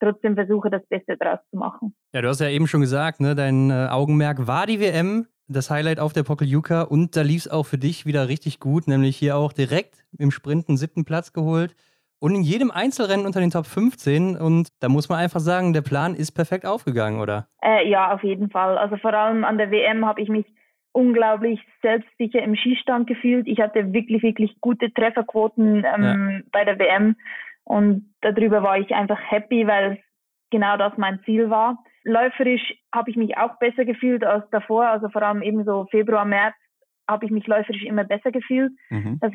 trotzdem 0.00 0.34
versuche, 0.34 0.70
das 0.70 0.86
Beste 0.86 1.16
draus 1.16 1.40
zu 1.50 1.58
machen. 1.58 1.94
Ja, 2.14 2.22
du 2.22 2.28
hast 2.28 2.40
ja 2.40 2.48
eben 2.48 2.66
schon 2.66 2.80
gesagt, 2.80 3.20
ne, 3.20 3.34
dein 3.34 3.70
äh, 3.70 3.88
Augenmerk 3.90 4.46
war 4.46 4.66
die 4.66 4.80
WM 4.80 5.26
das 5.52 5.70
Highlight 5.70 6.00
auf 6.00 6.12
der 6.12 6.22
Pokeljuka 6.22 6.82
und 6.82 7.16
da 7.16 7.22
lief 7.22 7.46
es 7.46 7.50
auch 7.50 7.64
für 7.64 7.78
dich 7.78 8.06
wieder 8.06 8.28
richtig 8.28 8.60
gut, 8.60 8.86
nämlich 8.88 9.16
hier 9.16 9.36
auch 9.36 9.52
direkt 9.52 10.04
im 10.18 10.30
Sprint 10.30 10.68
einen 10.68 10.78
siebten 10.78 11.04
Platz 11.04 11.32
geholt 11.32 11.74
und 12.20 12.34
in 12.34 12.42
jedem 12.42 12.70
Einzelrennen 12.70 13.26
unter 13.26 13.40
den 13.40 13.50
Top 13.50 13.66
15 13.66 14.36
und 14.36 14.68
da 14.80 14.88
muss 14.88 15.08
man 15.08 15.18
einfach 15.18 15.40
sagen, 15.40 15.72
der 15.72 15.82
Plan 15.82 16.14
ist 16.14 16.32
perfekt 16.32 16.66
aufgegangen, 16.66 17.20
oder? 17.20 17.48
Äh, 17.62 17.88
ja, 17.88 18.12
auf 18.12 18.22
jeden 18.22 18.50
Fall. 18.50 18.78
Also 18.78 18.96
vor 18.96 19.12
allem 19.12 19.44
an 19.44 19.58
der 19.58 19.70
WM 19.70 20.06
habe 20.06 20.20
ich 20.20 20.28
mich 20.28 20.46
unglaublich 20.92 21.60
selbstsicher 21.82 22.42
im 22.42 22.56
Skistand 22.56 23.06
gefühlt. 23.06 23.46
Ich 23.46 23.60
hatte 23.60 23.92
wirklich, 23.92 24.22
wirklich 24.22 24.60
gute 24.60 24.92
Trefferquoten 24.92 25.84
ähm, 25.84 26.02
ja. 26.02 26.40
bei 26.52 26.64
der 26.64 26.78
WM 26.78 27.16
und 27.64 28.12
darüber 28.20 28.62
war 28.62 28.78
ich 28.78 28.94
einfach 28.94 29.18
happy, 29.30 29.66
weil 29.66 29.98
genau 30.50 30.76
das 30.76 30.92
mein 30.96 31.20
Ziel 31.24 31.50
war. 31.50 31.82
Läuferisch 32.04 32.74
habe 32.94 33.10
ich 33.10 33.16
mich 33.16 33.36
auch 33.36 33.58
besser 33.58 33.84
gefühlt 33.84 34.24
als 34.24 34.48
davor, 34.50 34.86
also 34.86 35.08
vor 35.08 35.22
allem 35.22 35.42
eben 35.42 35.64
so 35.64 35.86
Februar, 35.90 36.24
März 36.24 36.54
habe 37.08 37.26
ich 37.26 37.30
mich 37.30 37.46
läuferisch 37.46 37.84
immer 37.84 38.04
besser 38.04 38.30
gefühlt. 38.30 38.72
Mhm. 38.88 39.18
Das 39.20 39.32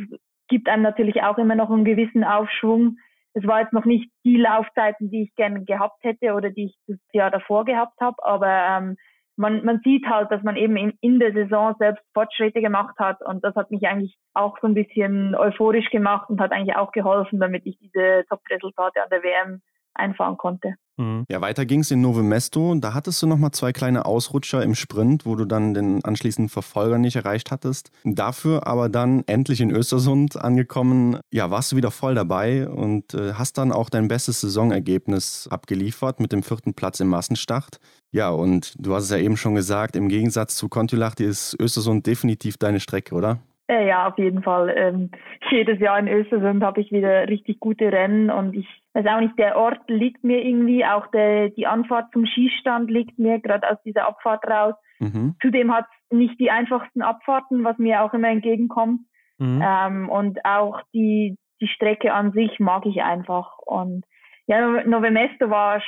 gibt 0.48 0.70
einem 0.70 0.84
natürlich 0.84 1.22
auch 1.24 1.38
immer 1.38 1.56
noch 1.56 1.70
einen 1.70 1.86
gewissen 1.86 2.24
Aufschwung. 2.24 2.98
Es 3.34 3.46
war 3.46 3.62
jetzt 3.62 3.74
noch 3.74 3.86
nicht 3.86 4.10
die 4.24 4.38
Laufzeiten, 4.38 5.10
die 5.10 5.24
ich 5.24 5.36
gerne 5.36 5.66
gehabt 5.66 6.04
hätte 6.04 6.34
oder 6.34 6.50
die 6.50 6.66
ich 6.66 6.78
das 6.88 6.98
Jahr 7.12 7.32
davor 7.32 7.66
gehabt 7.66 8.00
habe, 8.00 8.16
aber 8.24 8.48
ähm, 8.48 8.96
man, 9.38 9.66
man 9.66 9.82
sieht 9.84 10.06
halt, 10.08 10.32
dass 10.32 10.42
man 10.44 10.56
eben 10.56 10.78
in, 10.78 10.94
in 11.02 11.20
der 11.20 11.34
Saison 11.34 11.76
selbst 11.78 12.04
Fortschritte 12.14 12.62
gemacht 12.62 12.96
hat 12.98 13.22
und 13.22 13.44
das 13.44 13.56
hat 13.56 13.70
mich 13.72 13.86
eigentlich 13.86 14.16
auch 14.34 14.58
so 14.62 14.68
ein 14.68 14.74
bisschen 14.74 15.36
euphorisch 15.36 15.90
gemacht 15.90 16.30
und 16.30 16.40
hat 16.40 16.54
eigentlich 16.54 16.78
auch 16.78 16.92
geholfen, 16.92 17.40
damit 17.40 17.66
ich 17.66 17.78
diese 17.80 18.24
Top-Resultate 18.30 19.04
an 19.04 19.10
der 19.10 19.24
WM 19.24 19.62
einfahren 19.96 20.38
konnte. 20.38 20.76
Mhm. 20.98 21.26
Ja, 21.30 21.42
weiter 21.42 21.66
ging 21.66 21.82
es 21.82 21.92
in 21.92 22.02
Nove 22.02 22.24
Mesto. 22.24 22.74
Da 22.76 22.94
hattest 22.94 23.22
du 23.22 23.28
nochmal 23.28 23.52
zwei 23.52 23.74
kleine 23.74 24.06
Ausrutscher 24.06 24.64
im 24.64 24.76
Sprint, 24.76 25.26
wo 25.26 25.36
du 25.36 25.46
dann 25.46 25.74
den 25.74 26.04
anschließenden 26.04 26.50
Verfolger 26.50 26.98
nicht 26.98 27.16
erreicht 27.16 27.52
hattest. 27.52 27.92
Dafür 28.04 28.66
aber 28.68 28.90
dann 28.90 29.24
endlich 29.28 29.62
in 29.62 29.72
Östersund 29.72 30.38
angekommen, 30.38 31.20
ja, 31.32 31.52
warst 31.52 31.72
du 31.72 31.76
wieder 31.76 31.92
voll 31.92 32.16
dabei 32.16 32.70
und 32.70 33.14
äh, 33.14 33.34
hast 33.34 33.58
dann 33.58 33.72
auch 33.72 33.90
dein 33.90 34.08
bestes 34.08 34.42
Saisonergebnis 34.42 35.48
abgeliefert 35.50 36.20
mit 36.20 36.32
dem 36.32 36.44
vierten 36.44 36.74
Platz 36.74 37.00
im 37.00 37.08
Massenstart. 37.08 37.80
Ja, 38.12 38.30
und 38.30 38.76
du 38.80 38.96
hast 38.96 39.06
es 39.06 39.10
ja 39.10 39.18
eben 39.18 39.36
schon 39.36 39.56
gesagt, 39.56 39.96
im 39.96 40.08
Gegensatz 40.08 40.56
zu 40.56 40.70
Kontiolahti 40.70 41.26
ist 41.26 41.58
Östersund 41.60 42.08
definitiv 42.08 42.58
deine 42.58 42.80
Strecke, 42.80 43.14
oder? 43.14 43.40
Äh, 43.68 43.88
ja, 43.88 44.08
auf 44.08 44.18
jeden 44.18 44.44
Fall. 44.44 44.74
Ähm, 44.76 45.12
jedes 45.50 45.80
Jahr 45.80 45.98
in 45.98 46.08
Östersund 46.08 46.64
habe 46.64 46.82
ich 46.82 46.92
wieder 46.92 47.28
richtig 47.28 47.60
gute 47.60 47.92
Rennen 47.92 48.30
und 48.30 48.56
ich 48.56 48.68
weiß 48.94 49.06
auch 49.08 49.20
nicht, 49.20 49.38
der 49.40 49.58
Ort 49.58 49.80
liegt 49.88 50.24
mir 50.24 50.44
irgendwie, 50.44 50.86
auch 50.86 51.08
der, 51.08 51.50
die 51.50 51.68
Anfahrt 51.68 52.12
zum 52.14 52.26
Skistand 52.26 52.90
liegt 52.90 53.18
mir 53.18 53.40
gerade 53.40 53.70
aus 53.70 53.78
dieser 53.84 54.08
Abfahrt 54.08 54.46
raus. 54.46 54.76
Mhm. 55.00 55.36
Zudem 55.42 55.74
hat 55.74 55.86
es 56.10 56.18
nicht 56.18 56.40
die 56.40 56.52
einfachsten 56.52 57.02
Abfahrten, 57.02 57.64
was 57.64 57.78
mir 57.78 58.04
auch 58.04 58.14
immer 58.14 58.30
entgegenkommt. 58.30 59.02
Mhm. 59.40 59.62
Ähm, 59.66 60.10
und 60.10 60.46
auch 60.46 60.82
die, 60.94 61.38
die 61.60 61.68
Strecke 61.68 62.14
an 62.14 62.32
sich 62.32 62.60
mag 62.60 62.86
ich 62.86 63.02
einfach. 63.02 63.58
Und 63.66 64.06
ja, 64.48 64.84
Novemesto 64.86 65.50
war 65.50 65.82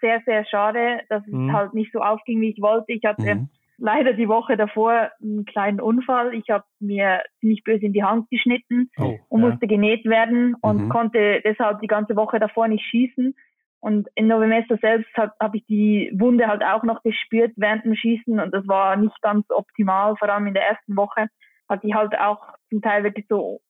sehr, 0.00 0.22
sehr 0.24 0.46
schade, 0.46 1.02
dass 1.10 1.24
mhm. 1.26 1.50
es 1.50 1.54
halt 1.54 1.74
nicht 1.74 1.92
so 1.92 2.00
aufging, 2.00 2.40
wie 2.40 2.50
ich 2.50 2.62
wollte. 2.62 2.90
Ich 2.92 3.04
hatte 3.04 3.34
mhm 3.34 3.48
leider 3.82 4.12
die 4.12 4.28
Woche 4.28 4.56
davor 4.56 5.10
einen 5.20 5.44
kleinen 5.44 5.80
Unfall. 5.80 6.34
Ich 6.34 6.48
habe 6.50 6.64
mir 6.78 7.22
ziemlich 7.40 7.64
böse 7.64 7.84
in 7.84 7.92
die 7.92 8.04
Hand 8.04 8.30
geschnitten 8.30 8.90
oh, 8.96 9.18
und 9.28 9.42
ja. 9.42 9.48
musste 9.48 9.66
genäht 9.66 10.04
werden 10.04 10.54
und 10.60 10.84
mhm. 10.84 10.88
konnte 10.88 11.40
deshalb 11.44 11.80
die 11.80 11.88
ganze 11.88 12.14
Woche 12.14 12.38
davor 12.38 12.68
nicht 12.68 12.84
schießen. 12.84 13.34
Und 13.80 14.08
in 14.14 14.28
Novemester 14.28 14.78
selbst 14.80 15.10
habe 15.16 15.32
hab 15.40 15.56
ich 15.56 15.66
die 15.66 16.12
Wunde 16.14 16.46
halt 16.46 16.62
auch 16.62 16.84
noch 16.84 17.02
gespürt 17.02 17.52
während 17.56 17.84
dem 17.84 17.96
Schießen 17.96 18.38
und 18.38 18.54
das 18.54 18.66
war 18.68 18.94
nicht 18.94 19.20
ganz 19.20 19.44
optimal, 19.50 20.14
vor 20.16 20.28
allem 20.28 20.46
in 20.46 20.54
der 20.54 20.68
ersten 20.68 20.96
Woche 20.96 21.26
hatte 21.68 21.88
ich 21.88 21.94
halt 21.94 22.16
auch 22.16 22.40
zum 22.70 22.80
Teil 22.80 23.02
wirklich 23.02 23.26
so 23.28 23.60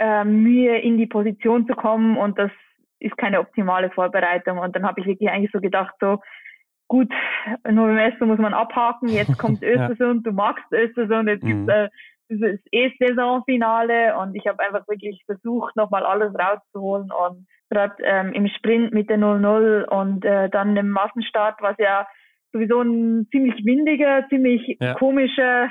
äh, 0.00 0.24
Mühe 0.24 0.76
in 0.78 0.98
die 0.98 1.06
Position 1.06 1.68
zu 1.68 1.74
kommen 1.74 2.16
und 2.16 2.36
das 2.36 2.50
ist 2.98 3.16
keine 3.16 3.38
optimale 3.40 3.90
Vorbereitung. 3.90 4.58
Und 4.58 4.74
dann 4.74 4.86
habe 4.86 5.00
ich 5.00 5.06
wirklich 5.06 5.28
eigentlich 5.28 5.52
so 5.52 5.60
gedacht, 5.60 5.94
so, 6.00 6.18
gut, 6.92 7.10
Novemester 7.66 8.26
muss 8.26 8.38
man 8.38 8.52
abhaken, 8.52 9.08
jetzt 9.08 9.38
kommt 9.38 9.62
Östersund, 9.62 10.26
ja. 10.26 10.30
du 10.30 10.32
magst 10.32 10.70
Östersund, 10.70 11.26
jetzt 11.26 11.42
mhm. 11.42 11.66
gibt 11.66 11.70
es 11.70 12.40
äh, 12.42 12.58
E-Saisonfinale 12.70 14.14
und 14.18 14.34
ich 14.34 14.46
habe 14.46 14.62
einfach 14.62 14.86
wirklich 14.86 15.22
versucht, 15.24 15.74
nochmal 15.74 16.04
alles 16.04 16.34
rauszuholen 16.38 17.10
und 17.10 17.46
gerade 17.70 17.94
ähm, 18.04 18.34
im 18.34 18.46
Sprint 18.48 18.92
mit 18.92 19.08
der 19.08 19.18
0-0 19.18 19.84
und 19.84 20.22
äh, 20.26 20.50
dann 20.50 20.76
im 20.76 20.90
Massenstart, 20.90 21.62
was 21.62 21.76
ja 21.78 22.06
sowieso 22.52 22.82
ein 22.82 23.26
ziemlich 23.30 23.64
windiger, 23.64 24.28
ziemlich 24.28 24.76
ja. 24.78 24.92
komischer, 24.92 25.70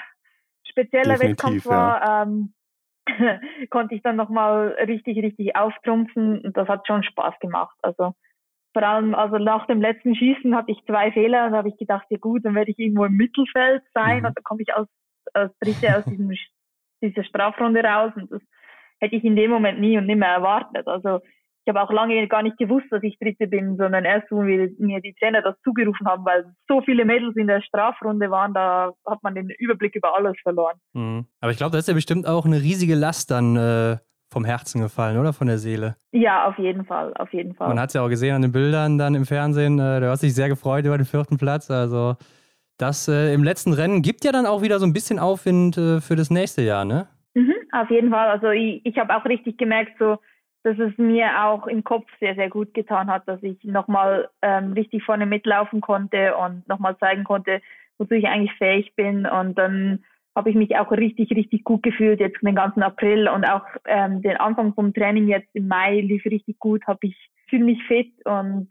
spezieller 0.63 1.17
Definitiv, 1.17 1.29
Wettkampf 1.29 1.65
war, 1.67 2.01
ja. 2.01 2.23
ähm, 2.23 2.53
konnte 3.69 3.93
ich 3.93 4.01
dann 4.01 4.15
nochmal 4.15 4.69
richtig, 4.88 5.21
richtig 5.23 5.55
auftrumpfen 5.55 6.41
und 6.41 6.57
das 6.57 6.67
hat 6.67 6.88
schon 6.88 7.03
Spaß 7.03 7.36
gemacht. 7.39 7.77
Also 7.84 8.15
vor 8.73 8.84
allem, 8.84 9.15
also 9.15 9.38
nach 9.38 9.67
dem 9.67 9.81
letzten 9.81 10.15
Schießen 10.15 10.55
hatte 10.55 10.71
ich 10.71 10.84
zwei 10.86 11.12
Fehler 11.12 11.45
und 11.45 11.51
da 11.51 11.57
habe 11.57 11.69
ich 11.69 11.77
gedacht, 11.77 12.05
ja 12.10 12.17
gut, 12.17 12.45
dann 12.45 12.55
werde 12.55 12.71
ich 12.71 12.79
irgendwo 12.79 13.05
im 13.05 13.15
Mittelfeld 13.15 13.84
sein 13.93 14.19
mhm. 14.19 14.25
und 14.27 14.38
dann 14.38 14.43
komme 14.43 14.62
ich 14.62 14.73
als, 14.73 14.89
als 15.34 15.51
Dritte 15.60 15.97
aus 15.97 16.05
diesem, 16.05 16.31
dieser 17.01 17.23
Strafrunde 17.23 17.84
raus 17.84 18.13
und 18.15 18.31
das 18.31 18.41
hätte 18.99 19.15
ich 19.15 19.23
in 19.23 19.36
dem 19.36 19.51
Moment 19.51 19.79
nie 19.79 19.97
und 19.97 20.05
nimmer 20.05 20.27
erwartet. 20.27 20.88
Also 20.88 21.19
ich 21.63 21.69
habe 21.69 21.81
auch 21.81 21.91
lange 21.91 22.27
gar 22.27 22.41
nicht 22.41 22.57
gewusst, 22.57 22.88
dass 22.89 23.03
ich 23.03 23.19
Dritte 23.19 23.47
bin, 23.47 23.77
sondern 23.77 24.03
erst, 24.03 24.31
wo 24.31 24.41
mir, 24.41 24.71
mir 24.79 24.99
die 24.99 25.13
Trainer 25.19 25.41
das 25.41 25.55
zugerufen 25.63 26.07
haben, 26.07 26.25
weil 26.25 26.45
so 26.67 26.81
viele 26.81 27.05
Mädels 27.05 27.36
in 27.36 27.47
der 27.47 27.62
Strafrunde 27.62 28.31
waren, 28.31 28.53
da 28.53 28.93
hat 29.05 29.21
man 29.21 29.36
den 29.36 29.49
Überblick 29.60 29.95
über 29.95 30.15
alles 30.15 30.36
verloren. 30.41 30.77
Mhm. 30.93 31.25
Aber 31.39 31.51
ich 31.51 31.57
glaube, 31.57 31.73
das 31.73 31.81
ist 31.81 31.88
ja 31.88 31.93
bestimmt 31.93 32.27
auch 32.27 32.45
eine 32.45 32.62
riesige 32.62 32.95
Last 32.95 33.29
dann 33.29 33.55
äh, 33.55 33.97
vom 34.31 34.45
Herzen 34.45 34.81
gefallen, 34.81 35.19
oder? 35.19 35.33
Von 35.33 35.47
der 35.47 35.57
Seele. 35.57 35.95
Ja, 36.11 36.47
auf 36.47 36.57
jeden 36.57 36.85
Fall, 36.85 37.13
auf 37.15 37.31
jeden 37.33 37.53
Fall. 37.53 37.67
Man 37.67 37.79
hat 37.79 37.89
es 37.89 37.93
ja 37.93 38.01
auch 38.01 38.09
gesehen 38.09 38.35
an 38.35 38.41
den 38.41 38.51
Bildern 38.51 38.97
dann 38.97 39.13
im 39.13 39.25
Fernsehen. 39.25 39.77
Äh, 39.77 39.99
du 39.99 40.09
hast 40.09 40.23
dich 40.23 40.33
sehr 40.33 40.49
gefreut 40.49 40.85
über 40.85 40.97
den 40.97 41.05
vierten 41.05 41.37
Platz. 41.37 41.69
Also 41.69 42.15
das 42.77 43.07
äh, 43.07 43.33
im 43.33 43.43
letzten 43.43 43.73
Rennen 43.73 44.01
gibt 44.01 44.23
ja 44.23 44.31
dann 44.31 44.45
auch 44.45 44.61
wieder 44.61 44.79
so 44.79 44.85
ein 44.85 44.93
bisschen 44.93 45.19
Aufwind 45.19 45.77
äh, 45.77 46.01
für 46.01 46.15
das 46.15 46.31
nächste 46.31 46.61
Jahr, 46.61 46.85
ne? 46.85 47.07
Mhm, 47.33 47.53
auf 47.71 47.89
jeden 47.89 48.09
Fall. 48.09 48.29
Also 48.29 48.49
ich, 48.49 48.81
ich 48.85 48.97
habe 48.97 49.15
auch 49.15 49.25
richtig 49.25 49.57
gemerkt, 49.57 49.93
so 49.99 50.17
dass 50.63 50.77
es 50.77 50.95
mir 50.97 51.43
auch 51.43 51.65
im 51.67 51.83
Kopf 51.83 52.05
sehr, 52.19 52.35
sehr 52.35 52.49
gut 52.49 52.73
getan 52.73 53.09
hat, 53.09 53.27
dass 53.27 53.41
ich 53.41 53.63
nochmal 53.63 54.29
ähm, 54.41 54.73
richtig 54.73 55.03
vorne 55.03 55.25
mitlaufen 55.25 55.81
konnte 55.81 56.35
und 56.37 56.67
nochmal 56.67 56.97
zeigen 56.99 57.23
konnte, 57.23 57.61
wozu 57.97 58.13
ich 58.13 58.27
eigentlich 58.27 58.53
fähig 58.53 58.93
bin. 58.95 59.25
Und 59.25 59.57
dann 59.57 60.03
habe 60.35 60.49
ich 60.49 60.55
mich 60.55 60.77
auch 60.77 60.91
richtig, 60.91 61.31
richtig 61.31 61.63
gut 61.63 61.83
gefühlt 61.83 62.19
jetzt 62.19 62.41
den 62.41 62.55
ganzen 62.55 62.83
April 62.83 63.27
und 63.27 63.45
auch 63.45 63.65
ähm, 63.85 64.21
den 64.21 64.37
Anfang 64.37 64.73
vom 64.73 64.93
Training 64.93 65.27
jetzt 65.27 65.49
im 65.53 65.67
Mai 65.67 65.99
lief 66.01 66.25
richtig 66.25 66.57
gut, 66.59 66.85
habe 66.87 67.07
ich 67.07 67.15
fühle 67.49 67.65
mich 67.65 67.83
fit 67.87 68.13
und 68.25 68.69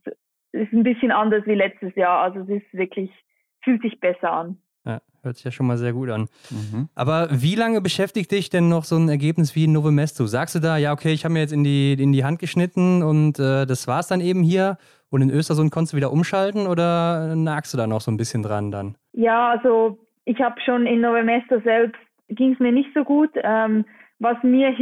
es 0.53 0.63
ist 0.63 0.73
ein 0.73 0.83
bisschen 0.83 1.13
anders 1.13 1.45
wie 1.47 1.55
letztes 1.55 1.95
Jahr. 1.95 2.23
Also 2.23 2.41
es 2.41 2.63
ist 2.63 2.73
wirklich, 2.73 3.11
fühlt 3.63 3.83
sich 3.83 4.01
besser 4.01 4.33
an. 4.33 4.57
Ja, 4.85 5.01
hört 5.23 5.37
sich 5.37 5.45
ja 5.45 5.51
schon 5.51 5.67
mal 5.67 5.77
sehr 5.77 5.93
gut 5.93 6.09
an. 6.09 6.29
Mhm. 6.49 6.89
Aber 6.95 7.29
wie 7.31 7.55
lange 7.55 7.81
beschäftigt 7.81 8.33
dich 8.33 8.49
denn 8.49 8.69
noch 8.69 8.85
so 8.85 8.97
ein 8.97 9.09
Ergebnis 9.09 9.55
wie 9.55 9.67
Novemesto? 9.67 10.27
Sagst 10.27 10.55
du 10.55 10.59
da, 10.59 10.79
ja, 10.79 10.93
okay, 10.93 11.13
ich 11.13 11.25
habe 11.25 11.35
mir 11.35 11.41
jetzt 11.41 11.53
in 11.53 11.63
die, 11.63 11.93
in 11.93 12.13
die 12.13 12.25
Hand 12.25 12.39
geschnitten 12.39 13.03
und 13.03 13.39
äh, 13.39 13.67
das 13.67 13.87
es 13.87 14.07
dann 14.09 14.21
eben 14.21 14.43
hier 14.43 14.79
und 15.11 15.23
in 15.23 15.31
Östersund 15.31 15.71
konntest 15.71 15.93
du 15.93 15.99
wieder 15.99 16.13
umschalten 16.13 16.67
oder 16.67 17.37
nagst 17.37 17.75
du 17.75 17.77
da 17.77 17.87
noch 17.87 18.01
so 18.01 18.11
ein 18.11 18.17
bisschen 18.17 18.43
dran 18.43 18.71
dann? 18.71 18.97
Ja, 19.13 19.51
also 19.51 19.99
ich 20.25 20.41
habe 20.41 20.61
schon 20.61 20.87
in 20.87 21.01
Novemester 21.01 21.61
selbst 21.61 22.01
ging 22.29 22.53
es 22.53 22.61
mir 22.61 22.73
nicht 22.73 22.91
so 22.95 23.05
gut. 23.05 23.31
Ähm, 23.35 23.85
was 24.19 24.37
mir 24.43 24.75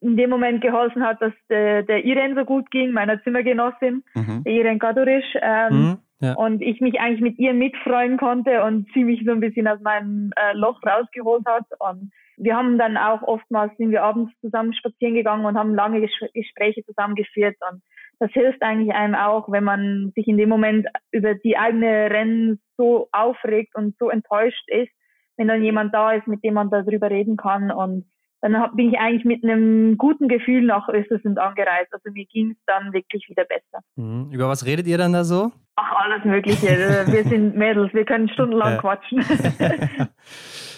in 0.00 0.16
dem 0.16 0.30
Moment 0.30 0.60
geholfen 0.60 1.02
hat, 1.02 1.20
dass 1.22 1.32
der, 1.48 1.82
der 1.82 2.04
Iren 2.04 2.34
so 2.34 2.44
gut 2.44 2.70
ging, 2.70 2.92
meiner 2.92 3.22
Zimmergenossin, 3.22 4.04
mhm. 4.14 4.42
Iren 4.44 4.78
Kadurisch, 4.78 5.34
ähm, 5.40 5.72
mhm, 5.72 5.98
ja. 6.20 6.34
und 6.34 6.60
ich 6.60 6.80
mich 6.80 7.00
eigentlich 7.00 7.22
mit 7.22 7.38
ihr 7.38 7.54
mitfreuen 7.54 8.18
konnte 8.18 8.62
und 8.64 8.86
sie 8.92 9.04
mich 9.04 9.22
so 9.24 9.32
ein 9.32 9.40
bisschen 9.40 9.66
aus 9.66 9.80
meinem 9.80 10.30
äh, 10.36 10.52
Loch 10.54 10.80
rausgeholt 10.86 11.44
hat. 11.46 11.64
Und 11.78 12.12
wir 12.36 12.56
haben 12.56 12.78
dann 12.78 12.96
auch 12.96 13.22
oftmals 13.22 13.76
sind 13.78 13.90
wir 13.90 14.02
abends 14.02 14.32
zusammen 14.40 14.74
spazieren 14.74 15.14
gegangen 15.14 15.46
und 15.46 15.56
haben 15.56 15.74
lange 15.74 16.00
Ges 16.00 16.12
Gespräche 16.34 16.84
zusammengeführt 16.84 17.56
und 17.70 17.82
das 18.18 18.30
hilft 18.32 18.62
eigentlich 18.62 18.94
einem 18.94 19.14
auch, 19.14 19.50
wenn 19.50 19.64
man 19.64 20.12
sich 20.14 20.28
in 20.28 20.36
dem 20.36 20.48
Moment 20.48 20.86
über 21.10 21.34
die 21.34 21.56
eigene 21.56 22.10
Rennen 22.10 22.60
so 22.76 23.08
aufregt 23.12 23.74
und 23.74 23.96
so 23.98 24.10
enttäuscht 24.10 24.64
ist, 24.68 24.90
wenn 25.36 25.48
dann 25.48 25.62
jemand 25.62 25.94
da 25.94 26.12
ist, 26.12 26.26
mit 26.26 26.42
dem 26.44 26.54
man 26.54 26.70
darüber 26.70 27.10
reden 27.10 27.36
kann. 27.36 27.70
Und 27.70 28.06
dann 28.40 28.54
bin 28.76 28.90
ich 28.90 28.98
eigentlich 28.98 29.24
mit 29.24 29.42
einem 29.42 29.96
guten 29.96 30.28
Gefühl 30.28 30.62
nach 30.62 30.88
Östersund 30.88 31.38
angereist. 31.38 31.92
Also 31.92 32.10
mir 32.12 32.26
ging 32.26 32.52
es 32.52 32.58
dann 32.66 32.92
wirklich 32.92 33.28
wieder 33.28 33.44
besser. 33.44 33.82
Mhm. 33.96 34.30
Über 34.30 34.48
was 34.48 34.66
redet 34.66 34.86
ihr 34.86 34.98
dann 34.98 35.12
da 35.12 35.24
so? 35.24 35.50
Ach, 35.76 36.04
alles 36.04 36.24
Mögliche. 36.24 36.68
wir 37.06 37.24
sind 37.24 37.56
Mädels, 37.56 37.92
wir 37.94 38.04
können 38.04 38.28
stundenlang 38.28 38.78
quatschen. 38.78 39.24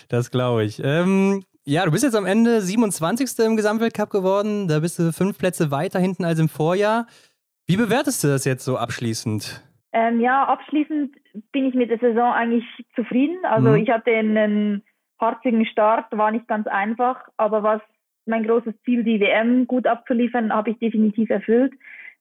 das 0.08 0.30
glaube 0.30 0.64
ich. 0.64 0.80
Ähm, 0.82 1.42
ja, 1.66 1.84
du 1.84 1.90
bist 1.90 2.04
jetzt 2.04 2.14
am 2.14 2.26
Ende 2.26 2.60
27. 2.60 3.44
im 3.44 3.56
Gesamtweltcup 3.56 4.10
geworden. 4.10 4.68
Da 4.68 4.78
bist 4.78 4.98
du 4.98 5.12
fünf 5.12 5.36
Plätze 5.36 5.70
weiter 5.70 5.98
hinten 5.98 6.24
als 6.24 6.38
im 6.38 6.48
Vorjahr. 6.48 7.06
Wie 7.66 7.76
bewertest 7.76 8.22
du 8.22 8.28
das 8.28 8.44
jetzt 8.44 8.64
so 8.64 8.78
abschließend? 8.78 9.62
Ähm, 9.92 10.20
ja, 10.20 10.44
abschließend 10.44 11.16
bin 11.50 11.66
ich 11.66 11.74
mit 11.74 11.90
der 11.90 11.98
Saison 11.98 12.32
eigentlich 12.32 12.64
zufrieden. 12.94 13.38
Also 13.44 13.70
mhm. 13.70 13.76
ich 13.76 13.90
hatte 13.90 14.12
einen 14.12 14.84
harzigen 15.20 15.66
Start, 15.66 16.06
war 16.12 16.30
nicht 16.30 16.46
ganz 16.46 16.68
einfach, 16.68 17.20
aber 17.36 17.62
was 17.62 17.80
mein 18.26 18.44
großes 18.44 18.74
Ziel, 18.84 19.02
die 19.02 19.20
WM 19.20 19.66
gut 19.66 19.86
abzuliefern, 19.86 20.52
habe 20.52 20.70
ich 20.70 20.78
definitiv 20.78 21.30
erfüllt. 21.30 21.72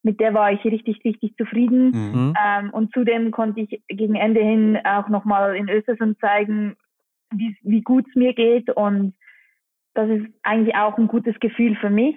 Mit 0.02 0.20
der 0.20 0.34
war 0.34 0.52
ich 0.52 0.64
richtig, 0.64 1.04
richtig 1.04 1.36
zufrieden. 1.36 1.92
Mhm. 1.92 2.34
Ähm, 2.44 2.70
und 2.72 2.94
zudem 2.94 3.32
konnte 3.32 3.62
ich 3.62 3.82
gegen 3.88 4.16
Ende 4.16 4.42
hin 4.42 4.80
auch 4.84 5.10
nochmal 5.10 5.56
in 5.56 5.70
Östersund 5.70 6.20
zeigen, 6.20 6.76
wie, 7.32 7.56
wie 7.62 7.82
gut 7.82 8.06
es 8.08 8.16
mir 8.16 8.34
geht. 8.34 8.70
Und 8.70 9.14
das 9.96 10.10
ist 10.10 10.28
eigentlich 10.44 10.76
auch 10.76 10.98
ein 10.98 11.08
gutes 11.08 11.40
Gefühl 11.40 11.76
für 11.78 11.90
mich. 11.90 12.16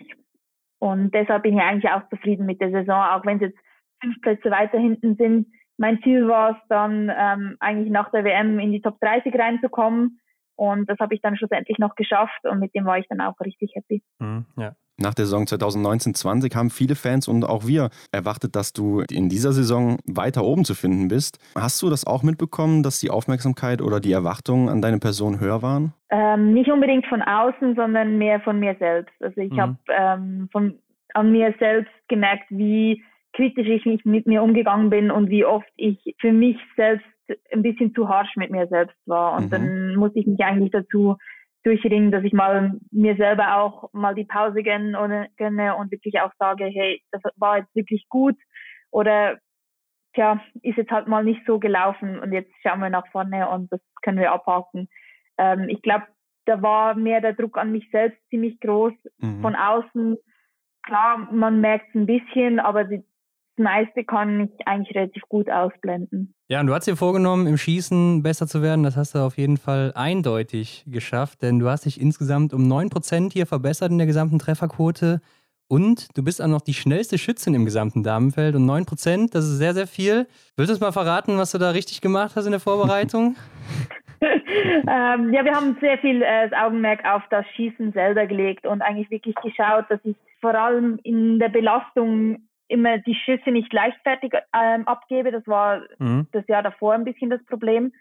Und 0.81 1.13
deshalb 1.15 1.43
bin 1.45 1.57
ich 1.57 1.63
eigentlich 1.63 1.91
auch 1.91 2.09
zufrieden 2.11 2.47
mit 2.47 2.61
der 2.61 2.71
Saison, 2.71 3.01
auch 3.01 3.25
wenn 3.25 3.37
es 3.37 3.51
jetzt 3.51 3.59
fünf 4.01 4.21
Plätze 4.21 4.51
weiter 4.51 4.79
hinten 4.79 5.17
sind. 5.17 5.49
Mein 5.77 6.01
Ziel 6.03 6.29
war 6.29 6.51
es 6.51 6.57
dann 6.69 7.11
ähm, 7.17 7.57
eigentlich 7.61 7.91
nach 7.91 8.11
der 8.11 8.25
WM 8.25 8.59
in 8.59 8.73
die 8.73 8.83
Top 8.83 9.01
30 9.01 9.35
reinzukommen. 9.35 10.21
Und 10.57 10.91
das 10.91 10.99
habe 10.99 11.15
ich 11.15 11.21
dann 11.21 11.37
schlussendlich 11.37 11.79
noch 11.79 11.95
geschafft 11.95 12.45
und 12.45 12.59
mit 12.59 12.75
dem 12.75 12.85
war 12.85 12.99
ich 12.99 13.07
dann 13.09 13.21
auch 13.21 13.39
richtig 13.41 13.73
happy. 13.77 14.03
Mhm, 14.19 14.45
ja. 14.57 14.75
Nach 15.01 15.15
der 15.15 15.27
Saison 15.27 15.45
2019-20 15.45 16.57
haben 16.57 16.71
viele 16.71 16.97
Fans 16.97 17.29
und 17.29 17.45
auch 17.45 17.69
wir 17.69 17.91
erwartet, 18.11 18.57
dass 18.57 18.73
du 18.73 19.03
in 19.09 19.29
dieser 19.29 19.53
Saison 19.53 19.99
weiter 20.07 20.43
oben 20.45 20.65
zu 20.65 20.75
finden 20.75 21.07
bist. 21.07 21.39
Hast 21.55 21.81
du 21.83 21.89
das 21.89 22.05
auch 22.05 22.25
mitbekommen, 22.25 22.83
dass 22.83 22.99
die 22.99 23.11
Aufmerksamkeit 23.11 23.81
oder 23.81 24.01
die 24.01 24.11
Erwartungen 24.11 24.69
an 24.69 24.83
deine 24.83 24.99
Person 24.99 25.39
höher 25.39 25.63
waren? 25.63 25.93
Ähm, 26.11 26.53
nicht 26.53 26.69
unbedingt 26.69 27.07
von 27.07 27.23
außen, 27.23 27.77
sondern 27.77 28.19
mehr 28.19 28.41
von 28.41 28.59
mir 28.59 28.75
selbst. 28.81 29.15
Also 29.21 29.41
ich 29.41 29.53
mhm. 29.53 29.61
habe 29.61 29.77
ähm, 29.89 30.49
von 30.51 30.79
an 31.15 31.31
mir 31.31 31.55
selbst 31.61 31.93
gemerkt, 32.09 32.47
wie 32.49 33.03
kritisch 33.35 33.69
ich 33.69 34.05
mit 34.05 34.27
mir 34.27 34.43
umgegangen 34.43 34.91
bin 34.91 35.13
und 35.13 35.31
wie 35.31 35.45
oft 35.45 35.69
ich 35.77 36.17
für 36.21 36.33
mich 36.33 36.57
selbst 36.77 37.07
ein 37.53 37.63
bisschen 37.63 37.95
zu 37.95 38.09
harsch 38.09 38.35
mit 38.35 38.51
mir 38.51 38.67
selbst 38.67 38.97
war. 39.07 39.37
Und 39.37 39.47
mhm. 39.47 39.51
dann 39.51 39.95
musste 39.95 40.19
ich 40.19 40.27
mich 40.27 40.41
eigentlich 40.41 40.73
dazu 40.73 41.17
durchringen, 41.65 42.11
dass 42.11 42.25
ich 42.25 42.33
mal 42.33 42.79
mir 42.91 43.17
selber 43.17 43.57
auch 43.57 43.93
mal 43.93 44.15
die 44.15 44.25
Pause 44.25 44.63
gönne, 44.63 45.29
gönne 45.37 45.77
und 45.77 45.91
wirklich 45.91 46.21
auch 46.21 46.33
sage, 46.39 46.65
hey, 46.65 47.03
das 47.11 47.23
war 47.37 47.59
jetzt 47.59 47.75
wirklich 47.75 48.07
gut 48.09 48.37
oder 48.91 49.39
tja, 50.15 50.41
ist 50.63 50.77
jetzt 50.77 50.91
halt 50.91 51.09
mal 51.09 51.25
nicht 51.25 51.45
so 51.47 51.59
gelaufen 51.59 52.19
und 52.19 52.33
jetzt 52.33 52.53
schauen 52.63 52.81
wir 52.81 52.91
nach 52.91 53.07
vorne 53.09 53.49
und 53.49 53.71
das 53.73 53.81
können 54.03 54.19
wir 54.19 54.33
abhaken. 54.33 54.89
Ähm, 55.37 55.69
ich 55.69 55.83
glaube, 55.83 56.07
da 56.47 56.63
war 56.63 56.95
mehr 56.95 57.21
der 57.21 57.35
Druck 57.35 57.59
an 57.59 57.73
mich 57.73 57.89
selbst 57.91 58.19
ziemlich 58.31 58.59
groß. 58.61 58.95
Mhm. 59.19 59.43
Von 59.43 59.55
außen, 59.55 60.17
klar, 60.83 61.29
man 61.31 61.61
merkt 61.61 61.89
es 61.91 61.95
ein 61.95 62.07
bisschen, 62.07 62.59
aber 62.59 62.85
die, 62.85 63.05
meiste 63.59 64.05
kann 64.05 64.41
ich 64.41 64.67
eigentlich 64.67 64.97
relativ 64.97 65.23
gut 65.29 65.51
ausblenden. 65.51 66.35
Ja, 66.49 66.61
und 66.61 66.67
du 66.67 66.75
hast 66.75 66.87
dir 66.87 66.97
vorgenommen, 66.97 67.47
im 67.47 67.59
Schießen 67.59 68.23
besser 68.23 68.47
zu 68.47 68.63
werden. 68.63 68.83
Das 68.83 68.97
hast 68.97 69.15
du 69.15 69.19
auf 69.19 69.37
jeden 69.37 69.57
Fall 69.57 69.93
eindeutig 69.95 70.85
geschafft, 70.87 71.43
denn 71.43 71.59
du 71.59 71.69
hast 71.69 71.85
dich 71.85 72.01
insgesamt 72.01 72.53
um 72.55 72.63
9% 72.63 73.33
hier 73.33 73.47
verbessert 73.47 73.91
in 73.91 73.99
der 73.99 74.07
gesamten 74.07 74.39
Trefferquote. 74.39 75.21
Und 75.69 76.17
du 76.17 76.25
bist 76.25 76.41
auch 76.41 76.47
noch 76.47 76.63
die 76.63 76.73
schnellste 76.73 77.19
Schützin 77.19 77.55
im 77.55 77.67
gesamten 77.67 78.03
Damenfeld. 78.03 78.55
Und 78.55 78.65
9%, 78.65 79.33
das 79.33 79.45
ist 79.45 79.59
sehr, 79.59 79.75
sehr 79.75 79.87
viel. 79.87 80.27
Willst 80.57 80.71
du 80.71 80.75
uns 80.75 80.81
mal 80.81 80.93
verraten, 80.93 81.37
was 81.37 81.53
du 81.53 81.59
da 81.59 81.71
richtig 81.71 82.01
gemacht 82.01 82.37
hast 82.37 82.47
in 82.47 82.53
der 82.53 82.61
Vorbereitung? 82.61 83.37
ähm, 84.21 85.33
ja, 85.33 85.45
wir 85.45 85.55
haben 85.55 85.77
sehr 85.81 85.99
viel 85.99 86.23
äh, 86.23 86.49
das 86.49 86.59
Augenmerk 86.59 87.05
auf 87.05 87.23
das 87.31 87.47
Schießen 87.55 87.93
selber 87.93 88.27
gelegt 88.27 88.67
und 88.67 88.83
eigentlich 88.83 89.11
wirklich 89.11 89.35
geschaut, 89.37 89.85
dass 89.89 90.01
ich 90.05 90.17
vor 90.41 90.55
allem 90.55 90.99
in 91.03 91.39
der 91.39 91.49
Belastung 91.49 92.48
immer 92.69 92.99
die 92.99 93.15
Schüsse 93.15 93.51
nicht 93.51 93.73
leichtfertig 93.73 94.33
ähm, 94.55 94.87
abgebe. 94.87 95.33
Das 95.33 95.47
war 95.47 95.83
mhm. 95.99 96.29
das 96.33 96.47
Jahr 96.49 96.63
davor 96.63 96.95
ein 96.95 97.05
bisschen 97.05 97.31
das 97.31 97.45
Problem. 97.47 97.93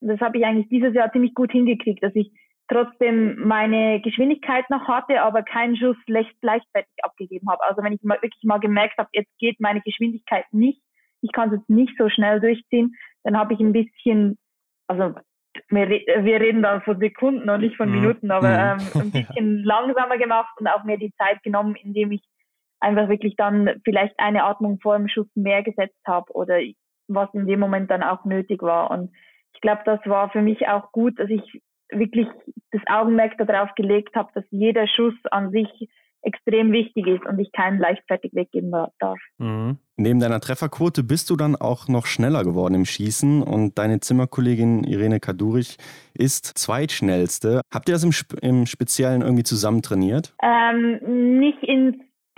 Und 0.00 0.08
das 0.08 0.20
habe 0.20 0.38
ich 0.38 0.44
eigentlich 0.44 0.68
dieses 0.68 0.94
Jahr 0.94 1.10
ziemlich 1.12 1.34
gut 1.34 1.52
hingekriegt, 1.52 2.02
dass 2.02 2.14
ich 2.14 2.30
trotzdem 2.68 3.36
meine 3.46 4.00
Geschwindigkeit 4.00 4.68
noch 4.70 4.86
hatte, 4.88 5.22
aber 5.22 5.42
keinen 5.42 5.76
Schuss 5.76 5.96
leicht, 6.06 6.34
leichtfertig 6.42 6.92
abgegeben 7.02 7.48
habe. 7.50 7.62
Also 7.64 7.82
wenn 7.82 7.94
ich 7.94 8.02
mal 8.02 8.20
wirklich 8.20 8.42
mal 8.44 8.58
gemerkt 8.58 8.98
habe, 8.98 9.08
jetzt 9.12 9.30
geht 9.38 9.58
meine 9.60 9.80
Geschwindigkeit 9.80 10.44
nicht, 10.52 10.82
ich 11.20 11.32
kann 11.32 11.48
es 11.48 11.58
jetzt 11.58 11.70
nicht 11.70 11.94
so 11.98 12.08
schnell 12.08 12.40
durchziehen, 12.40 12.94
dann 13.24 13.36
habe 13.36 13.54
ich 13.54 13.60
ein 13.60 13.72
bisschen, 13.72 14.38
also 14.86 15.14
wir, 15.70 15.88
wir 15.88 16.40
reden 16.40 16.62
da 16.62 16.80
von 16.80 16.98
Sekunden 16.98 17.48
und 17.48 17.60
nicht 17.60 17.76
von 17.76 17.88
mhm. 17.88 18.00
Minuten, 18.00 18.30
aber 18.30 18.76
mhm. 18.76 18.80
ähm, 18.94 19.00
ein 19.00 19.10
bisschen 19.10 19.58
langsamer 19.64 20.18
gemacht 20.18 20.54
und 20.60 20.68
auch 20.68 20.84
mir 20.84 20.98
die 20.98 21.12
Zeit 21.14 21.42
genommen, 21.42 21.74
indem 21.74 22.12
ich 22.12 22.22
einfach 22.80 23.08
wirklich 23.08 23.36
dann 23.36 23.80
vielleicht 23.84 24.18
eine 24.18 24.44
Atmung 24.44 24.78
vor 24.80 24.96
dem 24.96 25.08
Schuss 25.08 25.28
mehr 25.34 25.62
gesetzt 25.62 26.00
habe 26.06 26.32
oder 26.32 26.58
was 27.08 27.32
in 27.32 27.46
dem 27.46 27.60
Moment 27.60 27.90
dann 27.90 28.02
auch 28.02 28.24
nötig 28.24 28.62
war. 28.62 28.90
Und 28.90 29.10
ich 29.54 29.60
glaube, 29.60 29.82
das 29.84 30.00
war 30.04 30.30
für 30.30 30.42
mich 30.42 30.68
auch 30.68 30.92
gut, 30.92 31.18
dass 31.18 31.30
ich 31.30 31.62
wirklich 31.90 32.28
das 32.70 32.82
Augenmerk 32.86 33.38
darauf 33.38 33.74
gelegt 33.74 34.14
habe, 34.14 34.30
dass 34.34 34.44
jeder 34.50 34.86
Schuss 34.86 35.14
an 35.30 35.50
sich 35.50 35.88
extrem 36.22 36.72
wichtig 36.72 37.06
ist 37.06 37.24
und 37.24 37.38
ich 37.38 37.52
keinen 37.52 37.78
leichtfertig 37.78 38.34
weggeben 38.34 38.72
darf. 38.98 39.18
Mhm. 39.38 39.78
Neben 39.96 40.20
deiner 40.20 40.40
Trefferquote 40.40 41.02
bist 41.02 41.30
du 41.30 41.36
dann 41.36 41.56
auch 41.56 41.88
noch 41.88 42.06
schneller 42.06 42.44
geworden 42.44 42.74
im 42.74 42.84
Schießen 42.84 43.42
und 43.42 43.78
deine 43.78 44.00
Zimmerkollegin 44.00 44.84
Irene 44.84 45.20
Kadurich 45.20 45.76
ist 46.14 46.58
zweitschnellste. 46.58 47.60
Habt 47.72 47.88
ihr 47.88 47.94
das 47.94 48.04
im, 48.04 48.12
im 48.42 48.66
Speziellen 48.66 49.22
irgendwie 49.22 49.44
zusammen 49.44 49.82
trainiert? 49.82 50.34
Ähm, 50.42 51.38
nicht 51.38 51.62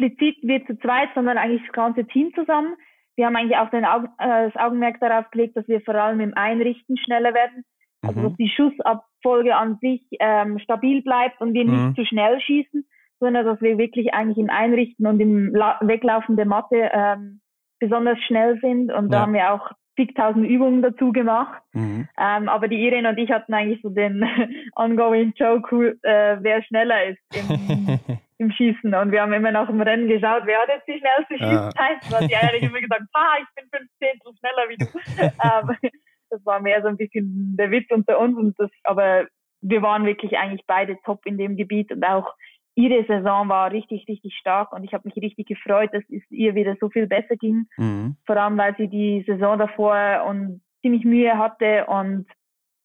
explizit 0.00 0.36
wir 0.42 0.64
zu 0.66 0.78
zweit, 0.78 1.10
sondern 1.14 1.38
eigentlich 1.38 1.62
das 1.62 1.72
ganze 1.72 2.06
Team 2.06 2.32
zusammen. 2.34 2.74
Wir 3.16 3.26
haben 3.26 3.36
eigentlich 3.36 3.58
auch 3.58 3.72
Augen, 3.72 4.08
äh, 4.18 4.50
das 4.50 4.56
Augenmerk 4.56 5.00
darauf 5.00 5.30
gelegt, 5.30 5.56
dass 5.56 5.68
wir 5.68 5.80
vor 5.82 5.94
allem 5.94 6.20
im 6.20 6.34
Einrichten 6.34 6.96
schneller 6.96 7.34
werden. 7.34 7.64
Also 8.02 8.20
mhm. 8.20 8.24
dass 8.24 8.36
die 8.36 8.48
Schussabfolge 8.48 9.54
an 9.54 9.78
sich 9.80 10.02
ähm, 10.20 10.58
stabil 10.58 11.02
bleibt 11.02 11.40
und 11.40 11.52
wir 11.52 11.64
mhm. 11.64 11.88
nicht 11.88 11.96
zu 11.96 12.06
schnell 12.06 12.40
schießen, 12.40 12.86
sondern 13.18 13.44
dass 13.44 13.60
wir 13.60 13.76
wirklich 13.76 14.14
eigentlich 14.14 14.38
im 14.38 14.48
Einrichten 14.48 15.06
und 15.06 15.20
im 15.20 15.54
La 15.54 15.78
Weglaufen 15.82 16.36
der 16.36 16.46
Matte 16.46 16.90
ähm, 16.92 17.40
besonders 17.78 18.18
schnell 18.20 18.58
sind. 18.60 18.90
Und 18.90 19.06
ja. 19.06 19.10
da 19.10 19.20
haben 19.20 19.34
wir 19.34 19.52
auch 19.52 19.70
zigtausend 19.96 20.46
Übungen 20.46 20.80
dazu 20.80 21.12
gemacht. 21.12 21.62
Mhm. 21.74 22.08
Ähm, 22.18 22.48
aber 22.48 22.68
die 22.68 22.82
Irene 22.82 23.10
und 23.10 23.18
ich 23.18 23.30
hatten 23.30 23.52
eigentlich 23.52 23.82
so 23.82 23.90
den 23.90 24.24
ongoing 24.76 25.34
Joke, 25.36 25.98
äh, 26.02 26.38
wer 26.40 26.62
schneller 26.62 27.04
ist 27.04 27.20
im, 27.36 27.98
im 28.40 28.50
Schießen. 28.50 28.94
Und 28.94 29.12
wir 29.12 29.20
haben 29.20 29.32
immer 29.34 29.52
nach 29.52 29.66
dem 29.66 29.82
Rennen 29.82 30.08
geschaut, 30.08 30.42
wer 30.46 30.60
hat 30.60 30.68
jetzt 30.68 30.88
die 30.88 30.98
schnellste 30.98 31.38
Schießzeit? 31.38 31.98
Ah. 32.10 32.18
Und 32.18 32.30
die 32.30 32.36
eigentlich 32.36 32.62
immer 32.62 32.80
gesagt, 32.80 33.02
ah, 33.12 33.36
ich 33.38 33.54
bin 33.54 33.68
fünf 33.70 33.90
Zehntel 33.98 34.32
schneller 34.38 34.68
wie 34.68 34.76
du. 34.78 34.86
ähm, 35.82 35.92
das 36.30 36.46
war 36.46 36.60
mehr 36.60 36.80
so 36.80 36.88
ein 36.88 36.96
bisschen 36.96 37.54
der 37.58 37.70
Witz 37.70 37.90
unter 37.90 38.18
uns. 38.18 38.36
Und 38.38 38.58
das, 38.58 38.70
aber 38.84 39.26
wir 39.60 39.82
waren 39.82 40.06
wirklich 40.06 40.38
eigentlich 40.38 40.62
beide 40.66 40.96
top 41.04 41.26
in 41.26 41.36
dem 41.36 41.56
Gebiet 41.56 41.92
und 41.92 42.02
auch 42.02 42.34
ihre 42.76 43.04
Saison 43.04 43.48
war 43.48 43.72
richtig, 43.72 44.08
richtig 44.08 44.34
stark 44.38 44.72
und 44.72 44.84
ich 44.84 44.94
habe 44.94 45.06
mich 45.06 45.16
richtig 45.16 45.48
gefreut, 45.48 45.90
dass 45.92 46.04
es 46.08 46.22
ihr 46.30 46.54
wieder 46.54 46.76
so 46.80 46.88
viel 46.88 47.06
besser 47.06 47.36
ging. 47.36 47.66
Mhm. 47.76 48.16
Vor 48.24 48.36
allem, 48.38 48.56
weil 48.56 48.74
sie 48.78 48.88
die 48.88 49.22
Saison 49.26 49.58
davor 49.58 50.24
und 50.26 50.62
ziemlich 50.80 51.04
Mühe 51.04 51.36
hatte 51.36 51.84
und 51.86 52.26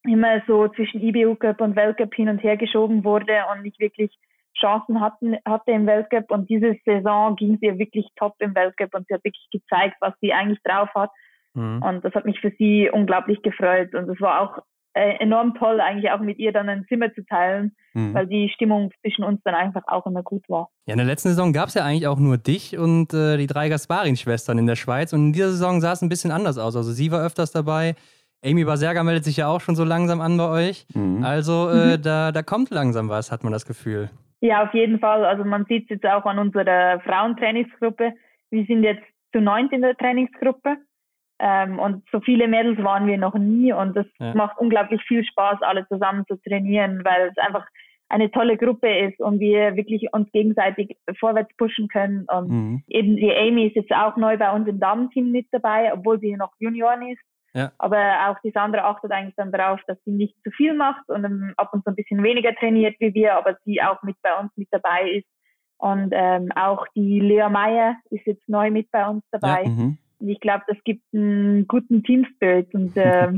immer 0.03 0.41
so 0.47 0.67
zwischen 0.67 1.01
IBU 1.01 1.35
Cup 1.35 1.61
und 1.61 1.77
Weltcup 1.77 2.13
hin 2.13 2.27
und 2.27 2.43
her 2.43 2.57
geschoben 2.57 3.05
wurde 3.05 3.43
und 3.53 3.61
nicht 3.61 3.79
wirklich 3.79 4.11
Chancen 4.59 5.01
hatten, 5.01 5.35
hatte 5.45 5.71
im 5.71 5.85
Weltcup 5.85 6.31
und 6.31 6.49
diese 6.49 6.75
Saison 6.85 7.35
ging 7.35 7.57
sie 7.61 7.77
wirklich 7.77 8.07
top 8.15 8.35
im 8.39 8.55
Weltcup 8.55 8.93
und 8.95 9.07
sie 9.07 9.13
hat 9.13 9.23
wirklich 9.23 9.47
gezeigt, 9.51 9.97
was 9.99 10.13
sie 10.21 10.33
eigentlich 10.33 10.59
drauf 10.63 10.89
hat. 10.95 11.11
Mhm. 11.53 11.81
Und 11.81 12.05
das 12.05 12.13
hat 12.13 12.25
mich 12.25 12.39
für 12.39 12.51
sie 12.57 12.89
unglaublich 12.91 13.41
gefreut 13.41 13.93
und 13.93 14.09
es 14.09 14.19
war 14.21 14.41
auch 14.41 14.63
äh, 14.95 15.17
enorm 15.19 15.53
toll, 15.55 15.81
eigentlich 15.81 16.09
auch 16.11 16.21
mit 16.21 16.39
ihr 16.39 16.53
dann 16.53 16.69
ein 16.69 16.85
Zimmer 16.87 17.13
zu 17.13 17.25
teilen, 17.25 17.75
mhm. 17.93 18.13
weil 18.13 18.27
die 18.27 18.49
Stimmung 18.53 18.91
zwischen 19.01 19.25
uns 19.25 19.41
dann 19.43 19.53
einfach 19.53 19.83
auch 19.87 20.05
immer 20.05 20.23
gut 20.23 20.47
war. 20.47 20.69
Ja, 20.85 20.93
in 20.93 20.97
der 20.97 21.05
letzten 21.05 21.29
Saison 21.29 21.51
gab 21.51 21.67
es 21.67 21.73
ja 21.73 21.83
eigentlich 21.83 22.07
auch 22.07 22.17
nur 22.17 22.37
dich 22.37 22.77
und 22.77 23.13
äh, 23.13 23.37
die 23.37 23.47
drei 23.47 23.67
Gasparin-Schwestern 23.67 24.57
in 24.57 24.67
der 24.67 24.77
Schweiz 24.77 25.11
und 25.11 25.27
in 25.27 25.33
dieser 25.33 25.51
Saison 25.51 25.81
sah 25.81 25.91
es 25.91 26.01
ein 26.01 26.09
bisschen 26.09 26.31
anders 26.31 26.57
aus. 26.57 26.77
Also 26.77 26.91
sie 26.91 27.11
war 27.11 27.25
öfters 27.25 27.51
dabei. 27.51 27.95
Amy 28.43 28.63
Baserga 28.63 29.03
meldet 29.03 29.25
sich 29.25 29.37
ja 29.37 29.47
auch 29.47 29.59
schon 29.59 29.75
so 29.75 29.83
langsam 29.83 30.21
an 30.21 30.37
bei 30.37 30.47
euch. 30.47 30.85
Mhm. 30.93 31.23
Also 31.23 31.69
äh, 31.69 31.97
mhm. 31.97 32.01
da, 32.01 32.31
da 32.31 32.41
kommt 32.41 32.69
langsam 32.69 33.09
was, 33.09 33.31
hat 33.31 33.43
man 33.43 33.51
das 33.51 33.65
Gefühl. 33.65 34.09
Ja, 34.41 34.63
auf 34.63 34.73
jeden 34.73 34.99
Fall. 34.99 35.25
Also 35.25 35.43
man 35.43 35.65
sieht 35.65 35.83
es 35.83 35.89
jetzt 35.89 36.05
auch 36.05 36.25
an 36.25 36.39
unserer 36.39 36.99
Frauentrainingsgruppe. 37.01 38.13
Wir 38.51 38.65
sind 38.65 38.83
jetzt 38.83 39.03
zu 39.33 39.41
neunt 39.41 39.71
in 39.71 39.81
der 39.81 39.97
Trainingsgruppe. 39.97 40.77
Ähm, 41.39 41.79
und 41.79 42.03
so 42.11 42.21
viele 42.21 42.47
Mädels 42.47 42.81
waren 42.83 43.07
wir 43.07 43.17
noch 43.17 43.35
nie 43.35 43.73
und 43.73 43.97
es 43.97 44.05
ja. 44.19 44.33
macht 44.33 44.57
unglaublich 44.57 45.01
viel 45.03 45.25
Spaß, 45.25 45.61
alle 45.61 45.85
zusammen 45.87 46.23
zu 46.27 46.37
trainieren, 46.37 47.03
weil 47.03 47.29
es 47.29 47.37
einfach 47.37 47.65
eine 48.07 48.31
tolle 48.31 48.55
Gruppe 48.55 48.87
ist 48.99 49.19
und 49.19 49.39
wir 49.39 49.75
wirklich 49.75 50.07
uns 50.13 50.31
gegenseitig 50.31 50.95
vorwärts 51.19 51.53
pushen 51.57 51.87
können. 51.87 52.25
Und 52.31 52.49
mhm. 52.49 52.83
eben 52.87 53.17
die 53.17 53.33
Amy 53.35 53.67
ist 53.67 53.75
jetzt 53.75 53.91
auch 53.91 54.15
neu 54.15 54.37
bei 54.37 54.51
uns 54.51 54.67
im 54.67 54.79
Damenteam 54.79 55.31
mit 55.31 55.47
dabei, 55.51 55.91
obwohl 55.93 56.19
sie 56.19 56.35
noch 56.35 56.53
Juniorin 56.59 57.13
ist. 57.13 57.21
Ja. 57.55 57.71
Aber 57.77 58.29
auch 58.29 58.39
die 58.43 58.51
Sandra 58.51 58.89
achtet 58.89 59.11
eigentlich 59.11 59.35
dann 59.35 59.51
darauf, 59.51 59.79
dass 59.87 59.97
sie 60.03 60.11
nicht 60.11 60.35
zu 60.43 60.51
viel 60.51 60.73
macht 60.73 61.07
und 61.07 61.23
um, 61.23 61.53
ab 61.55 61.73
und 61.73 61.83
zu 61.83 61.89
ein 61.89 61.95
bisschen 61.95 62.21
weniger 62.21 62.53
trainiert 62.53 62.97
wie 62.99 63.13
wir, 63.13 63.35
aber 63.35 63.57
sie 63.63 63.81
auch 63.81 64.03
mit 64.03 64.17
bei 64.21 64.37
uns 64.37 64.51
mit 64.57 64.67
dabei 64.71 65.09
ist. 65.11 65.27
Und 65.77 66.11
ähm, 66.11 66.51
auch 66.53 66.85
die 66.95 67.19
Lea 67.21 67.47
Meyer 67.49 67.95
ist 68.09 68.25
jetzt 68.25 68.47
neu 68.49 68.71
mit 68.71 68.91
bei 68.91 69.07
uns 69.07 69.23
dabei. 69.31 69.63
Ja, 69.63 69.69
mhm. 69.69 69.97
Und 70.19 70.29
ich 70.29 70.39
glaube, 70.41 70.63
das 70.67 70.77
gibt 70.83 71.03
einen 71.13 71.65
guten 71.67 72.03
Team 72.03 72.25
Spirit 72.35 72.73
und 72.73 72.95
äh, 72.97 73.31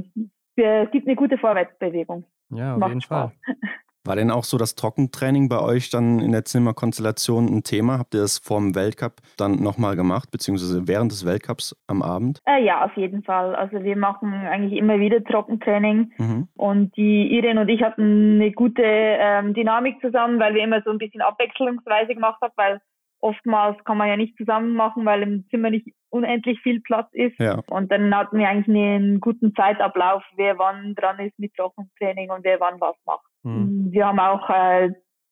es 0.56 0.92
gibt 0.92 1.08
eine 1.08 1.16
gute 1.16 1.38
Vorwärtsbewegung. 1.38 2.26
Ja, 2.50 2.74
auf 2.74 2.80
Macht 2.80 2.90
jeden 2.90 3.02
Spaß. 3.02 3.32
Fall. 3.32 3.56
War 4.08 4.16
denn 4.16 4.32
auch 4.32 4.46
so 4.46 4.58
das 4.58 4.76
Trockentraining 4.76 5.50
bei 5.50 5.60
euch 5.60 5.90
dann 5.90 6.20
in 6.20 6.32
der 6.32 6.46
Zimmerkonstellation 6.46 7.48
ein 7.48 7.64
Thema? 7.64 8.00
Habt 8.00 8.14
ihr 8.14 8.22
das 8.22 8.38
vor 8.38 8.58
dem 8.60 8.74
Weltcup 8.74 9.16
dann 9.36 9.62
nochmal 9.62 9.98
gemacht, 9.98 10.32
beziehungsweise 10.32 10.88
während 10.88 11.12
des 11.12 11.26
Weltcups 11.26 11.76
am 11.88 12.02
Abend? 12.02 12.42
Äh, 12.46 12.64
ja, 12.64 12.86
auf 12.86 12.96
jeden 12.96 13.24
Fall. 13.24 13.54
Also 13.54 13.84
wir 13.84 13.98
machen 13.98 14.34
eigentlich 14.34 14.80
immer 14.80 15.00
wieder 15.00 15.22
Trockentraining 15.24 16.14
mhm. 16.18 16.48
und 16.56 16.96
die 16.96 17.36
Irene 17.36 17.62
und 17.62 17.70
ich 17.70 17.84
hatten 17.84 18.36
eine 18.36 18.52
gute 18.54 18.82
ähm, 18.82 19.54
Dynamik 19.54 20.00
zusammen, 20.00 20.40
weil 20.40 20.54
wir 20.54 20.64
immer 20.64 20.82
so 20.84 20.90
ein 20.90 21.00
bisschen 21.00 21.22
abwechslungsweise 21.22 22.14
gemacht 22.14 22.42
haben, 22.42 22.54
weil 22.56 22.80
oftmals 23.28 23.78
kann 23.84 23.98
man 23.98 24.08
ja 24.08 24.16
nicht 24.16 24.38
zusammen 24.38 24.74
machen, 24.74 25.06
weil 25.06 25.22
im 25.22 25.46
Zimmer 25.50 25.70
nicht 25.70 25.88
unendlich 26.10 26.60
viel 26.62 26.80
Platz 26.80 27.10
ist. 27.12 27.38
Ja. 27.40 27.62
Und 27.68 27.92
dann 27.92 28.16
hatten 28.16 28.38
wir 28.40 28.48
eigentlich 28.48 28.74
einen 28.74 29.20
guten 29.20 29.54
Zeitablauf, 29.54 30.24
wer 30.38 30.58
wann 30.58 30.96
dran 30.96 31.20
ist 31.20 31.38
mit 31.38 31.54
Trockentraining 31.56 32.32
und 32.32 32.44
wer 32.46 32.60
wann 32.60 32.80
was 32.80 32.96
macht. 33.06 33.26
Mhm. 33.44 33.92
Wir 33.92 34.08
haben 34.08 34.20
auch, 34.20 34.50
äh, 34.50 34.92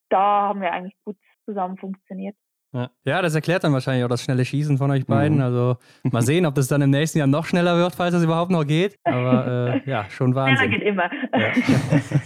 da 0.10 0.50
haben 0.50 0.62
wir 0.62 0.72
eigentlich 0.74 0.96
gut 1.06 1.16
zusammen 1.46 1.78
funktioniert. 1.78 2.36
Ja. 2.74 2.90
ja. 3.06 3.22
das 3.22 3.34
erklärt 3.34 3.64
dann 3.64 3.72
wahrscheinlich 3.72 4.04
auch 4.04 4.10
das 4.10 4.24
schnelle 4.24 4.44
Schießen 4.44 4.78
von 4.78 4.92
euch 4.92 5.06
beiden. 5.06 5.38
Mhm. 5.38 5.44
Also 5.44 5.78
mal 6.04 6.22
sehen, 6.22 6.46
ob 6.46 6.56
das 6.56 6.68
dann 6.68 6.82
im 6.82 6.90
nächsten 6.90 7.20
Jahr 7.20 7.28
noch 7.28 7.46
schneller 7.46 7.78
wird, 7.78 7.96
falls 7.96 8.14
es 8.14 8.24
überhaupt 8.24 8.52
noch 8.52 8.66
geht. 8.66 8.98
Aber 9.06 9.82
äh, 9.86 9.90
ja, 9.90 10.10
schon 10.10 10.36
Wahnsinn. 10.36 10.72
Ja, 10.72 10.78
geht 10.78 10.86
immer. 10.86 11.10
Ja. 11.34 11.54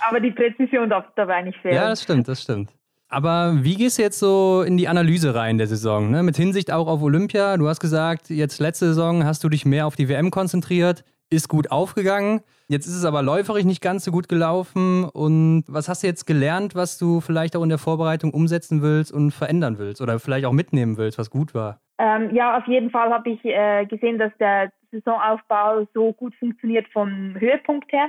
Aber 0.08 0.20
die 0.20 0.30
Präzision 0.30 0.88
darf 0.88 1.06
dabei 1.16 1.42
nicht 1.42 1.58
fehlen. 1.60 1.74
Ja, 1.74 1.88
das 1.88 2.02
stimmt, 2.02 2.28
das 2.28 2.42
stimmt. 2.42 2.70
Aber 3.12 3.64
wie 3.64 3.74
gehst 3.74 3.98
du 3.98 4.02
jetzt 4.02 4.20
so 4.20 4.62
in 4.62 4.76
die 4.76 4.86
Analyse 4.86 5.34
rein 5.34 5.58
der 5.58 5.66
Saison? 5.66 6.12
Ne? 6.12 6.22
Mit 6.22 6.36
Hinsicht 6.36 6.72
auch 6.72 6.86
auf 6.86 7.02
Olympia. 7.02 7.56
Du 7.56 7.66
hast 7.66 7.80
gesagt, 7.80 8.30
jetzt 8.30 8.60
letzte 8.60 8.86
Saison 8.86 9.24
hast 9.24 9.42
du 9.42 9.48
dich 9.48 9.66
mehr 9.66 9.88
auf 9.88 9.96
die 9.96 10.08
WM 10.08 10.30
konzentriert, 10.30 11.04
ist 11.28 11.48
gut 11.48 11.72
aufgegangen. 11.72 12.40
Jetzt 12.68 12.86
ist 12.86 12.94
es 12.94 13.04
aber 13.04 13.22
läuferig 13.22 13.64
nicht 13.64 13.82
ganz 13.82 14.04
so 14.04 14.12
gut 14.12 14.28
gelaufen. 14.28 15.02
Und 15.04 15.64
was 15.66 15.88
hast 15.88 16.04
du 16.04 16.06
jetzt 16.06 16.24
gelernt, 16.24 16.76
was 16.76 16.98
du 16.98 17.20
vielleicht 17.20 17.56
auch 17.56 17.64
in 17.64 17.68
der 17.68 17.78
Vorbereitung 17.78 18.32
umsetzen 18.32 18.80
willst 18.80 19.12
und 19.12 19.32
verändern 19.32 19.78
willst 19.78 20.00
oder 20.00 20.20
vielleicht 20.20 20.46
auch 20.46 20.52
mitnehmen 20.52 20.96
willst, 20.96 21.18
was 21.18 21.30
gut 21.30 21.52
war? 21.52 21.80
Ähm, 21.98 22.32
ja, 22.32 22.56
auf 22.56 22.66
jeden 22.68 22.90
Fall 22.90 23.10
habe 23.10 23.28
ich 23.28 23.44
äh, 23.44 23.86
gesehen, 23.86 24.18
dass 24.18 24.30
der 24.38 24.70
Saisonaufbau 24.92 25.84
so 25.94 26.12
gut 26.12 26.32
funktioniert 26.36 26.86
vom 26.92 27.34
Höhepunkt 27.38 27.90
her. 27.92 28.08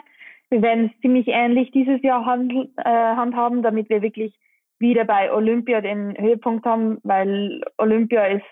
Wir 0.52 0.62
werden 0.62 0.91
es 0.93 1.02
ziemlich 1.02 1.28
ähnlich 1.28 1.72
dieses 1.72 2.04
Jahr 2.04 2.24
handl, 2.24 2.70
äh, 2.78 2.84
handhaben, 2.84 3.64
damit 3.64 3.89
wir 3.89 4.04
wirklich 4.04 4.32
wieder 4.82 5.05
bei 5.05 5.32
Olympia 5.32 5.82
den 5.82 6.15
Höhepunkt 6.17 6.65
haben, 6.65 6.99
weil 7.03 7.61
Olympia 7.77 8.25
ist 8.25 8.45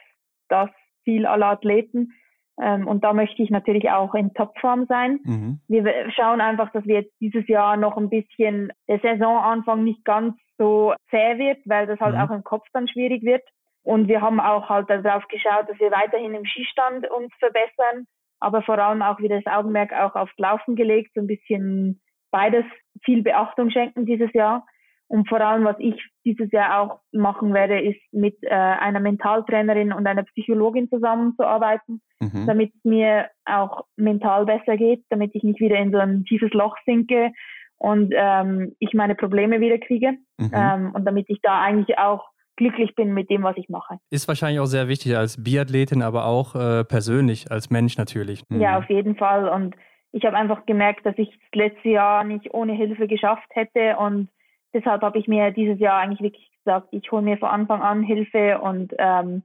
das 0.48 0.70
Ziel 1.04 1.26
aller 1.26 1.48
Athleten. 1.48 2.14
Ähm, 2.62 2.88
und 2.88 3.04
da 3.04 3.14
möchte 3.14 3.42
ich 3.42 3.50
natürlich 3.50 3.90
auch 3.90 4.14
in 4.14 4.34
Topform 4.34 4.86
sein. 4.88 5.20
Mhm. 5.24 5.60
Wir 5.68 6.12
schauen 6.12 6.42
einfach, 6.42 6.72
dass 6.72 6.86
wir 6.86 7.02
jetzt 7.02 7.14
dieses 7.20 7.48
Jahr 7.48 7.78
noch 7.78 7.98
ein 7.98 8.10
bisschen 8.10 8.72
der 8.88 9.00
Saisonanfang 9.00 9.84
nicht 9.84 10.04
ganz 10.04 10.36
so 10.58 10.94
zäh 11.10 11.38
wird, 11.38 11.60
weil 11.66 11.88
das 11.88 12.00
halt 12.00 12.16
mhm. 12.16 12.22
auch 12.22 12.32
im 12.32 12.44
Kopf 12.44 12.68
dann 12.74 12.88
schwierig 12.88 13.24
wird. 13.24 13.44
Und 13.84 14.08
wir 14.08 14.22
haben 14.22 14.40
auch 14.40 14.70
halt 14.70 14.90
darauf 14.90 15.28
geschaut, 15.30 15.70
dass 15.70 15.80
wir 15.80 15.92
weiterhin 15.92 16.34
im 16.34 16.46
Skistand 16.46 17.10
uns 17.10 17.34
verbessern, 17.40 18.06
aber 18.40 18.62
vor 18.62 18.78
allem 18.78 19.02
auch 19.02 19.20
wieder 19.20 19.40
das 19.42 19.52
Augenmerk 19.52 19.94
auch 19.94 20.16
aufs 20.16 20.38
Laufen 20.38 20.76
gelegt, 20.76 21.12
so 21.16 21.22
ein 21.22 21.28
bisschen 21.28 22.02
beides 22.30 22.66
viel 23.04 23.24
Beachtung 23.24 23.70
schenken 23.70 24.06
dieses 24.06 24.32
Jahr. 24.34 24.66
Und 25.10 25.28
vor 25.28 25.42
allem, 25.42 25.66
was 25.66 25.76
ich 25.80 25.96
dieses 26.24 26.52
Jahr 26.52 26.80
auch 26.80 27.00
machen 27.12 27.54
werde, 27.54 27.82
ist 27.82 28.00
mit 28.12 28.38
äh, 28.44 28.50
einer 28.50 29.00
Mentaltrainerin 29.00 29.92
und 29.92 30.06
einer 30.06 30.24
Psychologin 30.24 30.88
zusammenzuarbeiten, 30.88 32.02
mhm. 32.20 32.46
damit 32.46 32.72
es 32.76 32.84
mir 32.84 33.28
auch 33.46 33.86
mental 33.98 34.46
besser 34.46 34.78
geht, 34.78 35.04
damit 35.10 35.34
ich 35.34 35.42
nicht 35.44 35.60
wieder 35.60 35.78
in 35.78 35.92
so 35.92 35.98
ein 35.98 36.26
tiefes 36.26 36.52
Loch 36.54 36.78
sinke 36.86 37.32
und 37.80 38.14
ähm, 38.16 38.76
ich 38.80 38.94
meine 38.94 39.16
Probleme 39.16 39.62
wieder 39.62 39.80
kriege 39.80 40.12
mhm. 40.38 40.52
ähm, 40.54 40.92
und 40.94 41.06
damit 41.06 41.30
ich 41.30 41.40
da 41.42 41.62
eigentlich 41.62 41.98
auch 41.98 42.30
glücklich 42.58 42.94
bin 42.94 43.14
mit 43.14 43.30
dem, 43.30 43.44
was 43.44 43.56
ich 43.56 43.70
mache. 43.70 44.00
Ist 44.12 44.28
wahrscheinlich 44.28 44.60
auch 44.60 44.66
sehr 44.66 44.90
wichtig 44.90 45.16
als 45.16 45.42
Biathletin, 45.42 46.02
aber 46.04 46.26
auch 46.26 46.56
äh, 46.56 46.84
persönlich, 46.84 47.50
als 47.50 47.70
Mensch 47.70 47.98
natürlich. 47.98 48.44
Mhm. 48.50 48.60
Ja, 48.60 48.78
auf 48.78 48.90
jeden 48.90 49.16
Fall. 49.16 49.48
Und 49.48 49.76
ich 50.12 50.26
habe 50.26 50.36
einfach 50.36 50.66
gemerkt, 50.66 51.06
dass 51.06 51.18
ich 51.18 51.30
das 51.30 51.54
letzte 51.54 51.90
Jahr 51.90 52.26
nicht 52.26 52.54
ohne 52.54 52.74
Hilfe 52.74 53.08
geschafft 53.08 53.48
hätte 53.52 53.96
und 53.98 54.28
deshalb 54.74 55.02
habe 55.02 55.20
ich 55.20 55.28
mir 55.28 55.52
dieses 55.52 55.80
Jahr 55.80 56.00
eigentlich 56.00 56.22
wirklich 56.22 56.50
gesagt, 56.64 56.90
ich 56.92 57.12
hole 57.12 57.22
mir 57.22 57.38
von 57.38 57.50
Anfang 57.50 57.82
an 57.82 58.04
Hilfe 58.04 58.60
und 58.60 58.94
ähm, 58.98 59.44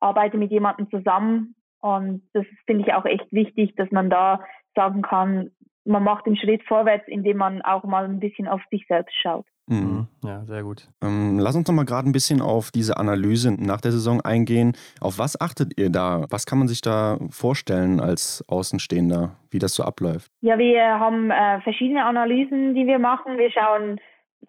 arbeite 0.00 0.36
mit 0.36 0.50
jemandem 0.50 0.90
zusammen. 0.90 1.54
Und 1.80 2.22
das 2.32 2.44
finde 2.66 2.84
ich 2.84 2.94
auch 2.94 3.04
echt 3.04 3.30
wichtig, 3.32 3.74
dass 3.76 3.90
man 3.90 4.10
da 4.10 4.40
sagen 4.74 5.02
kann, 5.02 5.50
man 5.84 6.04
macht 6.04 6.26
den 6.26 6.36
Schritt 6.36 6.62
vorwärts, 6.66 7.08
indem 7.08 7.38
man 7.38 7.62
auch 7.62 7.84
mal 7.84 8.04
ein 8.04 8.20
bisschen 8.20 8.46
auf 8.46 8.60
sich 8.70 8.86
selbst 8.86 9.14
schaut. 9.20 9.46
Mhm. 9.66 9.76
mhm. 9.76 10.06
Ja, 10.24 10.44
sehr 10.44 10.62
gut. 10.62 10.88
Ähm, 11.02 11.38
lass 11.40 11.56
uns 11.56 11.66
doch 11.66 11.72
mal 11.72 11.84
gerade 11.84 12.08
ein 12.08 12.12
bisschen 12.12 12.40
auf 12.40 12.70
diese 12.70 12.96
Analyse 12.96 13.52
nach 13.52 13.80
der 13.80 13.90
Saison 13.90 14.20
eingehen. 14.20 14.76
Auf 15.00 15.18
was 15.18 15.40
achtet 15.40 15.78
ihr 15.78 15.90
da? 15.90 16.26
Was 16.30 16.46
kann 16.46 16.58
man 16.58 16.68
sich 16.68 16.80
da 16.80 17.18
vorstellen 17.30 18.00
als 18.00 18.44
Außenstehender, 18.48 19.36
wie 19.50 19.58
das 19.58 19.74
so 19.74 19.82
abläuft? 19.82 20.30
Ja, 20.40 20.58
wir 20.58 21.00
haben 21.00 21.30
äh, 21.30 21.60
verschiedene 21.62 22.04
Analysen, 22.04 22.74
die 22.74 22.86
wir 22.86 23.00
machen. 23.00 23.38
Wir 23.38 23.50
schauen 23.50 24.00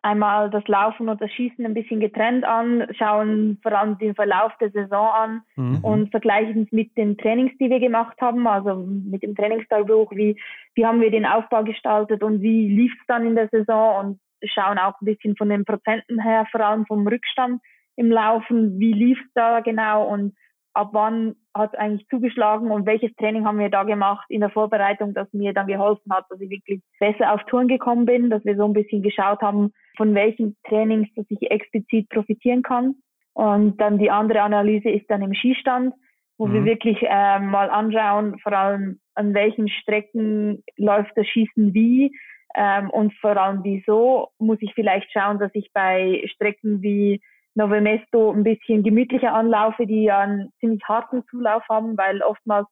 einmal 0.04 0.50
das 0.50 0.68
Laufen 0.68 1.10
und 1.10 1.22
das 1.22 1.32
Schießen 1.32 1.66
ein 1.66 1.74
bisschen 1.74 2.00
getrennt 2.00 2.44
an, 2.44 2.88
schauen 2.98 3.58
vor 3.64 3.72
allem 3.72 3.98
den 3.98 4.14
Verlauf 4.14 4.52
der 4.60 4.70
Saison 4.72 5.08
an 5.08 5.42
mhm. 5.56 5.84
und 5.84 6.12
vergleichen 6.12 6.64
es 6.64 6.72
mit 6.72 6.96
den 6.98 7.18
Trainings, 7.18 7.54
die 7.60 7.70
wir 7.70 7.80
gemacht 7.80 8.20
haben, 8.22 8.46
also 8.46 8.76
mit 8.76 9.24
dem 9.24 9.36
Trainingstagebuch, 9.36 10.12
wie, 10.12 10.40
wie 10.76 10.86
haben 10.86 11.02
wir 11.02 11.10
den 11.10 11.26
Aufbau 11.26 11.64
gestaltet 11.64 12.22
und 12.22 12.42
wie 12.42 12.68
lief 12.68 12.92
es 13.00 13.08
dann 13.08 13.26
in 13.26 13.36
der 13.36 13.48
Saison 13.50 14.06
und 14.06 14.20
schauen 14.50 14.78
auch 14.78 15.00
ein 15.02 15.06
bisschen 15.06 15.38
von 15.38 15.50
den 15.50 15.64
Prozenten 15.64 16.22
her, 16.22 16.46
vor 16.52 16.62
allem 16.62 16.86
vom 16.86 17.08
Rückstand 17.08 17.62
im 17.96 18.12
Laufen, 18.12 18.80
wie 18.80 18.92
lief 18.92 19.20
es 19.20 19.32
da 19.34 19.62
genau 19.62 20.08
und 20.08 20.36
ab 20.74 20.90
wann 20.92 21.36
hat 21.56 21.78
eigentlich 21.78 22.08
zugeschlagen 22.10 22.72
und 22.72 22.86
welches 22.86 23.14
Training 23.16 23.46
haben 23.46 23.60
wir 23.60 23.70
da 23.70 23.84
gemacht 23.84 24.26
in 24.30 24.42
der 24.42 24.50
Vorbereitung, 24.50 25.14
das 25.14 25.32
mir 25.34 25.54
dann 25.54 25.68
geholfen 25.68 26.12
hat, 26.12 26.26
dass 26.30 26.42
ich 26.42 26.50
wirklich 26.50 26.82
besser 27.00 27.34
auf 27.34 27.44
Touren 27.46 27.68
gekommen 27.68 28.06
bin, 28.06 28.30
dass 28.30 28.44
wir 28.44 28.56
so 28.56 28.66
ein 28.66 28.74
bisschen 28.74 29.04
geschaut 29.04 29.42
haben, 29.42 29.72
von 29.96 30.16
welchen 30.16 30.58
Trainings, 30.68 31.10
dass 31.16 31.26
ich 31.30 31.52
explizit 31.52 32.10
profitieren 32.10 32.64
kann. 32.64 32.96
Und 33.34 33.80
dann 33.80 34.00
die 34.00 34.12
andere 34.12 34.42
Analyse 34.42 34.90
ist 34.90 35.10
dann 35.10 35.22
im 35.22 35.34
Skistand, 35.34 35.94
wo 36.38 36.48
mhm. 36.48 36.54
wir 36.54 36.66
wirklich 36.66 36.98
äh, 37.02 37.40
mal 37.40 37.70
anschauen, 37.70 38.40
vor 38.40 38.54
allem 38.54 39.00
an 39.16 39.34
welchen 39.34 39.70
Strecken 39.70 40.64
läuft 40.78 41.12
das 41.16 41.28
Schießen 41.28 41.74
wie 41.74 42.12
ähm, 42.56 42.90
und 42.90 43.14
vor 43.16 43.38
allem 43.38 43.64
wieso 43.64 44.30
muss 44.40 44.58
ich 44.62 44.74
vielleicht 44.74 45.12
schauen, 45.12 45.40
dass 45.40 45.52
ich 45.54 45.72
bei 45.74 46.24
Strecken 46.34 46.82
wie 46.82 47.22
Nove 47.56 47.82
Mesto 47.82 48.32
ein 48.32 48.44
bisschen 48.44 48.84
gemütlicher 48.84 49.34
anlaufe, 49.34 49.86
die 49.86 50.04
ja 50.04 50.20
einen 50.20 50.52
ziemlich 50.60 50.84
harten 50.86 51.24
Zulauf 51.30 51.64
haben, 51.70 51.98
weil 51.98 52.22
oftmals 52.22 52.68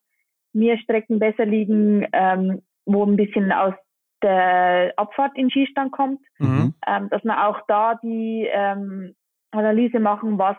mir 0.52 0.76
Strecken 0.78 1.18
besser 1.18 1.46
liegen, 1.46 2.06
ähm, 2.12 2.62
wo 2.84 3.04
ein 3.04 3.16
bisschen 3.16 3.52
aus 3.52 3.74
der 4.22 4.92
Abfahrt 4.96 5.36
in 5.36 5.50
Skistand 5.50 5.92
kommt, 5.92 6.20
mhm. 6.38 6.74
ähm, 6.86 7.08
dass 7.10 7.24
wir 7.24 7.46
auch 7.46 7.60
da 7.68 7.94
die 8.02 8.48
ähm, 8.52 9.14
Analyse 9.50 10.00
machen, 10.00 10.38
was 10.38 10.56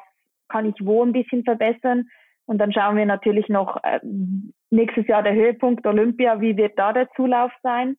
kann 0.49 0.65
ich 0.67 0.75
wo 0.81 1.03
ein 1.03 1.13
bisschen 1.13 1.43
verbessern. 1.43 2.07
Und 2.45 2.57
dann 2.57 2.73
schauen 2.73 2.97
wir 2.97 3.05
natürlich 3.05 3.47
noch 3.47 3.77
ähm, 3.83 4.53
nächstes 4.69 5.07
Jahr 5.07 5.23
der 5.23 5.33
Höhepunkt 5.33 5.85
Olympia, 5.85 6.41
wie 6.41 6.57
wird 6.57 6.77
da 6.77 6.91
der 6.93 7.09
Zulauf 7.11 7.51
sein? 7.61 7.95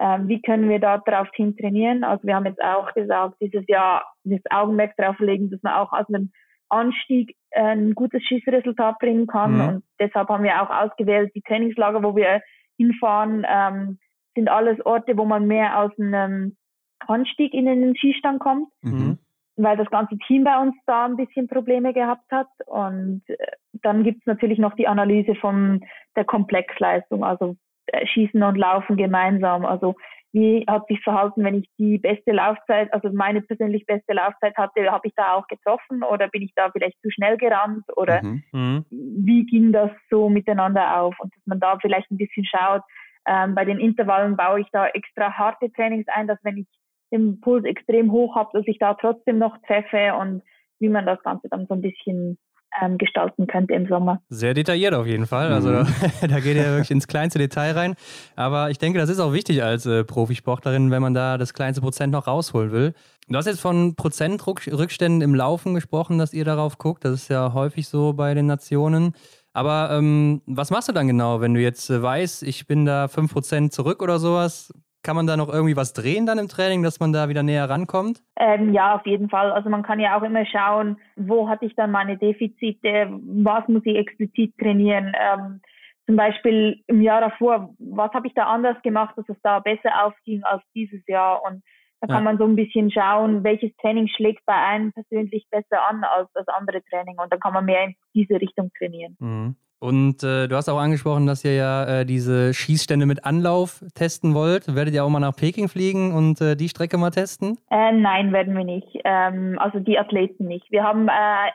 Ähm, 0.00 0.28
wie 0.28 0.40
können 0.40 0.68
wir 0.68 0.78
da 0.78 0.98
darauf 0.98 1.28
hin 1.34 1.56
trainieren? 1.56 2.04
Also 2.04 2.24
wir 2.26 2.36
haben 2.36 2.46
jetzt 2.46 2.62
auch 2.62 2.92
gesagt, 2.94 3.34
dieses 3.40 3.66
Jahr 3.66 4.04
das 4.24 4.40
Augenmerk 4.50 4.96
darauf 4.96 5.18
legen, 5.18 5.50
dass 5.50 5.62
man 5.62 5.74
auch 5.74 5.92
aus 5.92 6.06
einem 6.08 6.30
Anstieg 6.68 7.36
äh, 7.50 7.74
ein 7.74 7.94
gutes 7.94 8.22
Schießresultat 8.22 8.98
bringen 9.00 9.26
kann. 9.26 9.54
Mhm. 9.54 9.68
Und 9.68 9.84
deshalb 9.98 10.28
haben 10.28 10.44
wir 10.44 10.62
auch 10.62 10.70
ausgewählt, 10.70 11.32
die 11.34 11.42
Trainingslager, 11.42 12.02
wo 12.02 12.14
wir 12.14 12.42
hinfahren, 12.76 13.44
ähm, 13.48 13.98
sind 14.36 14.48
alles 14.48 14.84
Orte, 14.86 15.16
wo 15.16 15.24
man 15.24 15.46
mehr 15.46 15.80
aus 15.80 15.90
einem 15.98 16.56
Anstieg 17.00 17.52
in 17.52 17.66
den 17.66 17.96
Skistand 17.96 18.38
kommt. 18.38 18.68
Mhm. 18.82 19.18
Weil 19.56 19.76
das 19.76 19.90
ganze 19.90 20.16
Team 20.28 20.44
bei 20.44 20.56
uns 20.60 20.76
da 20.86 21.06
ein 21.06 21.16
bisschen 21.16 21.48
Probleme 21.48 21.92
gehabt 21.92 22.30
hat. 22.30 22.46
Und 22.66 23.22
äh, 23.26 23.36
dann 23.72 24.04
gibt's 24.04 24.26
natürlich 24.26 24.58
noch 24.58 24.74
die 24.74 24.86
Analyse 24.86 25.34
von 25.34 25.84
der 26.14 26.24
Komplexleistung, 26.24 27.24
also 27.24 27.56
Schießen 28.04 28.42
und 28.42 28.56
Laufen 28.56 28.96
gemeinsam. 28.96 29.64
Also 29.64 29.94
wie 30.32 30.64
hat 30.68 30.86
sich 30.88 31.00
verhalten, 31.02 31.42
wenn 31.42 31.54
ich 31.54 31.70
die 31.78 31.98
beste 31.98 32.32
Laufzeit, 32.32 32.92
also 32.92 33.08
meine 33.12 33.40
persönlich 33.40 33.86
beste 33.86 34.12
Laufzeit 34.12 34.56
hatte, 34.56 34.90
habe 34.90 35.08
ich 35.08 35.14
da 35.16 35.34
auch 35.34 35.46
getroffen 35.46 36.02
oder 36.02 36.28
bin 36.28 36.42
ich 36.42 36.52
da 36.54 36.70
vielleicht 36.70 37.00
zu 37.00 37.10
schnell 37.10 37.38
gerannt 37.38 37.84
oder 37.96 38.22
mhm. 38.22 38.42
mhm. 38.52 38.84
wie 38.90 39.46
ging 39.46 39.72
das 39.72 39.90
so 40.10 40.28
miteinander 40.28 41.00
auf 41.00 41.18
und 41.18 41.34
dass 41.34 41.46
man 41.46 41.60
da 41.60 41.78
vielleicht 41.80 42.10
ein 42.10 42.18
bisschen 42.18 42.44
schaut. 42.44 42.82
Ähm, 43.26 43.54
bei 43.54 43.64
den 43.64 43.78
Intervallen 43.78 44.36
baue 44.36 44.60
ich 44.60 44.68
da 44.70 44.86
extra 44.88 45.32
harte 45.32 45.72
Trainings 45.72 46.06
ein, 46.08 46.26
dass 46.26 46.38
wenn 46.42 46.58
ich 46.58 46.66
den 47.10 47.40
Puls 47.40 47.64
extrem 47.64 48.12
hoch 48.12 48.36
habe, 48.36 48.50
dass 48.52 48.66
ich 48.66 48.78
da 48.78 48.94
trotzdem 48.94 49.38
noch 49.38 49.56
treffe 49.66 50.14
und 50.14 50.42
wie 50.78 50.90
man 50.90 51.06
das 51.06 51.22
Ganze 51.22 51.48
dann 51.48 51.66
so 51.66 51.74
ein 51.74 51.80
bisschen 51.80 52.38
ähm, 52.80 52.98
gestalten 52.98 53.46
könnte 53.46 53.74
im 53.74 53.86
Sommer. 53.86 54.20
Sehr 54.28 54.54
detailliert 54.54 54.94
auf 54.94 55.06
jeden 55.06 55.26
Fall. 55.26 55.52
Also 55.52 55.70
mhm. 55.70 55.86
da 56.28 56.40
geht 56.40 56.56
er 56.56 56.72
wirklich 56.72 56.90
ins 56.90 57.06
kleinste 57.08 57.38
Detail 57.38 57.72
rein. 57.72 57.94
Aber 58.36 58.70
ich 58.70 58.78
denke, 58.78 58.98
das 58.98 59.10
ist 59.10 59.20
auch 59.20 59.32
wichtig 59.32 59.62
als 59.62 59.86
äh, 59.86 60.04
Profisportlerin, 60.04 60.90
wenn 60.90 61.02
man 61.02 61.14
da 61.14 61.38
das 61.38 61.54
kleinste 61.54 61.80
Prozent 61.80 62.12
noch 62.12 62.26
rausholen 62.26 62.72
will. 62.72 62.94
Du 63.28 63.36
hast 63.36 63.46
jetzt 63.46 63.60
von 63.60 63.94
Prozentrückständen 63.94 65.20
im 65.20 65.34
Laufen 65.34 65.74
gesprochen, 65.74 66.18
dass 66.18 66.32
ihr 66.32 66.44
darauf 66.44 66.78
guckt. 66.78 67.04
Das 67.04 67.12
ist 67.12 67.28
ja 67.28 67.52
häufig 67.52 67.86
so 67.88 68.14
bei 68.14 68.32
den 68.34 68.46
Nationen. 68.46 69.12
Aber 69.52 69.90
ähm, 69.92 70.42
was 70.46 70.70
machst 70.70 70.88
du 70.88 70.92
dann 70.92 71.08
genau, 71.08 71.40
wenn 71.40 71.54
du 71.54 71.60
jetzt 71.60 71.90
äh, 71.90 72.00
weißt, 72.00 72.42
ich 72.44 72.66
bin 72.66 72.84
da 72.84 73.06
5% 73.06 73.70
zurück 73.70 74.02
oder 74.02 74.18
sowas? 74.18 74.72
Kann 75.08 75.16
man 75.16 75.26
da 75.26 75.38
noch 75.38 75.48
irgendwie 75.48 75.74
was 75.74 75.94
drehen 75.94 76.26
dann 76.26 76.36
im 76.36 76.48
Training, 76.48 76.82
dass 76.82 77.00
man 77.00 77.14
da 77.14 77.30
wieder 77.30 77.42
näher 77.42 77.70
rankommt? 77.70 78.22
Ähm, 78.36 78.74
ja, 78.74 78.94
auf 78.94 79.06
jeden 79.06 79.30
Fall. 79.30 79.50
Also 79.52 79.70
man 79.70 79.82
kann 79.82 80.00
ja 80.00 80.18
auch 80.18 80.22
immer 80.22 80.44
schauen, 80.44 80.98
wo 81.16 81.48
hatte 81.48 81.64
ich 81.64 81.74
dann 81.76 81.92
meine 81.92 82.18
Defizite, 82.18 83.08
was 83.22 83.66
muss 83.68 83.80
ich 83.86 83.96
explizit 83.96 84.52
trainieren. 84.58 85.14
Ähm, 85.18 85.62
zum 86.04 86.16
Beispiel 86.16 86.82
im 86.88 87.00
Jahr 87.00 87.22
davor, 87.22 87.74
was 87.78 88.12
habe 88.12 88.26
ich 88.26 88.34
da 88.34 88.48
anders 88.48 88.76
gemacht, 88.82 89.16
dass 89.16 89.26
es 89.30 89.40
da 89.42 89.60
besser 89.60 90.04
aufging 90.04 90.44
als 90.44 90.62
dieses 90.74 91.00
Jahr 91.06 91.42
und 91.42 91.62
Da 92.00 92.06
kann 92.06 92.24
man 92.24 92.36
so 92.36 92.44
ein 92.44 92.54
bisschen 92.54 92.90
schauen, 92.90 93.44
welches 93.44 93.74
Training 93.78 94.08
schlägt 94.08 94.44
bei 94.44 94.54
einem 94.54 94.92
persönlich 94.92 95.46
besser 95.50 95.88
an 95.88 96.04
als 96.04 96.30
das 96.34 96.46
andere 96.48 96.82
Training 96.84 97.16
und 97.18 97.32
dann 97.32 97.40
kann 97.40 97.54
man 97.54 97.64
mehr 97.64 97.84
in 97.84 97.94
diese 98.14 98.34
Richtung 98.34 98.70
trainieren. 98.78 99.16
Mhm. 99.18 99.56
Und 99.80 100.24
äh, 100.24 100.48
du 100.48 100.56
hast 100.56 100.68
auch 100.68 100.78
angesprochen, 100.78 101.26
dass 101.26 101.44
ihr 101.44 101.54
ja 101.54 102.00
äh, 102.00 102.04
diese 102.04 102.52
Schießstände 102.52 103.06
mit 103.06 103.24
Anlauf 103.24 103.84
testen 103.94 104.34
wollt. 104.34 104.74
Werdet 104.74 104.94
ihr 104.94 105.04
auch 105.04 105.08
mal 105.08 105.20
nach 105.20 105.36
Peking 105.36 105.68
fliegen 105.68 106.12
und 106.12 106.40
äh, 106.40 106.56
die 106.56 106.68
Strecke 106.68 106.98
mal 106.98 107.10
testen? 107.10 107.58
Äh, 107.70 107.92
nein, 107.92 108.32
werden 108.32 108.56
wir 108.56 108.64
nicht. 108.64 108.88
Ähm, 109.04 109.56
also 109.60 109.78
die 109.78 109.96
Athleten 109.96 110.46
nicht. 110.46 110.68
Wir 110.72 110.82
haben 110.82 111.06
äh, 111.06 111.12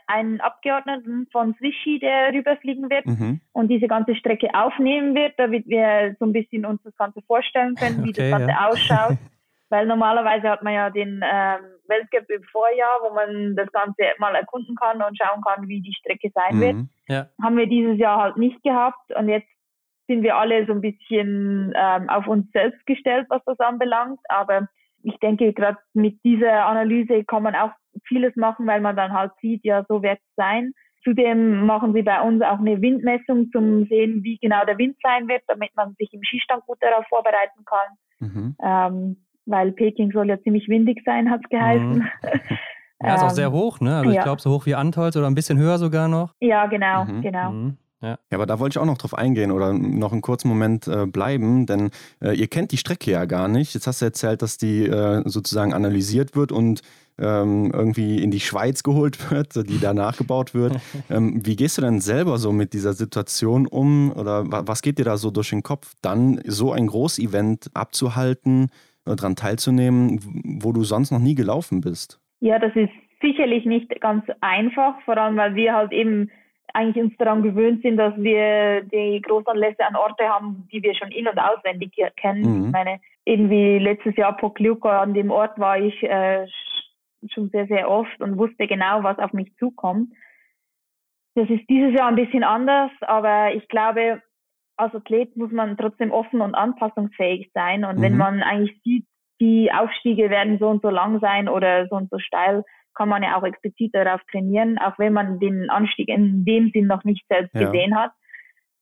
einen 0.08 0.40
Abgeordneten 0.40 1.28
von 1.32 1.54
Swishy, 1.60 2.00
der 2.00 2.34
rüberfliegen 2.34 2.90
wird 2.90 3.06
mhm. 3.06 3.42
und 3.52 3.68
diese 3.68 3.88
ganze 3.88 4.16
Strecke 4.16 4.48
aufnehmen 4.54 5.16
wird, 5.16 5.34
damit 5.38 5.68
wir 5.68 6.16
so 6.20 6.26
ein 6.26 6.32
bisschen 6.32 6.66
uns 6.66 6.82
das 6.84 6.96
Ganze 6.96 7.22
vorstellen 7.24 7.76
können, 7.76 8.06
wie 8.06 8.12
okay, 8.12 8.30
das 8.30 8.40
Ganze 8.40 8.52
ja. 8.52 8.70
ausschaut. 8.70 9.18
Weil 9.74 9.88
normalerweise 9.88 10.48
hat 10.52 10.62
man 10.62 10.74
ja 10.76 10.92
den 10.92 11.24
ähm, 11.24 11.62
Weltcup 11.88 12.30
im 12.30 12.44
Vorjahr, 12.44 13.00
wo 13.02 13.12
man 13.12 13.56
das 13.56 13.72
Ganze 13.72 14.04
mal 14.20 14.36
erkunden 14.36 14.76
kann 14.76 15.02
und 15.02 15.18
schauen 15.18 15.42
kann, 15.42 15.68
wie 15.68 15.82
die 15.82 15.96
Strecke 15.96 16.30
sein 16.36 16.58
mhm. 16.58 16.62
wird. 16.62 16.76
Ja. 17.08 17.26
Haben 17.42 17.58
wir 17.58 17.66
dieses 17.66 17.98
Jahr 17.98 18.22
halt 18.22 18.38
nicht 18.38 18.62
gehabt 18.62 19.12
und 19.16 19.30
jetzt 19.30 19.50
sind 20.08 20.22
wir 20.22 20.38
alle 20.38 20.68
so 20.68 20.74
ein 20.74 20.82
bisschen 20.82 21.74
ähm, 21.76 22.08
auf 22.08 22.28
uns 22.28 22.52
selbst 22.52 22.86
gestellt, 22.86 23.26
was 23.30 23.44
das 23.46 23.60
anbelangt. 23.60 24.20
Aber 24.30 24.68
ich 25.02 25.18
denke, 25.18 25.52
gerade 25.54 25.80
mit 25.96 26.24
dieser 26.24 26.68
Analyse 26.68 27.24
kann 27.24 27.42
man 27.42 27.56
auch 27.56 27.72
vieles 28.06 28.36
machen, 28.36 28.68
weil 28.68 28.80
man 28.80 28.96
dann 28.96 29.12
halt 29.12 29.32
sieht, 29.42 29.66
ja, 29.66 29.84
so 29.90 30.04
wird 30.04 30.20
es 30.20 30.36
sein. 30.36 30.74
Zudem 31.04 31.66
machen 31.66 31.94
sie 31.94 32.04
bei 32.04 32.22
uns 32.22 32.44
auch 32.44 32.60
eine 32.60 32.80
Windmessung 32.80 33.50
zum 33.52 33.88
sehen, 33.88 34.24
wie 34.24 34.38
genau 34.38 34.66
der 34.66 34.78
Wind 34.78 34.98
sein 35.02 35.28
wird, 35.28 35.42
damit 35.48 35.76
man 35.76 35.96
sich 35.98 36.14
im 36.14 36.22
Skistand 36.24 36.64
gut 36.68 36.78
darauf 36.80 37.08
vorbereiten 37.08 37.66
kann. 37.66 37.98
Mhm. 38.20 38.56
Ähm, 38.64 39.18
weil 39.46 39.72
Peking 39.72 40.12
soll 40.12 40.30
ja 40.30 40.41
ziemlich 40.41 40.68
windig 40.70 41.02
sein, 41.06 41.30
hat 41.30 41.41
es 41.44 41.50
geheißen. 41.50 41.94
Mhm. 41.94 42.10
Ja, 43.02 43.16
ist 43.16 43.24
auch 43.24 43.30
sehr 43.32 43.48
ähm, 43.48 43.54
hoch, 43.54 43.80
ne? 43.80 43.98
Also 43.98 44.12
ja. 44.12 44.18
ich 44.18 44.24
glaube, 44.24 44.41
so 44.41 44.52
hoch 44.52 44.66
wie 44.66 44.76
Antolz 44.76 45.16
oder 45.16 45.28
ein 45.28 45.36
bisschen 45.36 45.58
höher 45.58 45.78
sogar 45.78 46.08
noch. 46.08 46.34
Ja, 46.39 46.68
genau, 46.68 47.06
mhm. 47.06 47.22
genau. 47.22 47.52
Mhm. 47.52 47.78
Ja. 48.02 48.20
ja, 48.30 48.38
aber 48.38 48.46
da 48.46 48.60
wollte 48.60 48.74
ich 48.74 48.82
auch 48.82 48.86
noch 48.86 48.98
drauf 48.98 49.14
eingehen 49.14 49.50
oder 49.50 49.72
noch 49.72 50.12
einen 50.12 50.22
kurzen 50.22 50.50
Moment 50.50 50.89
äh, 50.89 51.06
bleiben, 51.06 51.66
denn 51.66 51.89
äh, 52.22 52.34
ihr 52.34 52.48
kennt 52.48 52.74
die 52.74 52.78
Strecke 52.78 53.12
ja 53.12 53.24
gar 53.24 53.48
nicht. 53.48 53.74
Jetzt 53.74 53.88
hast 53.88 54.02
du 54.02 54.06
erzählt, 54.06 54.41
dass 54.41 54.58
die 54.58 54.86
äh, 54.86 55.22
sozusagen 55.24 55.74
analysiert 55.74 56.36
wird 56.36 56.52
und 56.52 56.82
ähm, 57.18 57.72
irgendwie 57.74 58.22
in 58.22 58.30
die 58.30 58.41
Schweiz 58.41 58.84
geholt 58.84 59.32
wird, 59.32 59.56
die 59.70 59.80
da 59.80 59.94
nachgebaut 59.94 60.54
wird. 60.54 60.82
ähm, 61.10 61.46
wie 61.46 61.56
gehst 61.56 61.78
du 61.78 61.82
denn 61.82 62.02
selber 62.02 62.38
so 62.39 62.52
mit 62.52 62.74
dieser 62.74 62.94
Situation 62.94 63.68
um 63.68 64.12
oder 64.12 64.44
was 64.46 64.82
geht 64.82 65.00
dir 65.00 65.06
da 65.06 65.16
so 65.16 65.32
durch 65.32 65.52
den 65.52 65.64
Kopf, 65.64 65.94
dann 66.02 66.41
so 66.46 66.74
ein 66.74 66.88
Großevent 66.88 67.70
abzuhalten? 67.74 68.70
Äh, 69.06 69.16
daran 69.16 69.36
teilzunehmen, 69.36 70.20
wo 70.62 70.72
du 70.72 70.84
sonst 70.84 71.12
noch 71.12 71.20
nie 71.20 71.36
gelaufen 71.36 71.82
bist? 71.82 72.22
Ja, 72.39 72.60
das 72.60 72.76
ist 72.76 72.91
sicherlich 73.22 73.66
nicht 73.66 73.89
ganz 74.01 74.26
einfach, 74.41 75.01
vor 75.01 75.18
allem 75.18 75.38
weil 75.38 75.56
wir 75.56 75.74
halt 75.74 75.91
eben 75.91 76.30
eigentlich 76.74 77.04
uns 77.04 77.18
daran 77.18 77.43
gewöhnt 77.43 77.82
sind, 77.82 77.97
dass 77.97 78.16
wir 78.18 78.82
die 78.84 79.22
Großanlässe 79.22 79.86
an 79.86 79.95
Orte 79.95 80.28
haben, 80.28 80.68
die 80.72 80.82
wir 80.82 80.95
schon 80.95 81.12
in- 81.12 81.28
und 81.28 81.38
auswendig 81.38 81.93
kennen. 82.16 82.41
Mhm. 82.41 82.66
Ich 82.66 82.72
meine, 82.72 82.99
irgendwie 83.26 83.78
letztes 83.80 84.16
Jahr 84.16 84.36
Pokljuka, 84.36 85.01
an 85.01 85.14
dem 85.14 85.32
Ort 85.32 85.60
war 85.60 85.78
ich 85.78 86.01
äh, 86.04 86.47
schon 87.34 87.49
sehr, 87.49 87.68
sehr 87.68 87.89
oft 87.89 88.20
und 88.22 88.38
wusste 88.38 88.68
genau, 88.68 89.04
was 89.04 89.20
auf 89.20 89.34
mich 89.34 89.56
zukommt. 89.58 90.12
Das 91.36 91.49
ist 91.49 91.68
dieses 91.70 91.93
Jahr 91.93 92.08
ein 92.08 92.16
bisschen 92.16 92.43
anders, 92.43 92.91
aber 93.01 93.54
ich 93.54 93.68
glaube, 93.68 94.22
als 94.78 94.96
Athlet 94.96 95.36
muss 95.38 95.52
man 95.52 95.78
trotzdem 95.78 96.12
offen 96.12 96.42
und 96.42 96.56
anpassungsfähig 96.56 97.52
sein. 97.54 97.86
Und 97.86 97.98
mhm. 98.00 98.02
wenn 98.02 98.18
man 98.18 98.44
eigentlich 98.44 98.80
sieht, 98.84 99.06
die 99.40 99.72
Aufstiege 99.72 100.30
werden 100.30 100.58
so 100.60 100.68
und 100.68 100.82
so 100.82 100.90
lang 100.90 101.20
sein 101.20 101.50
oder 101.50 101.88
so 101.88 101.96
und 101.96 102.10
so 102.10 102.20
steil, 102.20 102.64
kann 102.96 103.10
man 103.10 103.24
ja 103.24 103.38
auch 103.38 103.44
explizit 103.44 103.94
darauf 103.94 104.22
trainieren, 104.32 104.78
auch 104.78 104.98
wenn 105.00 105.14
man 105.14 105.40
den 105.40 105.70
Anstieg 105.70 106.10
in 106.10 106.46
dem 106.46 106.70
Sinn 106.70 106.88
noch 106.88 107.04
nicht 107.04 107.26
selbst 107.28 107.54
ja. 107.54 107.66
gesehen 107.66 107.96
hat. 107.96 108.12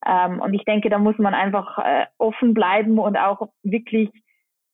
Ähm, 0.05 0.39
und 0.41 0.53
ich 0.53 0.65
denke, 0.65 0.89
da 0.89 0.99
muss 0.99 1.17
man 1.17 1.33
einfach 1.33 1.77
äh, 1.77 2.05
offen 2.17 2.53
bleiben 2.53 2.99
und 2.99 3.17
auch 3.17 3.49
wirklich 3.63 4.09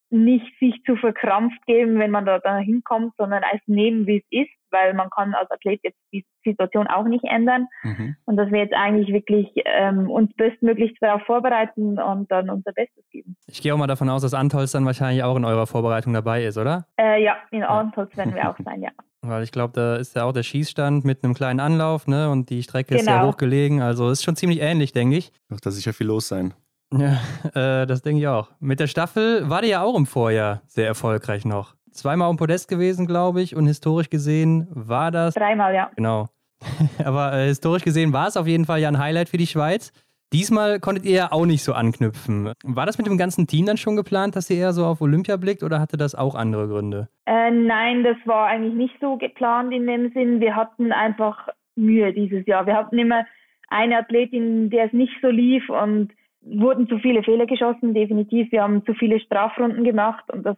nicht 0.10 0.58
sich 0.60 0.82
zu 0.86 0.96
verkrampft 0.96 1.66
geben, 1.66 2.00
wenn 2.00 2.12
man 2.12 2.26
da, 2.26 2.40
da 2.40 2.58
hinkommt, 2.58 3.14
sondern 3.18 3.44
als 3.44 3.62
nehmen, 3.68 4.08
wie 4.08 4.18
es 4.18 4.46
ist, 4.46 4.57
weil 4.72 4.94
man 4.94 5.10
kann 5.10 5.34
als 5.34 5.50
Athlet 5.52 5.80
jetzt 5.84 5.98
die 6.14 6.26
Situation 6.44 6.88
auch 6.88 7.06
nicht 7.06 7.24
ändern. 7.24 7.68
Mhm. 7.84 8.16
Und 8.26 8.38
dass 8.38 8.52
wir 8.52 8.60
jetzt 8.60 8.74
eigentlich 8.74 9.14
wirklich 9.14 9.52
ähm, 9.66 10.10
uns 10.10 10.34
bestmöglichst 10.36 10.98
darauf 11.02 11.22
vorbereiten 11.24 12.00
und 12.00 12.32
dann 12.32 12.50
unser 12.50 12.72
Bestes 12.74 13.04
geben. 13.12 13.36
Ich 13.48 13.62
gehe 13.62 13.74
auch 13.74 13.78
mal 13.78 13.88
davon 13.88 14.10
aus, 14.10 14.22
dass 14.22 14.34
Antolz 14.34 14.72
dann 14.72 14.86
wahrscheinlich 14.86 15.24
auch 15.24 15.36
in 15.36 15.46
eurer 15.46 15.68
Vorbereitung 15.68 16.14
dabei 16.14 16.44
ist, 16.44 16.58
oder? 16.58 16.86
Äh, 17.00 17.24
ja, 17.24 17.38
in 17.52 17.64
Antolz 17.64 18.16
werden 18.18 18.36
wir 18.36 18.50
auch 18.50 18.58
sein, 18.64 18.82
ja. 18.82 18.92
Weil 19.22 19.44
ich 19.44 19.52
glaube, 19.52 19.74
da 19.74 19.96
ist 19.96 20.16
ja 20.16 20.24
auch 20.24 20.32
der 20.32 20.44
Schießstand 20.44 21.04
mit 21.04 21.24
einem 21.24 21.34
kleinen 21.34 21.60
Anlauf, 21.60 22.08
ne? 22.08 22.30
Und 22.30 22.50
die 22.50 22.64
Strecke 22.64 22.90
genau. 22.90 23.00
ist 23.00 23.06
sehr 23.06 23.16
genau. 23.16 23.28
hoch 23.30 23.38
gelegen. 23.38 23.82
Also 23.82 24.10
ist 24.10 24.24
schon 24.24 24.36
ziemlich 24.36 24.62
ähnlich, 24.62 24.94
denke 24.94 25.18
ich. 25.18 25.32
Doch, 25.50 25.60
da 25.60 25.72
sicher 25.72 25.94
viel 25.94 26.08
los 26.08 26.28
sein. 26.28 26.54
Ja, 26.94 27.20
äh, 27.82 27.86
das 27.86 28.02
denke 28.02 28.22
ich 28.22 28.28
auch. 28.28 28.52
Mit 28.60 28.80
der 28.80 28.88
Staffel 28.88 29.50
war 29.50 29.62
die 29.62 29.70
ja 29.70 29.82
auch 29.82 29.98
im 29.98 30.06
Vorjahr 30.06 30.62
sehr 30.68 30.88
erfolgreich 30.88 31.46
noch. 31.46 31.77
Zweimal 31.98 32.30
im 32.30 32.38
Podest 32.38 32.68
gewesen, 32.68 33.08
glaube 33.08 33.42
ich, 33.42 33.56
und 33.56 33.66
historisch 33.66 34.10
gesehen 34.10 34.68
war 34.70 35.12
das. 35.12 35.34
Dreimal, 35.34 35.74
ja. 35.74 35.90
Genau. 35.96 36.28
Aber 37.04 37.34
äh, 37.34 37.48
historisch 37.48 37.84
gesehen 37.84 38.14
war 38.14 38.28
es 38.28 38.38
auf 38.38 38.48
jeden 38.48 38.66
Fall 38.66 38.80
ja 38.80 38.88
ein 38.88 39.00
Highlight 39.00 39.30
für 39.30 39.38
die 39.38 39.48
Schweiz. 39.48 39.92
Diesmal 40.34 40.80
konntet 40.80 41.06
ihr 41.06 41.16
ja 41.16 41.32
auch 41.32 41.46
nicht 41.46 41.64
so 41.64 41.74
anknüpfen. 41.74 42.52
War 42.64 42.86
das 42.86 42.98
mit 42.98 43.08
dem 43.08 43.18
ganzen 43.18 43.48
Team 43.48 43.66
dann 43.66 43.78
schon 43.78 43.96
geplant, 43.96 44.36
dass 44.36 44.50
ihr 44.50 44.58
eher 44.58 44.74
so 44.74 44.86
auf 44.86 45.00
Olympia 45.00 45.38
blickt 45.38 45.64
oder 45.64 45.80
hatte 45.80 45.96
das 45.96 46.16
auch 46.16 46.36
andere 46.36 46.68
Gründe? 46.68 47.08
Äh, 47.26 47.50
nein, 47.50 48.04
das 48.04 48.18
war 48.26 48.48
eigentlich 48.48 48.74
nicht 48.74 48.96
so 49.00 49.18
geplant 49.18 49.74
in 49.74 49.88
dem 49.88 50.12
Sinn. 50.12 50.42
Wir 50.42 50.56
hatten 50.56 50.92
einfach 50.92 51.48
Mühe 51.76 52.12
dieses 52.14 52.46
Jahr. 52.46 52.66
Wir 52.66 52.76
hatten 52.76 52.98
immer 52.98 53.26
eine 53.70 53.98
Athletin, 53.98 54.70
der 54.70 54.86
es 54.86 54.94
nicht 54.94 55.14
so 55.22 55.30
lief 55.30 55.70
und 55.70 56.12
wurden 56.42 56.88
zu 56.88 57.00
viele 57.00 57.24
Fehler 57.24 57.46
geschossen, 57.46 57.94
definitiv. 57.94 58.52
Wir 58.52 58.64
haben 58.64 58.86
zu 58.86 58.94
viele 58.94 59.20
Strafrunden 59.20 59.84
gemacht 59.84 60.26
und 60.32 60.44
das 60.46 60.58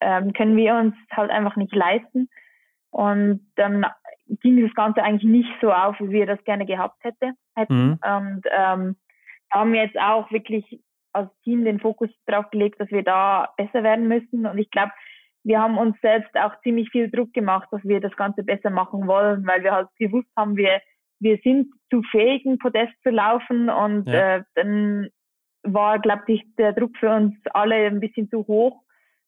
ähm, 0.00 0.32
können 0.32 0.56
wir 0.56 0.74
uns 0.74 0.94
halt 1.12 1.30
einfach 1.30 1.56
nicht 1.56 1.74
leisten. 1.74 2.28
Und 2.90 3.46
dann 3.56 3.86
ging 4.42 4.62
das 4.62 4.74
Ganze 4.74 5.02
eigentlich 5.02 5.30
nicht 5.30 5.50
so 5.60 5.72
auf, 5.72 5.98
wie 6.00 6.10
wir 6.10 6.26
das 6.26 6.42
gerne 6.44 6.66
gehabt 6.66 7.02
hätte, 7.02 7.32
hätten. 7.54 7.86
Mhm. 7.86 7.98
Und 8.02 8.42
ähm, 8.50 8.96
haben 9.52 9.74
jetzt 9.74 9.98
auch 9.98 10.30
wirklich 10.30 10.80
als 11.12 11.30
Team 11.42 11.64
den 11.64 11.80
Fokus 11.80 12.10
darauf 12.26 12.50
gelegt, 12.50 12.80
dass 12.80 12.90
wir 12.90 13.02
da 13.02 13.52
besser 13.56 13.82
werden 13.82 14.08
müssen. 14.08 14.46
Und 14.46 14.58
ich 14.58 14.70
glaube, 14.70 14.92
wir 15.42 15.60
haben 15.60 15.78
uns 15.78 15.96
selbst 16.00 16.36
auch 16.36 16.60
ziemlich 16.62 16.90
viel 16.90 17.10
Druck 17.10 17.32
gemacht, 17.32 17.68
dass 17.72 17.82
wir 17.84 18.00
das 18.00 18.14
Ganze 18.16 18.42
besser 18.42 18.70
machen 18.70 19.06
wollen, 19.06 19.46
weil 19.46 19.62
wir 19.62 19.72
halt 19.72 19.88
gewusst 19.98 20.28
haben, 20.36 20.56
wir, 20.56 20.80
wir 21.18 21.38
sind 21.42 21.72
zu 21.90 22.02
fähig, 22.10 22.44
ein 22.44 22.58
Podest 22.58 22.92
zu 23.02 23.10
laufen 23.10 23.68
und 23.68 24.06
ja. 24.06 24.36
äh, 24.36 24.42
dann 24.54 25.08
war, 25.62 25.98
glaube 25.98 26.22
ich, 26.28 26.42
der 26.56 26.72
Druck 26.72 26.96
für 26.98 27.10
uns 27.10 27.34
alle 27.52 27.74
ein 27.74 28.00
bisschen 28.00 28.28
zu 28.30 28.46
hoch 28.46 28.82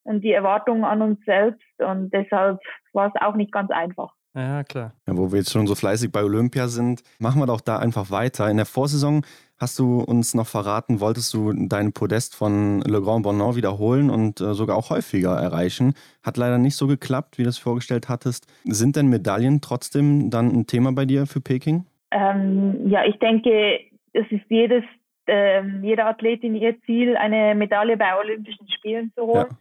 und 0.04 0.22
die 0.22 0.32
Erwartungen 0.32 0.84
an 0.84 1.02
uns 1.02 1.24
selbst 1.24 1.62
und 1.78 2.12
deshalb 2.12 2.58
war 2.92 3.08
es 3.08 3.22
auch 3.22 3.34
nicht 3.34 3.52
ganz 3.52 3.70
einfach. 3.70 4.12
Ja, 4.34 4.64
klar. 4.64 4.94
Ja, 5.06 5.16
wo 5.16 5.30
wir 5.30 5.40
jetzt 5.40 5.52
schon 5.52 5.66
so 5.66 5.74
fleißig 5.74 6.10
bei 6.10 6.24
Olympia 6.24 6.68
sind, 6.68 7.02
machen 7.18 7.40
wir 7.40 7.46
doch 7.46 7.60
da 7.60 7.78
einfach 7.78 8.10
weiter. 8.10 8.48
In 8.48 8.56
der 8.56 8.64
Vorsaison 8.64 9.26
hast 9.58 9.78
du 9.78 10.00
uns 10.00 10.34
noch 10.34 10.46
verraten, 10.46 11.00
wolltest 11.00 11.34
du 11.34 11.52
deinen 11.52 11.92
Podest 11.92 12.34
von 12.34 12.80
Le 12.80 13.02
Grand 13.02 13.24
Bonnant 13.24 13.56
wiederholen 13.56 14.08
und 14.08 14.40
äh, 14.40 14.54
sogar 14.54 14.76
auch 14.76 14.88
häufiger 14.88 15.36
erreichen. 15.36 15.94
Hat 16.22 16.38
leider 16.38 16.56
nicht 16.56 16.76
so 16.76 16.86
geklappt, 16.86 17.36
wie 17.36 17.42
du 17.42 17.50
es 17.50 17.58
vorgestellt 17.58 18.08
hattest. 18.08 18.50
Sind 18.64 18.96
denn 18.96 19.08
Medaillen 19.08 19.60
trotzdem 19.60 20.30
dann 20.30 20.48
ein 20.48 20.66
Thema 20.66 20.92
bei 20.92 21.04
dir 21.04 21.26
für 21.26 21.42
Peking? 21.42 21.84
Ähm, 22.10 22.88
ja, 22.88 23.04
ich 23.04 23.18
denke, 23.18 23.80
es 24.14 24.26
ist 24.30 24.44
jedes 24.48 24.84
äh, 25.26 25.62
jeder 25.82 26.06
Athletin 26.06 26.54
ihr 26.54 26.80
Ziel, 26.82 27.16
eine 27.16 27.54
Medaille 27.54 27.96
bei 27.96 28.16
Olympischen 28.18 28.68
Spielen 28.70 29.12
zu 29.14 29.22
holen. 29.22 29.46
Ja. 29.50 29.56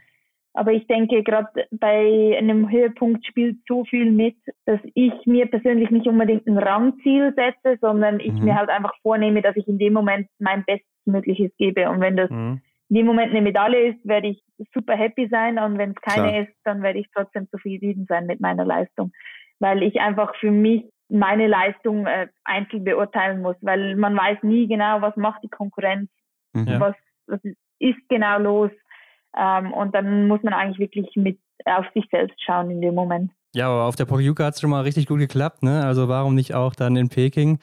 Aber 0.53 0.73
ich 0.73 0.85
denke, 0.87 1.23
gerade 1.23 1.47
bei 1.71 2.35
einem 2.37 2.69
Höhepunkt 2.69 3.25
spielt 3.25 3.57
so 3.67 3.85
viel 3.85 4.11
mit, 4.11 4.35
dass 4.65 4.79
ich 4.95 5.13
mir 5.25 5.45
persönlich 5.45 5.89
nicht 5.91 6.07
unbedingt 6.07 6.45
ein 6.45 6.57
Rangziel 6.57 7.33
setze, 7.35 7.77
sondern 7.79 8.19
ich 8.19 8.33
mhm. 8.33 8.45
mir 8.45 8.55
halt 8.55 8.69
einfach 8.69 8.93
vornehme, 9.01 9.41
dass 9.41 9.55
ich 9.55 9.67
in 9.67 9.79
dem 9.79 9.93
Moment 9.93 10.27
mein 10.39 10.65
Bestmögliches 10.65 11.51
gebe. 11.57 11.89
Und 11.89 12.01
wenn 12.01 12.17
das 12.17 12.29
mhm. 12.29 12.61
in 12.89 12.95
dem 12.97 13.05
Moment 13.05 13.31
eine 13.31 13.41
Medaille 13.41 13.91
ist, 13.91 14.05
werde 14.05 14.27
ich 14.27 14.43
super 14.73 14.95
happy 14.95 15.29
sein. 15.29 15.57
Und 15.57 15.77
wenn 15.77 15.91
es 15.91 16.01
keine 16.01 16.29
Klar. 16.29 16.41
ist, 16.41 16.53
dann 16.65 16.83
werde 16.83 16.99
ich 16.99 17.07
trotzdem 17.13 17.47
zufrieden 17.49 18.05
sein 18.09 18.25
mit 18.25 18.41
meiner 18.41 18.65
Leistung. 18.65 19.13
Weil 19.59 19.83
ich 19.83 20.01
einfach 20.01 20.35
für 20.35 20.51
mich 20.51 20.83
meine 21.07 21.47
Leistung 21.47 22.07
äh, 22.07 22.27
einzeln 22.43 22.83
beurteilen 22.83 23.41
muss, 23.41 23.55
weil 23.61 23.95
man 23.95 24.17
weiß 24.17 24.39
nie 24.43 24.67
genau, 24.67 25.01
was 25.01 25.15
macht 25.17 25.43
die 25.43 25.49
Konkurrenz, 25.49 26.09
mhm. 26.53 26.79
was, 26.79 26.95
was 27.27 27.39
ist 27.79 28.09
genau 28.09 28.39
los. 28.39 28.71
Ähm, 29.37 29.71
und 29.73 29.95
dann 29.95 30.27
muss 30.27 30.43
man 30.43 30.53
eigentlich 30.53 30.79
wirklich 30.79 31.15
mit 31.15 31.39
auf 31.65 31.85
sich 31.93 32.05
selbst 32.11 32.41
schauen 32.43 32.71
in 32.71 32.81
dem 32.81 32.95
Moment. 32.95 33.31
Ja, 33.53 33.67
aber 33.67 33.83
auf 33.83 33.95
der 33.95 34.05
Pokljuka 34.05 34.45
hat 34.45 34.53
es 34.55 34.61
schon 34.61 34.69
mal 34.69 34.81
richtig 34.81 35.07
gut 35.07 35.19
geklappt, 35.19 35.63
ne? 35.63 35.83
Also 35.83 36.07
warum 36.07 36.35
nicht 36.35 36.53
auch 36.53 36.73
dann 36.73 36.95
in 36.95 37.09
Peking? 37.09 37.59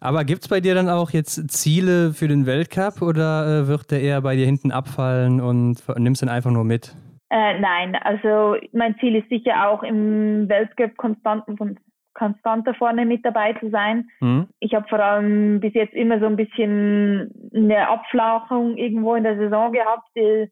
Aber 0.00 0.24
gibt 0.24 0.42
es 0.42 0.48
bei 0.48 0.60
dir 0.60 0.74
dann 0.74 0.88
auch 0.88 1.10
jetzt 1.10 1.50
Ziele 1.50 2.12
für 2.12 2.28
den 2.28 2.46
Weltcup 2.46 3.02
oder 3.02 3.62
äh, 3.62 3.68
wird 3.68 3.90
der 3.90 4.00
eher 4.00 4.20
bei 4.22 4.36
dir 4.36 4.46
hinten 4.46 4.70
abfallen 4.70 5.40
und 5.40 5.82
nimmst 5.98 6.22
den 6.22 6.28
einfach 6.28 6.50
nur 6.50 6.64
mit? 6.64 6.94
Äh, 7.30 7.58
nein, 7.60 7.94
also 7.96 8.56
mein 8.72 8.96
Ziel 9.00 9.16
ist 9.16 9.28
sicher 9.28 9.68
auch 9.68 9.82
im 9.82 10.48
Weltcup 10.48 10.96
konstanten 10.96 11.78
konstanter 12.14 12.74
vorne 12.74 13.06
mit 13.06 13.24
dabei 13.24 13.52
zu 13.54 13.70
sein. 13.70 14.08
Mhm. 14.20 14.48
Ich 14.58 14.74
habe 14.74 14.88
vor 14.88 14.98
allem 14.98 15.60
bis 15.60 15.72
jetzt 15.74 15.94
immer 15.94 16.18
so 16.18 16.26
ein 16.26 16.36
bisschen 16.36 17.30
eine 17.54 17.88
Abflachung 17.88 18.76
irgendwo 18.76 19.14
in 19.14 19.22
der 19.22 19.36
Saison 19.36 19.72
gehabt. 19.72 20.08
Die 20.16 20.50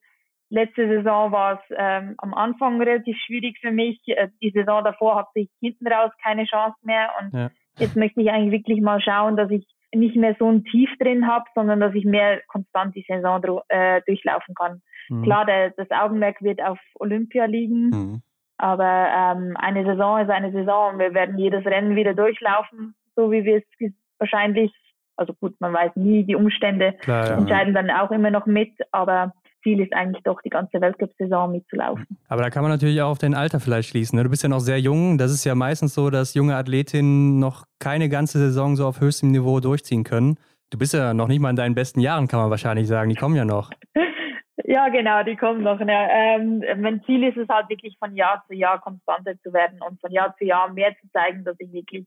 letzte 0.49 0.89
Saison 0.89 1.33
war 1.33 1.55
es 1.55 1.77
ähm, 1.77 2.15
am 2.19 2.35
Anfang 2.35 2.81
relativ 2.81 3.17
schwierig 3.27 3.59
für 3.61 3.73
mich. 3.73 4.01
Äh, 4.07 4.29
die 4.43 4.51
Saison 4.51 4.85
davor 4.85 5.17
hatte 5.17 5.41
ich 5.41 5.51
hinten 5.61 5.87
raus 5.87 6.13
keine 6.23 6.45
Chance 6.45 6.77
mehr 6.83 7.11
und 7.21 7.35
ja. 7.35 7.51
jetzt 7.79 7.97
möchte 7.97 8.21
ich 8.21 8.31
eigentlich 8.31 8.53
wirklich 8.53 8.81
mal 8.81 9.01
schauen, 9.01 9.37
dass 9.37 9.51
ich 9.51 9.67
nicht 9.95 10.17
mehr 10.17 10.37
so 10.39 10.51
ein 10.51 10.65
Tief 10.65 10.91
drin 10.99 11.27
habe, 11.27 11.45
sondern 11.55 11.81
dass 11.81 11.95
ich 11.95 12.05
mehr 12.05 12.41
konstant 12.49 12.95
die 12.95 13.05
Saison 13.09 13.43
äh, 13.69 14.03
durchlaufen 14.07 14.55
kann. 14.55 14.83
Mhm. 15.09 15.23
Klar, 15.23 15.47
der, 15.47 15.71
das 15.71 15.91
Augenmerk 15.91 16.43
wird 16.43 16.63
auf 16.63 16.79
Olympia 16.97 17.47
liegen, 17.47 17.91
mhm. 17.91 18.23
aber 18.59 19.09
ähm, 19.15 19.57
eine 19.57 19.85
Saison 19.85 20.21
ist 20.21 20.31
eine 20.31 20.53
Saison. 20.53 20.99
Wir 20.99 21.15
werden 21.15 21.39
jedes 21.39 21.65
Rennen 21.65 21.97
wieder 21.97 22.15
durchlaufen, 22.15 22.95
so 23.15 23.31
wie 23.31 23.45
wir 23.45 23.59
es 23.59 23.93
wahrscheinlich, 24.19 24.73
also 25.17 25.33
gut, 25.35 25.55
man 25.61 25.73
weiß 25.73 25.93
nie, 25.97 26.25
die 26.25 26.37
Umstände 26.37 26.95
Klar, 27.01 27.29
ja. 27.29 27.39
entscheiden 27.39 27.75
dann 27.75 27.91
auch 27.91 28.11
immer 28.11 28.31
noch 28.31 28.47
mit, 28.47 28.73
aber 28.93 29.33
Ziel 29.67 29.81
ist 29.81 29.93
eigentlich 29.93 30.23
doch, 30.23 30.41
die 30.43 30.51
ganze 30.51 30.81
Weltcup-Saison 30.81 31.51
mitzulaufen. 31.51 32.07
Aber 32.29 32.43
da 32.43 32.51
kann 32.51 32.63
man 32.63 32.71
natürlich 32.71 33.03
auch 33.03 33.11
auf 33.11 33.19
dein 33.19 33.35
Alter 33.35 33.59
vielleicht 33.59 33.89
schließen. 33.89 34.17
Ne? 34.17 34.23
Du 34.23 34.31
bist 34.31 34.45
ja 34.45 34.49
noch 34.49 34.61
sehr 34.61 34.79
jung. 34.79 35.19
Das 35.19 35.33
ist 35.33 35.45
ja 35.45 35.57
meistens 35.57 35.95
so, 35.95 36.09
dass 36.09 36.35
junge 36.35 36.55
Athletinnen 36.55 37.41
noch 37.41 37.65
keine 37.81 38.09
ganze 38.09 38.39
Saison 38.39 38.77
so 38.77 38.87
auf 38.87 39.01
höchstem 39.01 39.33
Niveau 39.33 39.59
durchziehen 39.59 40.05
können. 40.05 40.37
Du 40.71 40.79
bist 40.79 40.95
ja 40.95 41.15
noch 41.15 41.27
nicht 41.27 41.41
mal 41.41 41.51
in 41.51 41.57
deinen 41.57 41.75
besten 41.75 41.99
Jahren, 41.99 42.29
kann 42.29 42.41
man 42.41 42.51
wahrscheinlich 42.51 42.87
sagen. 42.87 43.11
Die 43.11 43.17
kommen 43.17 43.35
ja 43.35 43.45
noch. 43.45 43.71
Ja, 44.69 44.89
genau, 44.89 45.23
die 45.23 45.37
kommen 45.37 45.63
noch. 45.63 45.79
Ja. 45.79 46.09
Ähm, 46.11 46.65
mein 46.79 47.01
Ziel 47.05 47.23
ist 47.23 47.37
es 47.37 47.49
halt 47.49 47.69
wirklich 47.69 47.97
von 48.01 48.17
Jahr 48.17 48.43
zu 48.49 48.55
Jahr 48.55 48.81
konstanter 48.81 49.39
zu 49.43 49.53
werden 49.53 49.81
und 49.81 50.01
von 50.01 50.11
Jahr 50.11 50.35
zu 50.39 50.45
Jahr 50.45 50.73
mehr 50.73 50.93
zu 51.01 51.09
zeigen, 51.13 51.45
dass 51.45 51.55
ich 51.61 51.73
wirklich 51.73 52.05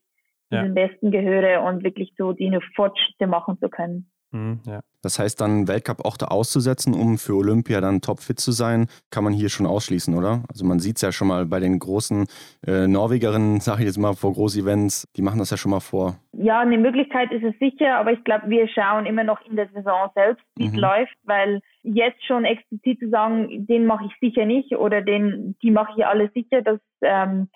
ja. 0.49 0.60
zu 0.60 0.66
den 0.66 0.74
Besten 0.74 1.12
gehöre 1.12 1.64
und 1.64 1.84
wirklich 1.84 2.12
so 2.18 2.34
die 2.34 2.51
Fortschritte 2.76 3.28
machen 3.28 3.57
zu 3.60 3.70
können. 3.70 4.12
Mhm, 4.32 4.59
ja. 4.65 4.82
Das 5.01 5.17
heißt 5.17 5.39
dann, 5.39 5.67
Weltcup 5.67 6.03
auch 6.03 6.17
da 6.17 6.27
auszusetzen, 6.27 6.93
um 6.93 7.17
für 7.17 7.34
Olympia 7.34 7.80
dann 7.80 8.01
topfit 8.01 8.39
zu 8.39 8.51
sein, 8.51 8.88
kann 9.11 9.23
man 9.23 9.32
hier 9.32 9.49
schon 9.49 9.65
ausschließen, 9.65 10.13
oder? 10.13 10.43
Also 10.49 10.65
man 10.65 10.80
sieht 10.80 10.97
es 10.97 11.01
ja 11.01 11.11
schon 11.11 11.30
mal 11.30 11.45
bei 11.45 11.61
den 11.61 11.80
großen 11.80 12.27
äh, 12.67 12.88
Norwegerinnen, 12.88 13.59
sage 13.61 13.82
ich 13.82 13.88
jetzt 13.88 13.97
mal, 13.97 14.13
vor 14.13 14.34
Großevents, 14.34 15.07
die 15.15 15.21
machen 15.21 15.39
das 15.39 15.51
ja 15.51 15.57
schon 15.57 15.71
mal 15.71 15.80
vor. 15.80 16.19
Ja, 16.34 16.59
eine 16.59 16.77
Möglichkeit 16.77 17.32
ist 17.32 17.43
es 17.43 17.57
sicher, 17.59 17.97
aber 17.97 18.11
ich 18.11 18.23
glaube, 18.23 18.49
wir 18.49 18.67
schauen 18.67 19.05
immer 19.05 19.23
noch 19.23 19.41
in 19.45 19.55
der 19.55 19.69
Saison 19.73 20.09
selbst, 20.15 20.43
wie 20.57 20.67
es 20.67 20.73
mhm. 20.73 20.80
läuft, 20.80 21.15
weil 21.23 21.61
jetzt 21.84 22.23
schon 22.25 22.43
explizit 22.43 22.99
zu 22.99 23.09
sagen, 23.09 23.65
den 23.67 23.86
mache 23.86 24.05
ich 24.05 24.13
sicher 24.19 24.45
nicht 24.45 24.75
oder 24.75 25.01
den, 25.01 25.55
die 25.63 25.71
mache 25.71 25.93
ich 25.95 26.05
alle 26.05 26.30
sicher, 26.34 26.61
das 26.61 26.80
ähm, 27.01 27.49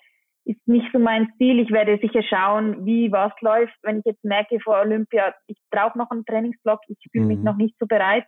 ist 0.44 0.60
nicht 0.66 0.86
so 0.92 0.98
mein 0.98 1.30
Stil. 1.34 1.58
Ich 1.60 1.70
werde 1.70 1.98
sicher 2.00 2.22
schauen, 2.22 2.84
wie 2.84 3.10
was 3.10 3.32
läuft. 3.40 3.74
Wenn 3.82 3.98
ich 3.98 4.04
jetzt 4.04 4.24
merke 4.24 4.60
vor 4.60 4.80
Olympia, 4.80 5.34
ich 5.46 5.58
brauche 5.70 5.98
noch 5.98 6.10
einen 6.10 6.24
Trainingsblock, 6.24 6.80
ich 6.88 6.98
fühle 7.10 7.24
mhm. 7.24 7.28
mich 7.28 7.38
noch 7.40 7.56
nicht 7.56 7.74
so 7.78 7.86
bereit, 7.86 8.24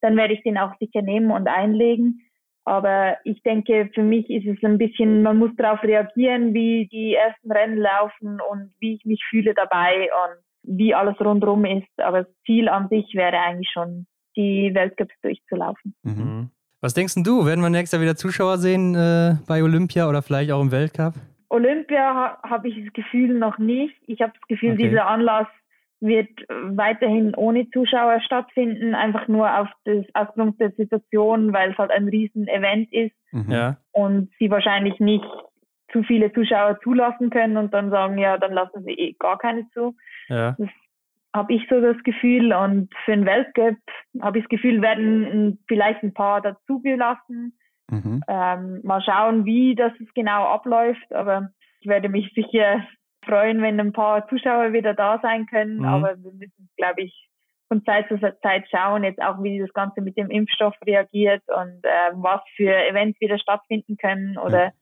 dann 0.00 0.16
werde 0.16 0.34
ich 0.34 0.42
den 0.42 0.58
auch 0.58 0.72
sicher 0.78 1.02
nehmen 1.02 1.30
und 1.30 1.48
einlegen. 1.48 2.20
Aber 2.64 3.16
ich 3.24 3.42
denke, 3.42 3.90
für 3.94 4.02
mich 4.02 4.28
ist 4.28 4.46
es 4.46 4.62
ein 4.62 4.78
bisschen, 4.78 5.22
man 5.22 5.38
muss 5.38 5.50
darauf 5.56 5.82
reagieren, 5.82 6.54
wie 6.54 6.88
die 6.88 7.14
ersten 7.14 7.50
Rennen 7.50 7.78
laufen 7.78 8.38
und 8.50 8.72
wie 8.80 8.94
ich 8.94 9.04
mich 9.04 9.24
fühle 9.30 9.54
dabei 9.54 10.08
und 10.24 10.76
wie 10.76 10.94
alles 10.94 11.18
rundherum 11.20 11.64
ist. 11.64 11.88
Aber 11.98 12.24
das 12.24 12.32
Ziel 12.44 12.68
an 12.68 12.88
sich 12.88 13.14
wäre 13.14 13.38
eigentlich 13.38 13.70
schon, 13.72 14.06
die 14.36 14.70
Weltcups 14.74 15.14
durchzulaufen. 15.22 15.94
Mhm. 16.02 16.50
Was 16.80 16.94
denkst 16.94 17.14
du, 17.16 17.44
werden 17.44 17.60
wir 17.60 17.70
nächstes 17.70 17.92
Jahr 17.92 18.02
wieder 18.02 18.16
Zuschauer 18.16 18.58
sehen 18.58 18.94
äh, 18.94 19.36
bei 19.46 19.62
Olympia 19.62 20.08
oder 20.08 20.22
vielleicht 20.22 20.50
auch 20.52 20.60
im 20.60 20.70
Weltcup? 20.70 21.14
Olympia 21.50 22.38
habe 22.42 22.68
ich 22.68 22.84
das 22.84 22.92
Gefühl 22.92 23.38
noch 23.38 23.58
nicht. 23.58 23.94
Ich 24.06 24.22
habe 24.22 24.32
das 24.32 24.48
Gefühl, 24.48 24.72
okay. 24.72 24.88
dieser 24.88 25.06
Anlass 25.06 25.48
wird 26.00 26.30
weiterhin 26.48 27.34
ohne 27.34 27.68
Zuschauer 27.70 28.20
stattfinden, 28.22 28.94
einfach 28.94 29.28
nur 29.28 29.58
auf 29.58 29.68
das, 29.84 30.06
aufgrund 30.14 30.58
der 30.58 30.70
Situation, 30.70 31.52
weil 31.52 31.72
es 31.72 31.78
halt 31.78 31.90
ein 31.90 32.08
Riesen-Event 32.08 32.90
ist 32.92 33.14
mhm. 33.32 33.50
ja. 33.50 33.76
und 33.92 34.30
sie 34.38 34.50
wahrscheinlich 34.50 34.98
nicht 34.98 35.26
zu 35.92 36.02
viele 36.04 36.32
Zuschauer 36.32 36.80
zulassen 36.82 37.30
können 37.30 37.56
und 37.56 37.74
dann 37.74 37.90
sagen, 37.90 38.16
ja, 38.16 38.38
dann 38.38 38.52
lassen 38.52 38.82
sie 38.84 38.92
eh 38.92 39.12
gar 39.18 39.36
keine 39.36 39.68
zu. 39.70 39.94
Ja. 40.28 40.54
Das 40.56 40.68
habe 41.34 41.52
ich 41.52 41.66
so 41.68 41.80
das 41.80 42.02
Gefühl 42.02 42.52
und 42.52 42.88
für 43.04 43.12
den 43.12 43.26
Weltcup 43.26 43.76
habe 44.22 44.38
ich 44.38 44.44
das 44.44 44.50
Gefühl, 44.50 44.82
werden 44.82 45.58
vielleicht 45.68 46.02
ein 46.02 46.14
paar 46.14 46.40
dazugelassen. 46.40 47.58
Mhm. 47.90 48.22
Ähm, 48.28 48.80
mal 48.82 49.02
schauen, 49.02 49.44
wie 49.44 49.74
das 49.74 49.92
genau 50.14 50.44
abläuft, 50.44 51.12
aber 51.12 51.50
ich 51.80 51.88
werde 51.88 52.08
mich 52.08 52.32
sicher 52.34 52.84
freuen, 53.24 53.60
wenn 53.62 53.78
ein 53.80 53.92
paar 53.92 54.28
Zuschauer 54.28 54.72
wieder 54.72 54.94
da 54.94 55.18
sein 55.22 55.46
können, 55.46 55.78
mhm. 55.78 55.84
aber 55.84 56.16
wir 56.22 56.32
müssen, 56.32 56.70
glaube 56.76 57.02
ich, 57.02 57.30
von 57.68 57.84
Zeit 57.84 58.08
zu 58.08 58.18
Zeit 58.18 58.64
schauen, 58.68 59.04
jetzt 59.04 59.22
auch 59.22 59.42
wie 59.42 59.60
das 59.60 59.72
Ganze 59.72 60.00
mit 60.00 60.16
dem 60.16 60.28
Impfstoff 60.28 60.74
reagiert 60.84 61.42
und 61.46 61.80
ähm, 61.84 62.22
was 62.22 62.40
für 62.56 62.74
Events 62.74 63.20
wieder 63.20 63.38
stattfinden 63.38 63.96
können 63.96 64.36
oder 64.38 64.72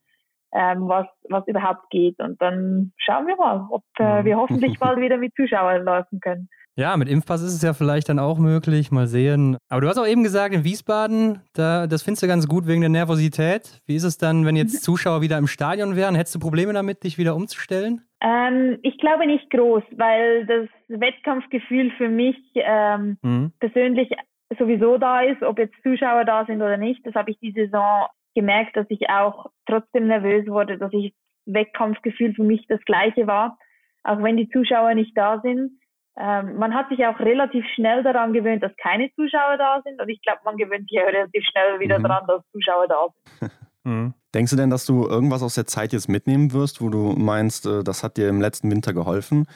ja. 0.55 0.73
ähm, 0.73 0.89
was, 0.89 1.07
was 1.29 1.47
überhaupt 1.47 1.91
geht. 1.91 2.19
Und 2.19 2.41
dann 2.41 2.93
schauen 2.97 3.27
wir 3.27 3.37
mal, 3.37 3.67
ob 3.71 3.83
äh, 3.99 4.23
mhm. 4.23 4.25
wir 4.25 4.37
hoffentlich 4.39 4.79
bald 4.81 4.99
wieder 5.01 5.19
mit 5.19 5.35
Zuschauern 5.35 5.85
laufen 5.85 6.21
können. 6.21 6.49
Ja, 6.79 6.97
mit 6.97 7.09
Impfpass 7.09 7.43
ist 7.43 7.55
es 7.55 7.63
ja 7.63 7.73
vielleicht 7.73 8.09
dann 8.09 8.21
auch 8.21 8.39
möglich. 8.39 8.93
Mal 8.93 9.09
sehen. 9.09 9.57
Aber 9.69 9.81
du 9.81 9.89
hast 9.89 9.99
auch 9.99 10.07
eben 10.07 10.23
gesagt, 10.23 10.55
in 10.55 10.63
Wiesbaden, 10.63 11.41
da, 11.53 11.89
das 11.89 12.05
findest 12.05 12.23
du 12.23 12.29
ganz 12.29 12.47
gut 12.47 12.69
wegen 12.69 12.83
der 12.83 12.89
Nervosität. 12.89 13.83
Wie 13.87 13.97
ist 13.97 14.05
es 14.05 14.17
dann, 14.17 14.47
wenn 14.47 14.55
jetzt 14.55 14.85
Zuschauer 14.85 15.21
wieder 15.21 15.39
im 15.39 15.49
Stadion 15.49 15.97
wären? 15.97 16.15
Hättest 16.15 16.37
du 16.37 16.39
Probleme 16.39 16.73
damit, 16.73 17.03
dich 17.03 17.19
wieder 17.19 17.35
umzustellen? 17.35 18.03
Ähm, 18.21 18.79
ich 18.83 18.97
glaube 18.99 19.27
nicht 19.27 19.51
groß, 19.51 19.83
weil 19.97 20.47
das 20.47 20.69
Wettkampfgefühl 20.87 21.91
für 21.99 22.09
mich 22.09 22.37
ähm, 22.55 23.19
mhm. 23.23 23.53
persönlich 23.59 24.11
sowieso 24.57 24.99
da 24.99 25.23
ist, 25.23 25.43
ob 25.43 25.59
jetzt 25.59 25.75
Zuschauer 25.83 26.25
da 26.25 26.47
sind 26.47 26.63
oder 26.63 26.77
nicht. 26.77 27.05
Das 27.05 27.17
habe 27.17 27.33
ich 27.33 27.41
die 27.41 27.51
Saison 27.51 28.07
gemerkt, 28.37 28.77
dass 28.77 28.87
ich 28.89 29.11
auch 29.11 29.47
trotzdem 29.67 30.07
nervös 30.07 30.47
wurde, 30.47 30.79
dass 30.79 30.93
ich 30.93 31.13
Wettkampfgefühl 31.45 32.35
für 32.35 32.45
mich 32.45 32.65
das 32.69 32.81
gleiche 32.85 33.27
war, 33.27 33.59
auch 34.05 34.23
wenn 34.23 34.37
die 34.37 34.49
Zuschauer 34.51 34.95
nicht 34.95 35.19
da 35.19 35.41
sind 35.41 35.73
ähm, 36.21 36.57
man 36.57 36.75
hat 36.75 36.89
sich 36.89 37.05
auch 37.07 37.19
relativ 37.21 37.65
schnell 37.75 38.03
daran 38.03 38.33
gewöhnt, 38.33 38.63
dass 38.63 38.77
keine 38.77 39.09
Zuschauer 39.15 39.57
da 39.57 39.81
sind. 39.85 40.01
Und 40.01 40.09
ich 40.09 40.21
glaube, 40.23 40.41
man 40.45 40.57
gewöhnt 40.57 40.89
sich 40.89 41.01
auch 41.01 41.07
relativ 41.07 41.45
schnell 41.51 41.79
wieder 41.79 41.99
mhm. 41.99 42.03
daran, 42.05 42.27
dass 42.27 42.43
Zuschauer 42.53 42.89
da 42.89 43.07
sind. 43.41 43.53
Mhm. 43.85 44.13
Denkst 44.35 44.51
du 44.51 44.57
denn, 44.57 44.69
dass 44.69 44.85
du 44.85 45.07
irgendwas 45.07 45.43
aus 45.43 45.55
der 45.55 45.65
Zeit 45.65 45.95
jetzt 45.95 46.09
mitnehmen 46.09 46.53
wirst, 46.53 46.83
wo 46.83 46.91
du 46.91 47.15
meinst, 47.17 47.65
äh, 47.65 47.83
das 47.83 48.03
hat 48.03 48.19
dir 48.19 48.29
im 48.29 48.41
letzten 48.41 48.71
Winter 48.71 48.93
geholfen? 48.93 49.47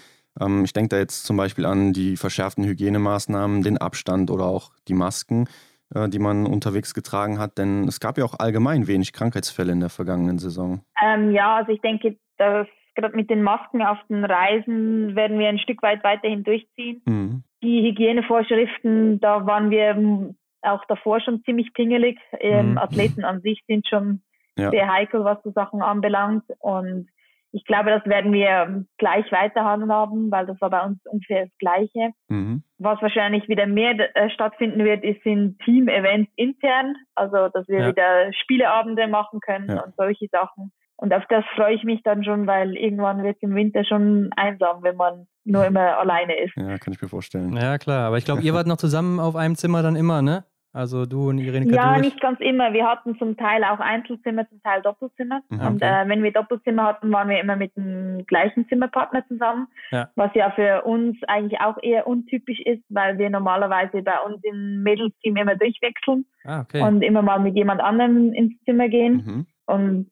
Ähm, 0.41 0.65
ich 0.65 0.73
denke 0.73 0.91
da 0.91 0.97
jetzt 0.97 1.25
zum 1.25 1.37
Beispiel 1.37 1.67
an 1.67 1.93
die 1.93 2.17
verschärften 2.17 2.65
Hygienemaßnahmen, 2.65 3.63
den 3.63 3.77
Abstand 3.77 4.31
oder 4.31 4.45
auch 4.45 4.71
die 4.89 4.95
Masken, 4.95 5.49
äh, 5.95 6.09
die 6.09 6.19
man 6.19 6.47
unterwegs 6.47 6.95
getragen 6.95 7.39
hat. 7.39 7.59
Denn 7.59 7.87
es 7.89 8.01
gab 8.01 8.17
ja 8.17 8.25
auch 8.25 8.39
allgemein 8.39 8.87
wenig 8.87 9.13
Krankheitsfälle 9.13 9.73
in 9.73 9.81
der 9.81 9.91
vergangenen 9.91 10.39
Saison. 10.39 10.81
Ähm, 11.05 11.33
ja, 11.33 11.57
also 11.57 11.73
ich 11.73 11.81
denke, 11.83 12.17
dass 12.39 12.67
gerade 12.95 13.17
mit 13.17 13.31
den 13.31 13.43
Masken 13.43 13.83
auf 13.83 13.99
den 14.09 14.25
Reisen 14.25 15.17
werden 15.17 15.39
wir 15.39 15.49
ein 15.49 15.59
Stück 15.59 15.83
weit 15.83 16.05
weiterhin 16.05 16.45
durchziehen. 16.45 17.03
Mhm. 17.07 17.45
Die 17.63 17.83
Hygienevorschriften, 17.83 19.21
da 19.21 19.47
waren 19.47 19.71
wir 19.71 20.35
auch 20.63 20.85
davor 20.87 21.21
schon 21.21 21.43
ziemlich 21.45 21.73
pingelig. 21.75 22.19
Ähm, 22.41 22.73
mhm. 22.73 22.79
Athleten 22.79 23.25
an 23.25 23.41
sich 23.41 23.63
sind 23.67 23.87
schon 23.87 24.23
ja. 24.59 24.71
sehr 24.71 24.91
heikel, 24.91 25.25
was 25.25 25.43
so 25.43 25.51
Sachen 25.51 25.83
anbelangt. 25.83 26.45
Und 26.61 27.09
ich 27.53 27.65
glaube, 27.65 27.91
das 27.91 28.05
werden 28.07 28.33
wir 28.33 28.85
gleich 28.97 29.31
weiter 29.31 29.65
haben, 29.65 30.31
weil 30.31 30.47
das 30.47 30.61
war 30.61 30.71
bei 30.71 30.85
uns 30.85 30.99
ungefähr 31.05 31.45
das 31.45 31.59
Gleiche. 31.59 32.13
Mhm. 32.29 32.63
Was 32.79 33.01
wahrscheinlich 33.03 33.49
wieder 33.49 33.67
mehr 33.67 33.95
äh, 34.17 34.31
stattfinden 34.31 34.85
wird, 34.85 35.05
ist 35.05 35.23
sind 35.23 35.59
Team-Events 35.61 36.31
intern, 36.37 36.97
also 37.15 37.49
dass 37.49 37.69
wir 37.69 37.81
ja. 37.81 37.89
wieder 37.89 38.33
Spieleabende 38.33 39.07
machen 39.07 39.41
können 39.41 39.69
ja. 39.69 39.83
und 39.83 39.95
solche 39.97 40.29
Sachen. 40.29 40.73
Und 41.03 41.13
auf 41.13 41.25
das 41.29 41.45
freue 41.57 41.75
ich 41.75 41.83
mich 41.83 42.01
dann 42.05 42.23
schon, 42.23 42.47
weil 42.47 42.77
irgendwann 42.77 43.25
wird 43.25 43.35
es 43.35 43.43
im 43.43 43.57
Winter 43.57 43.85
schon 43.85 44.31
einsam, 44.37 44.85
wenn 44.85 44.95
man 44.95 45.27
nur 45.45 45.67
immer 45.67 45.99
alleine 45.99 46.39
ist. 46.39 46.55
Ja, 46.55 46.79
kann 46.79 46.93
ich 46.93 47.03
mir 47.03 47.09
vorstellen. 47.09 47.57
Ja, 47.57 47.77
klar. 47.79 48.07
Aber 48.07 48.19
ich 48.19 48.25
glaube, 48.25 48.43
ihr 48.43 48.55
wart 48.55 48.69
noch 48.69 48.77
zusammen 48.77 49.19
auf 49.19 49.35
einem 49.35 49.57
Zimmer 49.57 49.83
dann 49.83 49.97
immer, 49.97 50.23
ne? 50.23 50.45
Also 50.73 51.05
du 51.05 51.31
und 51.31 51.39
Irene 51.39 51.67
Kaduric. 51.67 51.75
Ja, 51.75 51.99
nicht 51.99 52.21
ganz 52.21 52.39
immer. 52.39 52.73
Wir 52.73 52.87
hatten 52.87 53.19
zum 53.19 53.37
Teil 53.37 53.65
auch 53.65 53.81
Einzelzimmer, 53.81 54.49
zum 54.49 54.63
Teil 54.63 54.81
Doppelzimmer. 54.83 55.41
Mhm, 55.49 55.59
okay. 55.59 55.67
Und 55.67 55.83
äh, 55.83 56.09
wenn 56.09 56.23
wir 56.23 56.31
Doppelzimmer 56.31 56.85
hatten, 56.85 57.11
waren 57.11 57.29
wir 57.29 57.41
immer 57.41 57.57
mit 57.57 57.77
dem 57.77 58.25
gleichen 58.29 58.69
Zimmerpartner 58.69 59.27
zusammen. 59.27 59.67
Ja. 59.91 60.09
Was 60.15 60.31
ja 60.37 60.53
für 60.53 60.83
uns 60.83 61.19
eigentlich 61.27 61.61
auch 61.61 61.79
eher 61.83 62.07
untypisch 62.07 62.61
ist, 62.61 62.85
weil 62.91 63.19
wir 63.19 63.29
normalerweise 63.29 64.03
bei 64.03 64.21
uns 64.25 64.39
im 64.45 64.85
Mädelsteam 64.85 65.35
immer 65.35 65.57
durchwechseln 65.57 66.27
ah, 66.45 66.61
okay. 66.61 66.81
und 66.81 67.03
immer 67.03 67.23
mal 67.23 67.41
mit 67.41 67.57
jemand 67.57 67.81
anderem 67.81 68.33
ins 68.33 68.55
Zimmer 68.65 68.89
gehen. 68.89 69.25
Mhm. 69.27 69.47
Und 69.67 70.12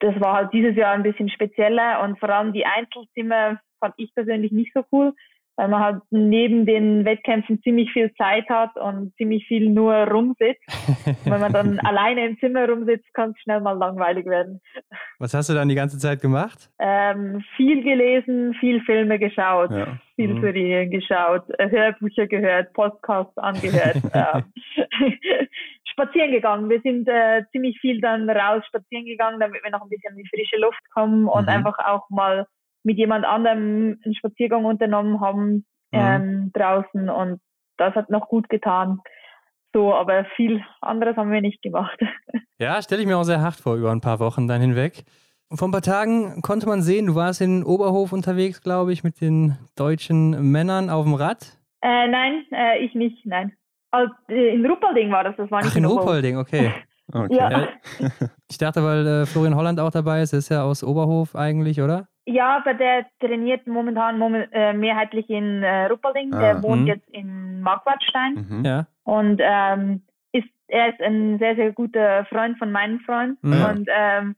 das 0.00 0.20
war 0.20 0.34
halt 0.34 0.52
dieses 0.52 0.76
Jahr 0.76 0.92
ein 0.92 1.02
bisschen 1.02 1.28
spezieller 1.28 2.02
und 2.02 2.18
vor 2.18 2.30
allem 2.30 2.52
die 2.52 2.66
Einzelzimmer 2.66 3.60
fand 3.80 3.94
ich 3.96 4.14
persönlich 4.14 4.52
nicht 4.52 4.72
so 4.74 4.84
cool, 4.92 5.14
weil 5.58 5.68
man 5.68 5.82
halt 5.82 6.02
neben 6.10 6.66
den 6.66 7.04
Wettkämpfen 7.04 7.60
ziemlich 7.62 7.90
viel 7.92 8.14
Zeit 8.14 8.48
hat 8.48 8.76
und 8.76 9.12
ziemlich 9.16 9.44
viel 9.48 9.68
nur 9.70 9.92
rumsitzt. 9.92 10.62
wenn 11.24 11.40
man 11.40 11.52
dann 11.52 11.80
alleine 11.84 12.28
im 12.28 12.38
Zimmer 12.38 12.68
rumsitzt, 12.68 13.12
kann 13.12 13.30
es 13.30 13.42
schnell 13.42 13.60
mal 13.60 13.72
langweilig 13.72 14.26
werden. 14.26 14.60
Was 15.18 15.34
hast 15.34 15.50
du 15.50 15.54
dann 15.54 15.68
die 15.68 15.74
ganze 15.74 15.98
Zeit 15.98 16.20
gemacht? 16.20 16.70
Ähm, 16.78 17.42
viel 17.56 17.82
gelesen, 17.82 18.54
viel 18.60 18.80
Filme 18.82 19.18
geschaut, 19.18 19.72
ja. 19.72 19.98
viel 20.14 20.34
mhm. 20.34 20.42
Serien 20.42 20.90
geschaut, 20.92 21.42
Hörbücher 21.58 22.28
gehört, 22.28 22.72
Podcasts 22.72 23.36
angehört. 23.36 23.96
ähm, 24.14 24.44
spazieren 25.98 26.30
gegangen. 26.30 26.70
Wir 26.70 26.80
sind 26.80 27.08
äh, 27.08 27.44
ziemlich 27.50 27.78
viel 27.80 28.00
dann 28.00 28.30
raus 28.30 28.62
spazieren 28.66 29.04
gegangen, 29.04 29.40
damit 29.40 29.62
wir 29.62 29.70
noch 29.70 29.82
ein 29.82 29.88
bisschen 29.88 30.16
in 30.16 30.22
die 30.22 30.28
frische 30.28 30.60
Luft 30.60 30.80
kommen 30.92 31.26
und 31.26 31.42
mhm. 31.42 31.48
einfach 31.48 31.78
auch 31.78 32.08
mal 32.10 32.46
mit 32.84 32.96
jemand 32.96 33.24
anderem 33.24 33.98
einen 34.04 34.14
Spaziergang 34.14 34.64
unternommen 34.64 35.20
haben 35.20 35.66
mhm. 35.90 35.92
ähm, 35.92 36.50
draußen 36.54 37.08
und 37.08 37.40
das 37.76 37.94
hat 37.94 38.10
noch 38.10 38.28
gut 38.28 38.48
getan. 38.48 39.00
So, 39.74 39.94
aber 39.94 40.24
viel 40.36 40.62
anderes 40.80 41.16
haben 41.16 41.32
wir 41.32 41.40
nicht 41.40 41.62
gemacht. 41.62 41.98
Ja, 42.60 42.82
stelle 42.82 43.02
ich 43.02 43.06
mir 43.06 43.16
auch 43.16 43.22
sehr 43.22 43.40
hart 43.40 43.54
vor 43.54 43.76
über 43.76 43.92
ein 43.92 44.00
paar 44.00 44.18
Wochen 44.18 44.48
dann 44.48 44.60
hinweg. 44.60 45.04
Vor 45.54 45.68
ein 45.68 45.70
paar 45.70 45.80
Tagen 45.80 46.42
konnte 46.42 46.66
man 46.66 46.82
sehen, 46.82 47.06
du 47.06 47.14
warst 47.14 47.40
in 47.40 47.62
Oberhof 47.62 48.12
unterwegs, 48.12 48.60
glaube 48.60 48.92
ich, 48.92 49.04
mit 49.04 49.20
den 49.20 49.56
deutschen 49.76 50.50
Männern 50.50 50.90
auf 50.90 51.04
dem 51.04 51.14
Rad. 51.14 51.56
Äh, 51.82 52.08
nein, 52.08 52.44
äh, 52.50 52.84
ich 52.84 52.96
nicht, 52.96 53.24
nein. 53.24 53.52
Also, 53.98 54.14
in 54.28 54.64
Ruppolding 54.64 55.10
war 55.10 55.24
das, 55.24 55.36
das 55.36 55.50
war 55.50 55.60
nicht 55.60 55.72
Ach, 55.72 55.76
in, 55.76 55.84
in 55.84 55.90
Ruppolding, 55.90 56.36
okay. 56.36 56.72
okay. 57.12 57.34
Ja. 57.34 57.68
Ich 58.48 58.58
dachte, 58.58 58.82
weil 58.84 59.06
äh, 59.06 59.26
Florian 59.26 59.56
Holland 59.56 59.80
auch 59.80 59.90
dabei 59.90 60.22
ist, 60.22 60.32
ist 60.32 60.50
ja 60.50 60.62
aus 60.62 60.84
Oberhof 60.84 61.34
eigentlich, 61.34 61.80
oder? 61.80 62.06
Ja, 62.26 62.58
aber 62.58 62.74
der 62.74 63.06
trainiert 63.20 63.66
momentan 63.66 64.18
moment, 64.18 64.50
äh, 64.52 64.74
mehrheitlich 64.74 65.30
in 65.30 65.62
äh, 65.62 65.86
Ruppolding. 65.86 66.34
Ah, 66.34 66.38
der 66.38 66.62
wohnt 66.62 66.82
mh. 66.82 66.88
jetzt 66.88 67.08
in 67.08 67.60
Marquardstein. 67.62 68.46
Mhm. 68.48 68.64
Ja. 68.64 68.86
Und 69.04 69.40
ähm, 69.42 70.02
ist, 70.32 70.48
er 70.68 70.90
ist 70.90 71.00
ein 71.00 71.38
sehr, 71.38 71.56
sehr 71.56 71.72
guter 71.72 72.26
Freund 72.26 72.58
von 72.58 72.70
meinem 72.70 73.00
Freund. 73.00 73.42
Mhm. 73.42 73.64
Und 73.64 73.88
ähm, 73.90 74.36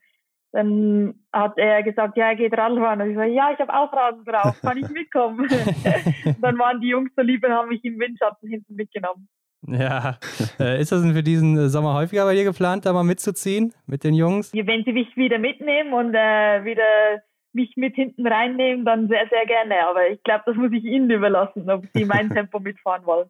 dann 0.52 1.14
hat 1.32 1.58
er 1.58 1.82
gesagt, 1.82 2.16
ja, 2.16 2.28
er 2.28 2.36
geht 2.36 2.56
Radfahren. 2.56 3.00
Und 3.00 3.11
ich 3.11 3.16
so, 3.16 3.22
ja, 3.22 3.50
ich 3.52 3.58
habe 3.58 3.74
auch 3.74 3.92
Rasen 3.92 4.24
drauf, 4.24 4.61
kann 4.61 4.78
ich 4.78 4.88
mitkommen? 4.88 5.48
dann 6.40 6.58
waren 6.58 6.80
die 6.80 6.88
Jungs 6.88 7.11
so 7.16 7.22
lieb 7.22 7.44
und 7.44 7.52
haben 7.52 7.68
mich 7.68 7.84
im 7.84 7.98
Windschatten 7.98 8.48
hinten 8.48 8.74
mitgenommen. 8.74 9.28
Ja, 9.66 10.18
äh, 10.58 10.80
ist 10.80 10.92
das 10.92 11.02
denn 11.02 11.12
für 11.12 11.22
diesen 11.22 11.68
Sommer 11.68 11.94
häufiger 11.94 12.24
bei 12.24 12.34
dir 12.34 12.44
geplant, 12.44 12.86
da 12.86 12.92
mal 12.92 13.04
mitzuziehen 13.04 13.72
mit 13.86 14.04
den 14.04 14.14
Jungs? 14.14 14.52
Wenn 14.52 14.84
sie 14.84 14.92
mich 14.92 15.14
wieder 15.16 15.38
mitnehmen 15.38 15.92
und 15.92 16.14
äh, 16.14 16.64
wieder 16.64 17.22
mich 17.52 17.76
mit 17.76 17.94
hinten 17.94 18.26
reinnehmen, 18.26 18.84
dann 18.84 19.08
sehr, 19.08 19.26
sehr 19.28 19.44
gerne. 19.46 19.86
Aber 19.88 20.08
ich 20.08 20.22
glaube, 20.22 20.44
das 20.46 20.56
muss 20.56 20.72
ich 20.72 20.84
Ihnen 20.84 21.11
überlassen, 21.11 21.68
ob 21.68 21.84
Sie 21.94 22.04
mein 22.04 22.30
Tempo 22.34 22.61
mitfahren 22.61 23.04
wollen. 23.04 23.28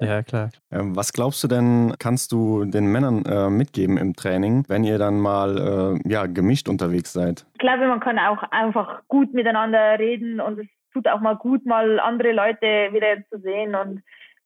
Ja, 0.00 0.22
klar. 0.22 0.50
Ähm, 0.70 0.94
was 0.96 1.12
glaubst 1.12 1.42
du 1.42 1.48
denn, 1.48 1.94
kannst 1.98 2.32
du 2.32 2.64
den 2.64 2.86
Männern 2.86 3.24
äh, 3.24 3.48
mitgeben 3.48 3.96
im 3.96 4.14
Training, 4.14 4.64
wenn 4.68 4.84
ihr 4.84 4.98
dann 4.98 5.18
mal 5.18 5.98
äh, 6.04 6.08
ja, 6.08 6.26
gemischt 6.26 6.68
unterwegs 6.68 7.12
seid? 7.12 7.46
Ich 7.54 7.60
glaube, 7.60 7.86
man 7.86 8.00
kann 8.00 8.18
auch 8.18 8.42
einfach 8.50 9.02
gut 9.08 9.32
miteinander 9.32 9.98
reden 9.98 10.40
und 10.40 10.58
es 10.58 10.66
tut 10.92 11.08
auch 11.08 11.20
mal 11.20 11.36
gut, 11.36 11.64
mal 11.64 12.00
andere 12.00 12.32
Leute 12.32 12.92
wieder 12.92 13.24
zu 13.30 13.40
sehen 13.40 13.74
und 13.74 14.02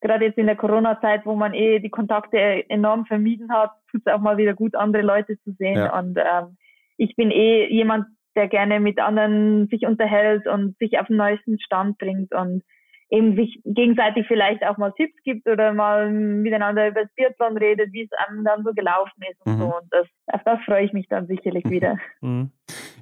gerade 0.07 0.27
jetzt 0.27 0.39
in 0.39 0.47
der 0.47 0.57
Corona-Zeit, 0.57 1.27
wo 1.27 1.35
man 1.35 1.55
eh 1.55 1.81
die 1.81 1.91
Kontakte 1.91 2.39
enorm 2.69 3.07
vermieden 3.07 3.53
hat, 3.53 3.73
tut 3.91 4.03
es 4.05 4.13
auch 4.13 4.21
mal 4.21 4.37
wieder 4.37 4.55
gut, 4.55 4.75
andere 4.75 5.03
Leute 5.03 5.39
zu 5.41 5.53
sehen. 5.53 5.77
Ja. 5.77 5.99
Und 5.99 6.17
ähm, 6.19 6.57
ich 6.97 7.17
bin 7.17 7.31
eh 7.31 7.67
jemand, 7.69 8.07
der 8.35 8.49
gerne 8.49 8.81
mit 8.81 8.99
anderen 8.99 9.67
sich 9.69 9.87
unterhält 9.87 10.47
und 10.47 10.77
sich 10.79 10.99
auf 10.99 11.07
den 11.07 11.17
neuesten 11.17 11.59
Stand 11.59 11.99
bringt 11.99 12.35
und 12.35 12.63
eben 13.11 13.37
sich 13.37 13.61
gegenseitig 13.65 14.27
vielleicht 14.27 14.65
auch 14.65 14.79
mal 14.79 14.93
Tipps 14.93 15.15
gibt 15.23 15.49
oder 15.49 15.73
mal 15.73 16.11
miteinander 16.11 16.89
über 16.89 17.03
das 17.03 17.11
Biathlon 17.15 17.57
redet, 17.57 17.93
wie 17.93 18.03
es 18.03 18.11
einem 18.27 18.45
dann 18.45 18.65
so 18.65 18.73
gelaufen 18.73 19.23
ist 19.31 19.41
und 19.45 19.55
mhm. 19.55 19.59
so. 19.59 19.65
Und 19.67 19.87
das, 19.91 20.07
auf 20.27 20.41
das 20.45 20.59
freue 20.65 20.85
ich 20.85 20.93
mich 20.93 21.07
dann 21.09 21.27
sicherlich 21.27 21.65
wieder. 21.71 21.99
Mhm. 22.21 22.51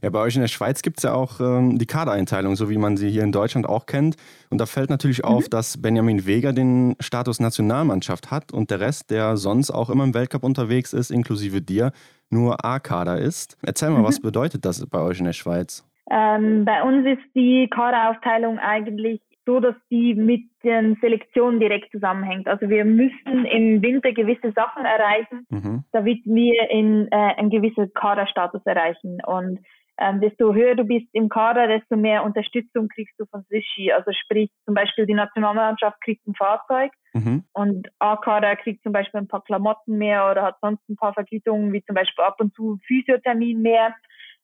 Ja, 0.02 0.10
bei 0.10 0.18
euch 0.18 0.34
in 0.34 0.42
der 0.42 0.48
Schweiz 0.48 0.82
gibt 0.82 0.98
es 0.98 1.04
ja 1.04 1.14
auch 1.14 1.40
ähm, 1.40 1.78
die 1.78 1.86
Kadereinteilung, 1.86 2.56
so 2.56 2.68
wie 2.68 2.76
man 2.76 2.98
sie 2.98 3.08
hier 3.08 3.22
in 3.22 3.32
Deutschland 3.32 3.66
auch 3.66 3.86
kennt. 3.86 4.16
Und 4.50 4.60
da 4.60 4.66
fällt 4.66 4.90
natürlich 4.90 5.22
mhm. 5.22 5.28
auf, 5.28 5.48
dass 5.48 5.80
Benjamin 5.80 6.26
Weger 6.26 6.52
den 6.52 6.96
Status 7.00 7.40
Nationalmannschaft 7.40 8.30
hat 8.30 8.52
und 8.52 8.70
der 8.70 8.80
Rest, 8.80 9.10
der 9.10 9.38
sonst 9.38 9.70
auch 9.70 9.88
immer 9.88 10.04
im 10.04 10.12
Weltcup 10.12 10.44
unterwegs 10.44 10.92
ist, 10.92 11.10
inklusive 11.10 11.62
dir, 11.62 11.92
nur 12.28 12.64
A-Kader 12.64 13.18
ist. 13.18 13.56
Erzähl 13.62 13.90
mal, 13.90 14.04
was 14.04 14.18
mhm. 14.18 14.24
bedeutet 14.24 14.66
das 14.66 14.84
bei 14.86 15.00
euch 15.00 15.18
in 15.18 15.24
der 15.24 15.32
Schweiz? 15.32 15.88
Ähm, 16.10 16.66
bei 16.66 16.82
uns 16.82 17.06
ist 17.06 17.24
die 17.34 17.68
Kaderaufteilung 17.70 18.58
eigentlich 18.58 19.22
so, 19.46 19.60
dass 19.60 19.74
die 19.90 20.14
mit 20.14 20.42
den 20.62 20.96
Selektionen 21.00 21.60
direkt 21.60 21.92
zusammenhängt. 21.92 22.48
Also 22.48 22.68
wir 22.68 22.84
müssen 22.84 23.44
im 23.44 23.82
Winter 23.82 24.12
gewisse 24.12 24.52
Sachen 24.52 24.84
erreichen, 24.84 25.46
mhm. 25.50 25.84
damit 25.92 26.24
wir 26.24 26.70
in, 26.70 27.08
äh, 27.10 27.34
einen 27.36 27.50
gewissen 27.50 27.92
Kaderstatus 27.92 28.62
erreichen. 28.64 29.18
Und 29.26 29.60
ähm, 29.98 30.20
desto 30.20 30.52
höher 30.52 30.74
du 30.74 30.84
bist 30.84 31.06
im 31.12 31.28
Kader, 31.28 31.68
desto 31.68 31.96
mehr 31.96 32.24
Unterstützung 32.24 32.88
kriegst 32.88 33.14
du 33.18 33.26
von 33.26 33.44
Swishy. 33.44 33.92
Also 33.92 34.10
sprich, 34.12 34.50
zum 34.64 34.74
Beispiel 34.74 35.06
die 35.06 35.14
Nationalmannschaft 35.14 36.00
kriegt 36.02 36.26
ein 36.26 36.34
Fahrzeug 36.34 36.90
mhm. 37.12 37.44
und 37.52 37.88
A-Kader 38.00 38.56
kriegt 38.56 38.82
zum 38.82 38.92
Beispiel 38.92 39.20
ein 39.20 39.28
paar 39.28 39.44
Klamotten 39.44 39.96
mehr 39.96 40.28
oder 40.30 40.42
hat 40.42 40.56
sonst 40.60 40.88
ein 40.88 40.96
paar 40.96 41.14
Vergütungen, 41.14 41.72
wie 41.72 41.84
zum 41.84 41.94
Beispiel 41.94 42.24
ab 42.24 42.36
und 42.40 42.54
zu 42.54 42.78
Physiothermin 42.86 43.62
mehr, 43.62 43.94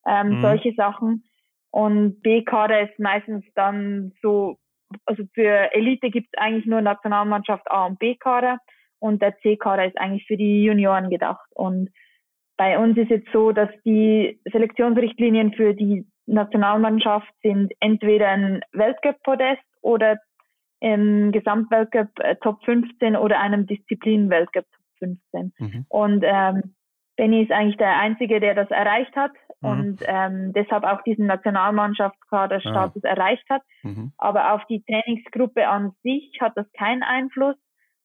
ähm, 0.07 0.37
mhm. 0.37 0.43
solche 0.43 0.73
Sachen. 0.75 1.25
Und 1.73 2.23
B-Kader 2.23 2.83
ist 2.89 2.99
meistens 2.99 3.45
dann 3.55 4.13
so, 4.23 4.57
also 5.07 5.25
für 5.35 5.73
Elite 5.75 6.11
gibt 6.11 6.29
es 6.33 6.39
eigentlich 6.39 6.67
nur 6.67 6.81
Nationalmannschaft 6.81 7.71
A 7.71 7.87
und 7.87 7.99
B-Kader 7.99 8.59
und 8.99 9.23
der 9.23 9.37
C-Kader 9.39 9.87
ist 9.87 9.99
eigentlich 9.99 10.27
für 10.27 10.37
die 10.37 10.65
Junioren 10.65 11.11
gedacht. 11.11 11.47
Und 11.55 11.91
bei 12.57 12.79
uns 12.79 12.97
ist 12.99 13.11
es 13.11 13.23
so, 13.33 13.53
dass 13.53 13.71
die 13.85 14.41
Selektionsrichtlinien 14.53 15.55
für 15.55 15.75
die 15.75 16.07
Nationalmannschaft 16.27 17.33
sind 17.43 17.73
entweder 17.81 18.29
ein 18.29 18.61
Weltcup-Podest 18.73 19.63
oder 19.81 20.19
im 20.81 21.33
Gesamtweltcup 21.33 22.09
äh, 22.21 22.37
Top 22.37 22.63
15 22.65 23.17
oder 23.17 23.41
einem 23.41 23.67
Disziplin-Weltcup 23.67 24.65
Top 24.65 24.85
15. 24.99 25.53
Mhm. 25.59 25.87
Und 25.89 26.23
ähm, 26.27 26.75
Benny 27.17 27.43
ist 27.43 27.53
eigentlich 27.53 27.77
der 27.77 27.99
Einzige, 27.99 28.41
der 28.41 28.55
das 28.55 28.71
erreicht 28.71 29.15
hat 29.17 29.33
mhm. 29.61 29.69
und 29.69 29.99
ähm, 30.07 30.53
deshalb 30.53 30.85
auch 30.85 31.03
diesen 31.03 31.27
Nationalmannschaftskaderstatus 31.27 33.05
ah. 33.05 33.09
erreicht 33.09 33.45
hat. 33.51 33.63
Mhm. 33.83 34.13
Aber 34.19 34.53
auf 34.55 34.65
die 34.69 34.83
Trainingsgruppe 34.85 35.69
an 35.69 35.93
sich 36.03 36.39
hat 36.41 36.53
das 36.57 36.67
keinen 36.73 37.03
Einfluss 37.03 37.57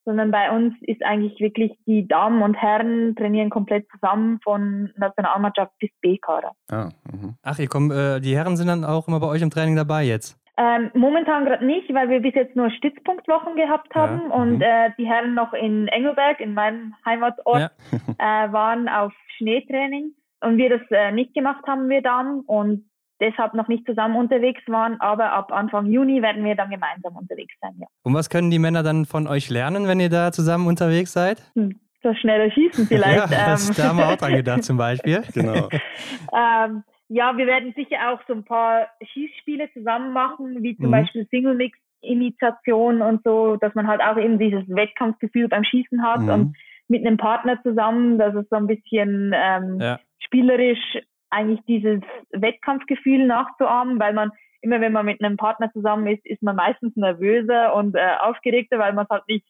sondern 0.05 0.31
bei 0.31 0.51
uns 0.51 0.75
ist 0.81 1.03
eigentlich 1.03 1.39
wirklich 1.39 1.71
die 1.87 2.07
Damen 2.07 2.43
und 2.43 2.55
Herren 2.55 3.15
trainieren 3.15 3.49
komplett 3.49 3.87
zusammen 3.91 4.39
von 4.43 4.91
Nationalmannschaft 4.95 5.71
bis 5.79 5.89
B-Kader. 6.01 6.51
Ah, 6.69 6.89
mhm. 7.11 7.35
Ach, 7.41 7.57
ihr 7.57 7.67
kommt, 7.67 7.91
äh, 7.91 8.21
die 8.21 8.35
Herren 8.35 8.55
sind 8.55 8.67
dann 8.67 8.85
auch 8.85 9.07
immer 9.07 9.19
bei 9.19 9.27
euch 9.27 9.41
im 9.41 9.49
Training 9.49 9.75
dabei 9.75 10.03
jetzt? 10.03 10.39
Ähm, 10.57 10.89
momentan 10.93 11.43
gerade 11.43 11.65
nicht, 11.65 11.93
weil 11.93 12.09
wir 12.09 12.21
bis 12.21 12.33
jetzt 12.33 12.55
nur 12.55 12.69
Stützpunktwochen 12.71 13.55
gehabt 13.57 13.93
haben 13.93 14.29
ja, 14.29 14.35
und 14.35 14.55
mhm. 14.57 14.61
äh, 14.61 14.91
die 14.97 15.05
Herren 15.05 15.33
noch 15.33 15.53
in 15.53 15.87
Engelberg, 15.89 16.39
in 16.39 16.53
meinem 16.53 16.93
Heimatort, 17.03 17.59
ja. 17.59 17.71
äh, 18.17 18.53
waren 18.53 18.87
auf 18.87 19.11
Schneetraining 19.37 20.13
und 20.41 20.57
wir 20.57 20.69
das 20.69 20.81
äh, 20.89 21.11
nicht 21.11 21.33
gemacht 21.33 21.63
haben, 21.67 21.89
wir 21.89 22.01
Damen. 22.01 22.41
Und 22.41 22.85
deshalb 23.19 23.53
noch 23.53 23.67
nicht 23.67 23.85
zusammen 23.85 24.15
unterwegs 24.15 24.61
waren, 24.67 24.99
aber 24.99 25.31
ab 25.31 25.51
Anfang 25.51 25.87
Juni 25.87 26.21
werden 26.21 26.43
wir 26.43 26.55
dann 26.55 26.69
gemeinsam 26.69 27.15
unterwegs 27.15 27.53
sein, 27.61 27.71
ja. 27.79 27.87
Und 28.03 28.13
was 28.13 28.29
können 28.29 28.51
die 28.51 28.59
Männer 28.59 28.83
dann 28.83 29.05
von 29.05 29.27
euch 29.27 29.49
lernen, 29.49 29.87
wenn 29.87 29.99
ihr 29.99 30.09
da 30.09 30.31
zusammen 30.31 30.67
unterwegs 30.67 31.13
seid? 31.13 31.41
Hm, 31.55 31.79
das 32.01 32.17
schnelle 32.19 32.51
Schießen 32.51 32.85
vielleicht. 32.87 33.31
ja, 33.31 33.51
das, 33.51 33.69
ähm. 33.69 33.75
da 33.77 33.89
haben 33.89 33.97
wir 33.97 34.07
auch 34.09 34.17
dran 34.17 34.33
gedacht 34.35 34.63
zum 34.63 34.77
Beispiel. 34.77 35.23
genau. 35.33 35.69
ähm, 36.33 36.83
ja, 37.07 37.37
wir 37.37 37.45
werden 37.45 37.73
sicher 37.75 37.97
auch 38.11 38.19
so 38.27 38.33
ein 38.33 38.43
paar 38.43 38.87
Schießspiele 39.13 39.71
zusammen 39.73 40.11
machen, 40.11 40.63
wie 40.63 40.75
zum 40.75 40.87
mhm. 40.87 40.91
Beispiel 40.91 41.27
Single 41.29 41.55
Mix 41.55 41.77
Imitation 42.01 43.01
und 43.01 43.23
so, 43.23 43.55
dass 43.55 43.73
man 43.73 43.87
halt 43.87 44.01
auch 44.01 44.17
eben 44.17 44.37
dieses 44.37 44.63
Wettkampfgefühl 44.67 45.47
beim 45.47 45.63
Schießen 45.63 46.03
hat 46.03 46.21
mhm. 46.21 46.29
und 46.29 46.57
mit 46.87 47.05
einem 47.05 47.17
Partner 47.17 47.59
zusammen, 47.63 48.19
dass 48.19 48.35
es 48.35 48.47
so 48.49 48.55
ein 48.55 48.67
bisschen 48.67 49.33
ähm, 49.35 49.79
ja. 49.79 49.99
Spielerisch 50.25 50.97
eigentlich 51.29 51.61
dieses 51.67 52.01
Wettkampfgefühl 52.31 53.25
nachzuahmen, 53.25 53.99
weil 53.99 54.13
man 54.13 54.31
immer, 54.61 54.81
wenn 54.81 54.93
man 54.93 55.05
mit 55.05 55.23
einem 55.23 55.37
Partner 55.37 55.71
zusammen 55.71 56.07
ist, 56.07 56.25
ist 56.25 56.41
man 56.41 56.55
meistens 56.55 56.95
nervöser 56.95 57.75
und 57.75 57.95
äh, 57.95 58.15
aufgeregter, 58.19 58.79
weil 58.79 58.93
man 58.93 59.05
es 59.05 59.09
halt 59.09 59.27
nicht 59.27 59.45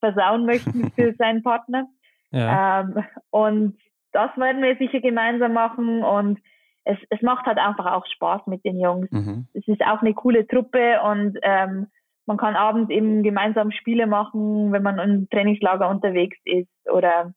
versauen 0.00 0.46
möchte 0.46 0.72
für 0.94 1.14
seinen 1.14 1.42
Partner. 1.42 1.86
Ja. 2.30 2.80
Ähm, 2.80 3.04
und 3.30 3.78
das 4.12 4.36
werden 4.36 4.62
wir 4.62 4.76
sicher 4.76 5.00
gemeinsam 5.00 5.52
machen 5.52 6.02
und 6.02 6.38
es, 6.84 6.98
es 7.10 7.22
macht 7.22 7.46
halt 7.46 7.58
einfach 7.58 7.86
auch 7.86 8.06
Spaß 8.06 8.46
mit 8.46 8.64
den 8.64 8.78
Jungs. 8.78 9.10
Mhm. 9.10 9.46
Es 9.54 9.66
ist 9.66 9.82
auch 9.82 10.02
eine 10.02 10.14
coole 10.14 10.46
Truppe 10.46 11.00
und 11.02 11.38
ähm, 11.42 11.88
man 12.26 12.36
kann 12.36 12.56
abends 12.56 12.90
eben 12.90 13.22
gemeinsam 13.22 13.70
Spiele 13.70 14.06
machen, 14.06 14.72
wenn 14.72 14.82
man 14.82 14.98
im 14.98 15.28
Trainingslager 15.30 15.88
unterwegs 15.88 16.38
ist 16.44 16.68
oder 16.90 17.34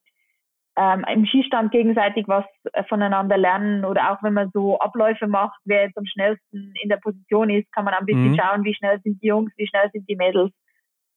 ähm, 0.78 1.03
im 1.11 1.25
Skistand 1.25 1.71
gegenseitig 1.71 2.28
was 2.28 2.45
äh, 2.73 2.84
voneinander 2.84 3.38
lernen 3.38 3.84
oder 3.84 4.11
auch 4.11 4.21
wenn 4.21 4.34
man 4.34 4.51
so 4.53 4.80
Abläufe 4.80 5.28
macht, 5.28 5.59
wer 5.65 5.84
jetzt 5.84 5.97
am 5.97 6.05
schnellsten 6.05 6.73
in 6.82 6.89
der 6.89 6.97
Position 6.97 7.49
ist, 7.49 7.71
kann 7.71 7.84
man 7.84 7.95
ein 7.95 8.05
bisschen 8.05 8.32
mhm. 8.32 8.39
schauen, 8.39 8.63
wie 8.63 8.75
schnell 8.75 9.01
sind 9.01 9.21
die 9.21 9.28
Jungs, 9.28 9.51
wie 9.57 9.67
schnell 9.67 9.89
sind 9.91 10.07
die 10.07 10.15
Mädels. 10.15 10.51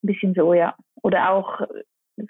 Ein 0.03 0.07
bisschen 0.07 0.35
so, 0.35 0.55
ja. 0.55 0.75
Oder 1.03 1.31
auch 1.31 1.61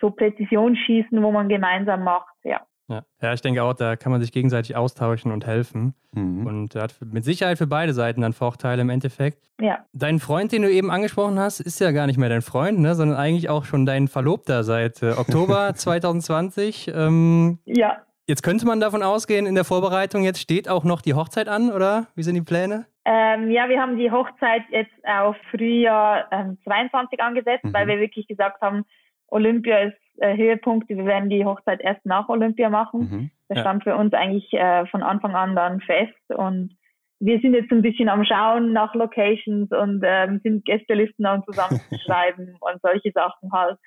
so 0.00 0.10
Präzisionsschießen, 0.10 1.22
wo 1.22 1.30
man 1.30 1.48
gemeinsam 1.48 2.02
macht, 2.02 2.34
ja. 2.42 2.60
Ja. 2.90 3.04
ja, 3.22 3.32
ich 3.32 3.40
denke 3.40 3.62
auch, 3.62 3.72
da 3.72 3.94
kann 3.94 4.10
man 4.10 4.20
sich 4.20 4.32
gegenseitig 4.32 4.74
austauschen 4.74 5.30
und 5.30 5.46
helfen. 5.46 5.94
Mhm. 6.12 6.46
Und 6.46 6.74
hat 6.74 6.96
mit 7.04 7.24
Sicherheit 7.24 7.56
für 7.56 7.68
beide 7.68 7.92
Seiten 7.92 8.20
dann 8.20 8.32
Vorteile 8.32 8.82
im 8.82 8.90
Endeffekt. 8.90 9.48
Ja. 9.60 9.84
Dein 9.92 10.18
Freund, 10.18 10.50
den 10.50 10.62
du 10.62 10.70
eben 10.70 10.90
angesprochen 10.90 11.38
hast, 11.38 11.60
ist 11.60 11.78
ja 11.78 11.92
gar 11.92 12.08
nicht 12.08 12.18
mehr 12.18 12.28
dein 12.28 12.42
Freund, 12.42 12.80
ne, 12.80 12.96
sondern 12.96 13.16
eigentlich 13.16 13.48
auch 13.48 13.64
schon 13.64 13.86
dein 13.86 14.08
Verlobter 14.08 14.64
seit 14.64 15.02
äh, 15.02 15.12
Oktober 15.12 15.72
2020. 15.74 16.90
Ähm, 16.92 17.60
ja. 17.64 17.98
Jetzt 18.26 18.42
könnte 18.42 18.66
man 18.66 18.80
davon 18.80 19.02
ausgehen, 19.02 19.46
in 19.46 19.54
der 19.54 19.64
Vorbereitung 19.64 20.24
jetzt 20.24 20.40
steht 20.40 20.68
auch 20.68 20.84
noch 20.84 21.00
die 21.00 21.14
Hochzeit 21.14 21.48
an, 21.48 21.70
oder? 21.70 22.08
Wie 22.16 22.22
sind 22.22 22.34
die 22.34 22.42
Pläne? 22.42 22.86
Ähm, 23.04 23.50
ja, 23.50 23.68
wir 23.68 23.80
haben 23.80 23.96
die 23.96 24.10
Hochzeit 24.10 24.62
jetzt 24.70 24.92
auf 25.04 25.36
Frühjahr 25.50 26.26
ähm, 26.30 26.58
22 26.64 27.20
angesetzt, 27.20 27.64
mhm. 27.64 27.72
weil 27.72 27.86
wir 27.86 27.98
wirklich 27.98 28.26
gesagt 28.26 28.60
haben, 28.60 28.84
Olympia 29.28 29.78
ist 29.78 29.96
äh, 30.18 30.36
Höhepunkt. 30.36 30.88
Wir 30.88 31.04
werden 31.04 31.30
die 31.30 31.44
Hochzeit 31.44 31.80
erst 31.80 32.04
nach 32.04 32.28
Olympia 32.28 32.68
machen. 32.68 33.00
Mhm. 33.00 33.30
Das 33.48 33.58
ja. 33.58 33.62
stand 33.62 33.84
für 33.84 33.96
uns 33.96 34.12
eigentlich 34.12 34.52
äh, 34.52 34.86
von 34.86 35.02
Anfang 35.02 35.34
an 35.34 35.56
dann 35.56 35.80
fest 35.80 36.14
und 36.28 36.76
wir 37.20 37.38
sind 37.40 37.52
jetzt 37.52 37.70
ein 37.70 37.82
bisschen 37.82 38.08
am 38.08 38.24
Schauen 38.24 38.72
nach 38.72 38.94
Locations 38.94 39.70
und 39.70 40.02
ähm, 40.04 40.40
sind 40.42 40.64
Gästelisten 40.64 41.26
am 41.26 41.44
zusammenzuschreiben 41.46 42.56
und 42.60 42.82
solche 42.82 43.12
Sachen 43.12 43.52
halt. 43.52 43.78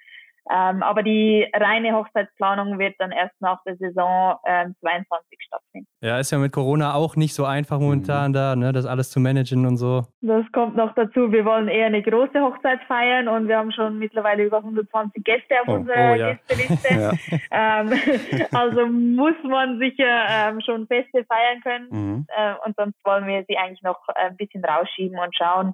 Ähm, 0.51 0.83
aber 0.83 1.03
die 1.03 1.47
reine 1.53 1.93
Hochzeitsplanung 1.93 2.77
wird 2.77 2.95
dann 2.99 3.11
erst 3.11 3.39
nach 3.39 3.63
der 3.63 3.77
Saison 3.77 4.35
ähm, 4.45 4.75
22 4.81 5.39
stattfinden. 5.45 5.87
Ja, 6.01 6.19
ist 6.19 6.31
ja 6.31 6.37
mit 6.37 6.51
Corona 6.51 6.93
auch 6.93 7.15
nicht 7.15 7.33
so 7.33 7.45
einfach 7.45 7.79
momentan 7.79 8.31
mhm. 8.31 8.33
da, 8.33 8.55
ne, 8.55 8.73
das 8.73 8.85
alles 8.85 9.09
zu 9.09 9.19
managen 9.21 9.65
und 9.65 9.77
so. 9.77 10.03
Das 10.21 10.45
kommt 10.51 10.75
noch 10.75 10.93
dazu. 10.95 11.31
Wir 11.31 11.45
wollen 11.45 11.69
eher 11.69 11.85
eine 11.85 12.01
große 12.01 12.41
Hochzeit 12.41 12.81
feiern 12.87 13.29
und 13.29 13.47
wir 13.47 13.57
haben 13.57 13.71
schon 13.71 13.99
mittlerweile 13.99 14.43
über 14.43 14.57
120 14.57 15.23
Gäste 15.23 15.61
auf 15.61 15.67
oh. 15.67 15.73
unserer 15.75 16.11
oh, 16.11 16.15
ja. 16.15 16.33
Gästeliste. 16.33 16.93
ja. 16.93 17.11
ähm, 17.81 17.93
also 18.51 18.85
muss 18.87 19.35
man 19.43 19.79
sicher 19.79 20.25
ähm, 20.29 20.59
schon 20.61 20.87
Feste 20.87 21.25
feiern 21.25 21.61
können 21.61 21.87
mhm. 21.89 22.27
äh, 22.35 22.53
und 22.65 22.75
sonst 22.75 22.97
wollen 23.05 23.27
wir 23.27 23.45
sie 23.47 23.57
eigentlich 23.57 23.81
noch 23.81 23.99
ein 24.15 24.35
bisschen 24.35 24.63
rausschieben 24.65 25.17
und 25.17 25.35
schauen, 25.35 25.73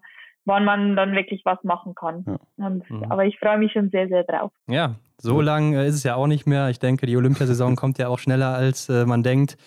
wann 0.50 0.66
man 0.66 0.96
dann 0.96 1.14
wirklich 1.14 1.44
was 1.46 1.64
machen 1.64 1.96
kann. 1.96 2.26
Ja. 2.28 2.66
Und, 2.66 2.90
mhm. 2.90 3.06
Aber 3.10 3.24
ich 3.24 3.40
freue 3.40 3.60
mich 3.60 3.72
schon 3.72 3.90
sehr, 3.92 4.08
sehr 4.10 4.24
drauf. 4.24 4.52
Ja, 4.68 4.96
so 5.18 5.40
lang 5.40 5.74
äh, 5.74 5.88
ist 5.88 5.96
es 5.96 6.04
ja 6.04 6.16
auch 6.16 6.28
nicht 6.28 6.48
mehr. 6.48 6.70
Ich 6.70 6.80
denke, 6.80 7.06
die 7.06 7.16
Olympiasaison 7.16 7.76
kommt 7.78 7.98
ja 8.00 8.10
auch 8.10 8.20
schneller, 8.20 8.56
als 8.56 8.90
äh, 8.90 9.06
man 9.06 9.24
denkt 9.24 9.58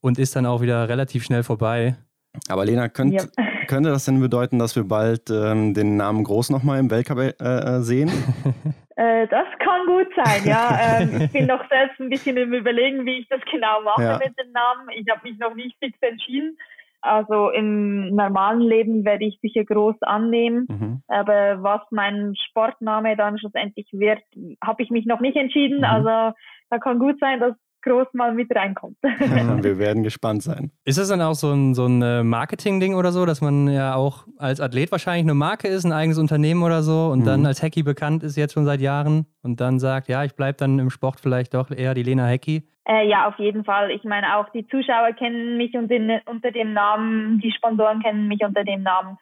und 0.00 0.18
ist 0.18 0.36
dann 0.36 0.44
auch 0.44 0.60
wieder 0.60 0.88
relativ 0.88 1.24
schnell 1.24 1.44
vorbei. 1.44 1.94
Aber 2.48 2.64
Lena, 2.64 2.88
könnt, 2.88 3.14
ja. 3.14 3.22
könnte 3.68 3.90
das 3.90 4.04
denn 4.06 4.20
bedeuten, 4.20 4.58
dass 4.58 4.74
wir 4.74 4.82
bald 4.84 5.30
ähm, 5.30 5.72
den 5.72 5.96
Namen 5.96 6.24
Groß 6.24 6.50
nochmal 6.50 6.80
im 6.80 6.90
Weltcup 6.90 7.18
äh, 7.18 7.30
äh 7.40 7.80
sehen? 7.80 8.08
äh, 8.96 9.28
das 9.28 9.46
kann 9.60 9.86
gut 9.86 10.08
sein, 10.16 10.42
ja. 10.44 10.98
Ähm, 10.98 11.22
ich 11.22 11.32
bin 11.32 11.46
noch 11.46 11.62
selbst 11.68 12.00
ein 12.00 12.10
bisschen 12.10 12.36
im 12.36 12.52
Überlegen, 12.52 13.06
wie 13.06 13.20
ich 13.20 13.28
das 13.28 13.40
genau 13.52 13.82
mache 13.82 14.02
ja. 14.02 14.18
mit 14.18 14.36
dem 14.36 14.50
Namen. 14.50 14.88
Ich 14.96 15.08
habe 15.08 15.20
mich 15.22 15.38
noch 15.38 15.54
nicht 15.54 15.76
fix 15.78 15.96
entschieden. 16.00 16.58
Also 17.04 17.50
im 17.50 18.14
normalen 18.14 18.62
Leben 18.62 19.04
werde 19.04 19.26
ich 19.26 19.38
sicher 19.42 19.62
groß 19.62 20.00
annehmen. 20.00 20.66
Mhm. 20.70 21.02
Aber 21.06 21.62
was 21.62 21.82
mein 21.90 22.34
Sportname 22.48 23.14
dann 23.14 23.38
schlussendlich 23.38 23.88
wird, 23.92 24.22
habe 24.64 24.82
ich 24.82 24.88
mich 24.88 25.04
noch 25.04 25.20
nicht 25.20 25.36
entschieden. 25.36 25.78
Mhm. 25.78 25.84
Also 25.84 26.08
da 26.70 26.78
kann 26.80 26.98
gut 26.98 27.20
sein, 27.20 27.40
dass 27.40 27.54
groß 27.84 28.08
mal 28.12 28.34
mit 28.34 28.54
reinkommt. 28.54 28.96
wir 29.02 29.78
werden 29.78 30.02
gespannt 30.02 30.42
sein. 30.42 30.72
Ist 30.84 30.98
das 30.98 31.08
dann 31.08 31.20
auch 31.20 31.34
so 31.34 31.52
ein, 31.52 31.74
so 31.74 31.86
ein 31.86 32.02
äh, 32.02 32.22
Marketing-Ding 32.22 32.94
oder 32.94 33.12
so, 33.12 33.26
dass 33.26 33.40
man 33.40 33.68
ja 33.68 33.94
auch 33.94 34.26
als 34.38 34.60
Athlet 34.60 34.90
wahrscheinlich 34.90 35.24
eine 35.24 35.34
Marke 35.34 35.68
ist, 35.68 35.84
ein 35.84 35.92
eigenes 35.92 36.18
Unternehmen 36.18 36.62
oder 36.62 36.82
so 36.82 37.10
und 37.12 37.20
mhm. 37.20 37.24
dann 37.26 37.46
als 37.46 37.62
Hacky 37.62 37.82
bekannt 37.82 38.22
ist 38.22 38.36
jetzt 38.36 38.54
schon 38.54 38.64
seit 38.64 38.80
Jahren 38.80 39.26
und 39.42 39.60
dann 39.60 39.78
sagt, 39.78 40.08
ja, 40.08 40.24
ich 40.24 40.34
bleibe 40.34 40.58
dann 40.58 40.78
im 40.78 40.90
Sport 40.90 41.20
vielleicht 41.20 41.54
doch 41.54 41.70
eher 41.70 41.94
die 41.94 42.02
Lena 42.02 42.26
Hacky? 42.26 42.68
Äh, 42.86 43.08
ja, 43.08 43.28
auf 43.28 43.38
jeden 43.38 43.64
Fall. 43.64 43.90
Ich 43.90 44.04
meine, 44.04 44.36
auch 44.36 44.48
die 44.50 44.66
Zuschauer 44.66 45.12
kennen 45.12 45.56
mich 45.56 45.74
unter, 45.74 45.96
unter 46.26 46.50
dem 46.50 46.72
Namen, 46.72 47.40
die 47.40 47.52
Sponsoren 47.52 48.02
kennen 48.02 48.28
mich 48.28 48.40
unter 48.44 48.64
dem 48.64 48.82
Namen. 48.82 49.16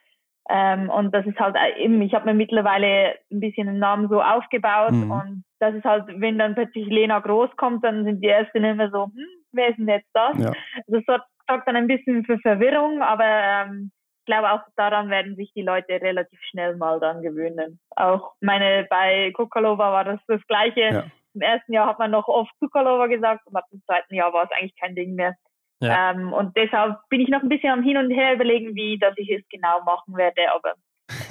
Ähm, 0.51 0.91
und 0.91 1.15
das 1.15 1.25
ist 1.27 1.39
halt 1.39 1.57
eben, 1.79 2.03
ich 2.03 2.15
habe 2.15 2.27
mir 2.27 2.35
mittlerweile 2.35 3.15
ein 3.31 3.41
bisschen 3.41 3.69
den 3.69 3.79
Namen 3.79 4.09
so 4.09 4.21
aufgebaut 4.21 4.93
mhm. 4.93 5.11
und 5.11 5.45
das 5.63 5.75
ist 5.75 5.85
halt, 5.85 6.05
wenn 6.09 6.39
dann 6.39 6.55
plötzlich 6.55 6.87
Lena 6.87 7.21
Groß 7.21 7.51
kommt, 7.57 7.85
dann 7.85 8.05
sind 8.05 8.21
die 8.21 8.29
Ersten 8.29 8.65
immer 8.65 8.91
so, 8.91 9.05
hm, 9.07 9.27
wer 9.53 9.69
ist 9.69 9.79
denn 9.79 9.89
jetzt 9.89 10.11
das? 10.13 10.39
Ja. 10.39 10.53
Das 10.87 11.05
sorgt, 11.07 11.27
sorgt 11.49 11.69
dann 11.69 11.77
ein 11.77 11.87
bisschen 11.87 12.25
für 12.25 12.39
Verwirrung, 12.41 13.03
aber 13.03 13.25
ähm, 13.25 13.93
ich 14.21 14.27
glaube 14.27 14.53
auch 14.53 14.63
daran 14.77 15.09
werden 15.11 15.37
sich 15.37 15.53
die 15.55 15.63
Leute 15.63 16.01
relativ 16.01 16.41
schnell 16.51 16.77
mal 16.77 17.01
dann 17.01 17.23
gewöhnen. 17.23 17.81
Auch 17.97 18.33
meine, 18.41 18.87
bei 18.91 19.33
Kokalova 19.33 19.93
war 19.93 20.05
das 20.05 20.21
das 20.27 20.41
Gleiche. 20.47 20.81
Ja 20.81 21.05
im 21.35 21.41
ersten 21.41 21.73
Jahr 21.73 21.87
hat 21.87 21.99
man 21.99 22.11
noch 22.11 22.29
oft 22.29 22.53
Zuckerlover 22.59 23.09
gesagt 23.09 23.47
und 23.47 23.57
ab 23.57 23.65
dem 23.73 23.83
zweiten 23.85 24.15
Jahr 24.15 24.33
war 24.33 24.45
es 24.45 24.51
eigentlich 24.53 24.77
kein 24.79 24.95
Ding 24.95 25.15
mehr. 25.15 25.35
Ja. 25.81 26.11
Ähm, 26.11 26.33
und 26.33 26.57
deshalb 26.57 26.99
bin 27.09 27.21
ich 27.21 27.29
noch 27.29 27.43
ein 27.43 27.49
bisschen 27.49 27.73
am 27.73 27.83
Hin 27.83 27.97
und 27.97 28.11
Her 28.11 28.35
überlegen, 28.35 28.75
wie 28.75 28.99
dass 28.99 29.15
ich 29.17 29.31
es 29.31 29.43
genau 29.49 29.83
machen 29.83 30.17
werde, 30.17 30.53
aber 30.53 30.75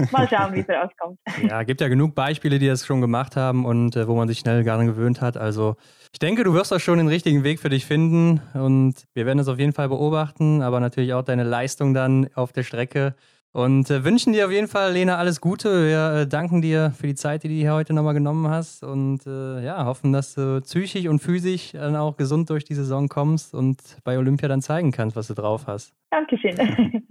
mal 0.12 0.28
schauen, 0.28 0.54
wie 0.54 0.60
es 0.60 0.70
rauskommt. 0.70 1.20
Ja, 1.48 1.64
gibt 1.64 1.82
ja 1.82 1.88
genug 1.88 2.16
Beispiele, 2.16 2.60
die 2.60 2.68
das 2.68 2.86
schon 2.86 3.02
gemacht 3.02 3.36
haben 3.36 3.66
und 3.66 3.96
äh, 3.96 4.08
wo 4.08 4.16
man 4.16 4.28
sich 4.28 4.40
schnell 4.40 4.64
daran 4.64 4.88
gewöhnt 4.88 5.22
hat. 5.22 5.38
Also 5.38 5.76
ich 6.14 6.20
denke, 6.20 6.44
du 6.44 6.54
wirst 6.54 6.74
auch 6.74 6.80
schon 6.80 6.98
den 6.98 7.08
richtigen 7.08 7.44
Weg 7.44 7.60
für 7.60 7.70
dich 7.70 7.86
finden 7.86 8.42
und 8.54 8.96
wir 9.14 9.26
werden 9.26 9.40
es 9.40 9.48
auf 9.48 9.60
jeden 9.60 9.74
Fall 9.74 9.90
beobachten, 9.90 10.62
aber 10.62 10.80
natürlich 10.80 11.14
auch 11.14 11.24
deine 11.24 11.44
Leistung 11.44 11.94
dann 11.94 12.30
auf 12.36 12.52
der 12.52 12.64
Strecke. 12.64 13.16
Und 13.54 13.90
äh, 13.90 14.06
wünschen 14.06 14.32
dir 14.32 14.46
auf 14.46 14.52
jeden 14.52 14.70
Fall, 14.70 14.94
Lena, 14.94 15.18
alles 15.18 15.42
Gute. 15.42 15.86
Wir 15.86 16.22
äh, 16.22 16.28
danken 16.28 16.62
dir 16.62 16.94
für 16.98 17.08
die 17.08 17.16
Zeit, 17.16 17.44
die 17.44 17.50
du 17.50 17.54
hier 17.54 17.74
heute 17.74 17.94
nochmal 17.94 18.14
genommen 18.14 18.48
hast. 18.48 18.82
Und 18.82 19.28
äh, 19.28 19.62
ja, 19.62 19.84
hoffen, 19.84 20.14
dass 20.14 20.36
du 20.36 20.62
psychisch 20.62 21.06
und 21.08 21.20
physisch 21.20 21.74
dann 21.74 21.98
auch 21.98 22.16
gesund 22.16 22.50
durch 22.50 22.64
die 22.64 22.76
Saison 22.76 23.10
kommst 23.10 23.54
und 23.54 23.78
bei 24.06 24.18
Olympia 24.18 24.48
dann 24.48 24.62
zeigen 24.62 24.92
kannst, 24.92 25.18
was 25.18 25.28
du 25.28 25.34
drauf 25.34 25.68
hast. 25.68 25.94
Dankeschön. 26.12 26.56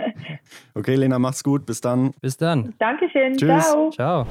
okay, 0.75 0.95
Lena, 0.95 1.19
mach's 1.19 1.45
gut. 1.45 1.67
Bis 1.67 1.83
dann. 1.83 2.13
Bis 2.23 2.39
dann. 2.39 2.73
Dankeschön. 2.79 3.37
Tschüss. 3.37 3.65
Ciao. 3.67 3.91
Ciao. 3.91 4.27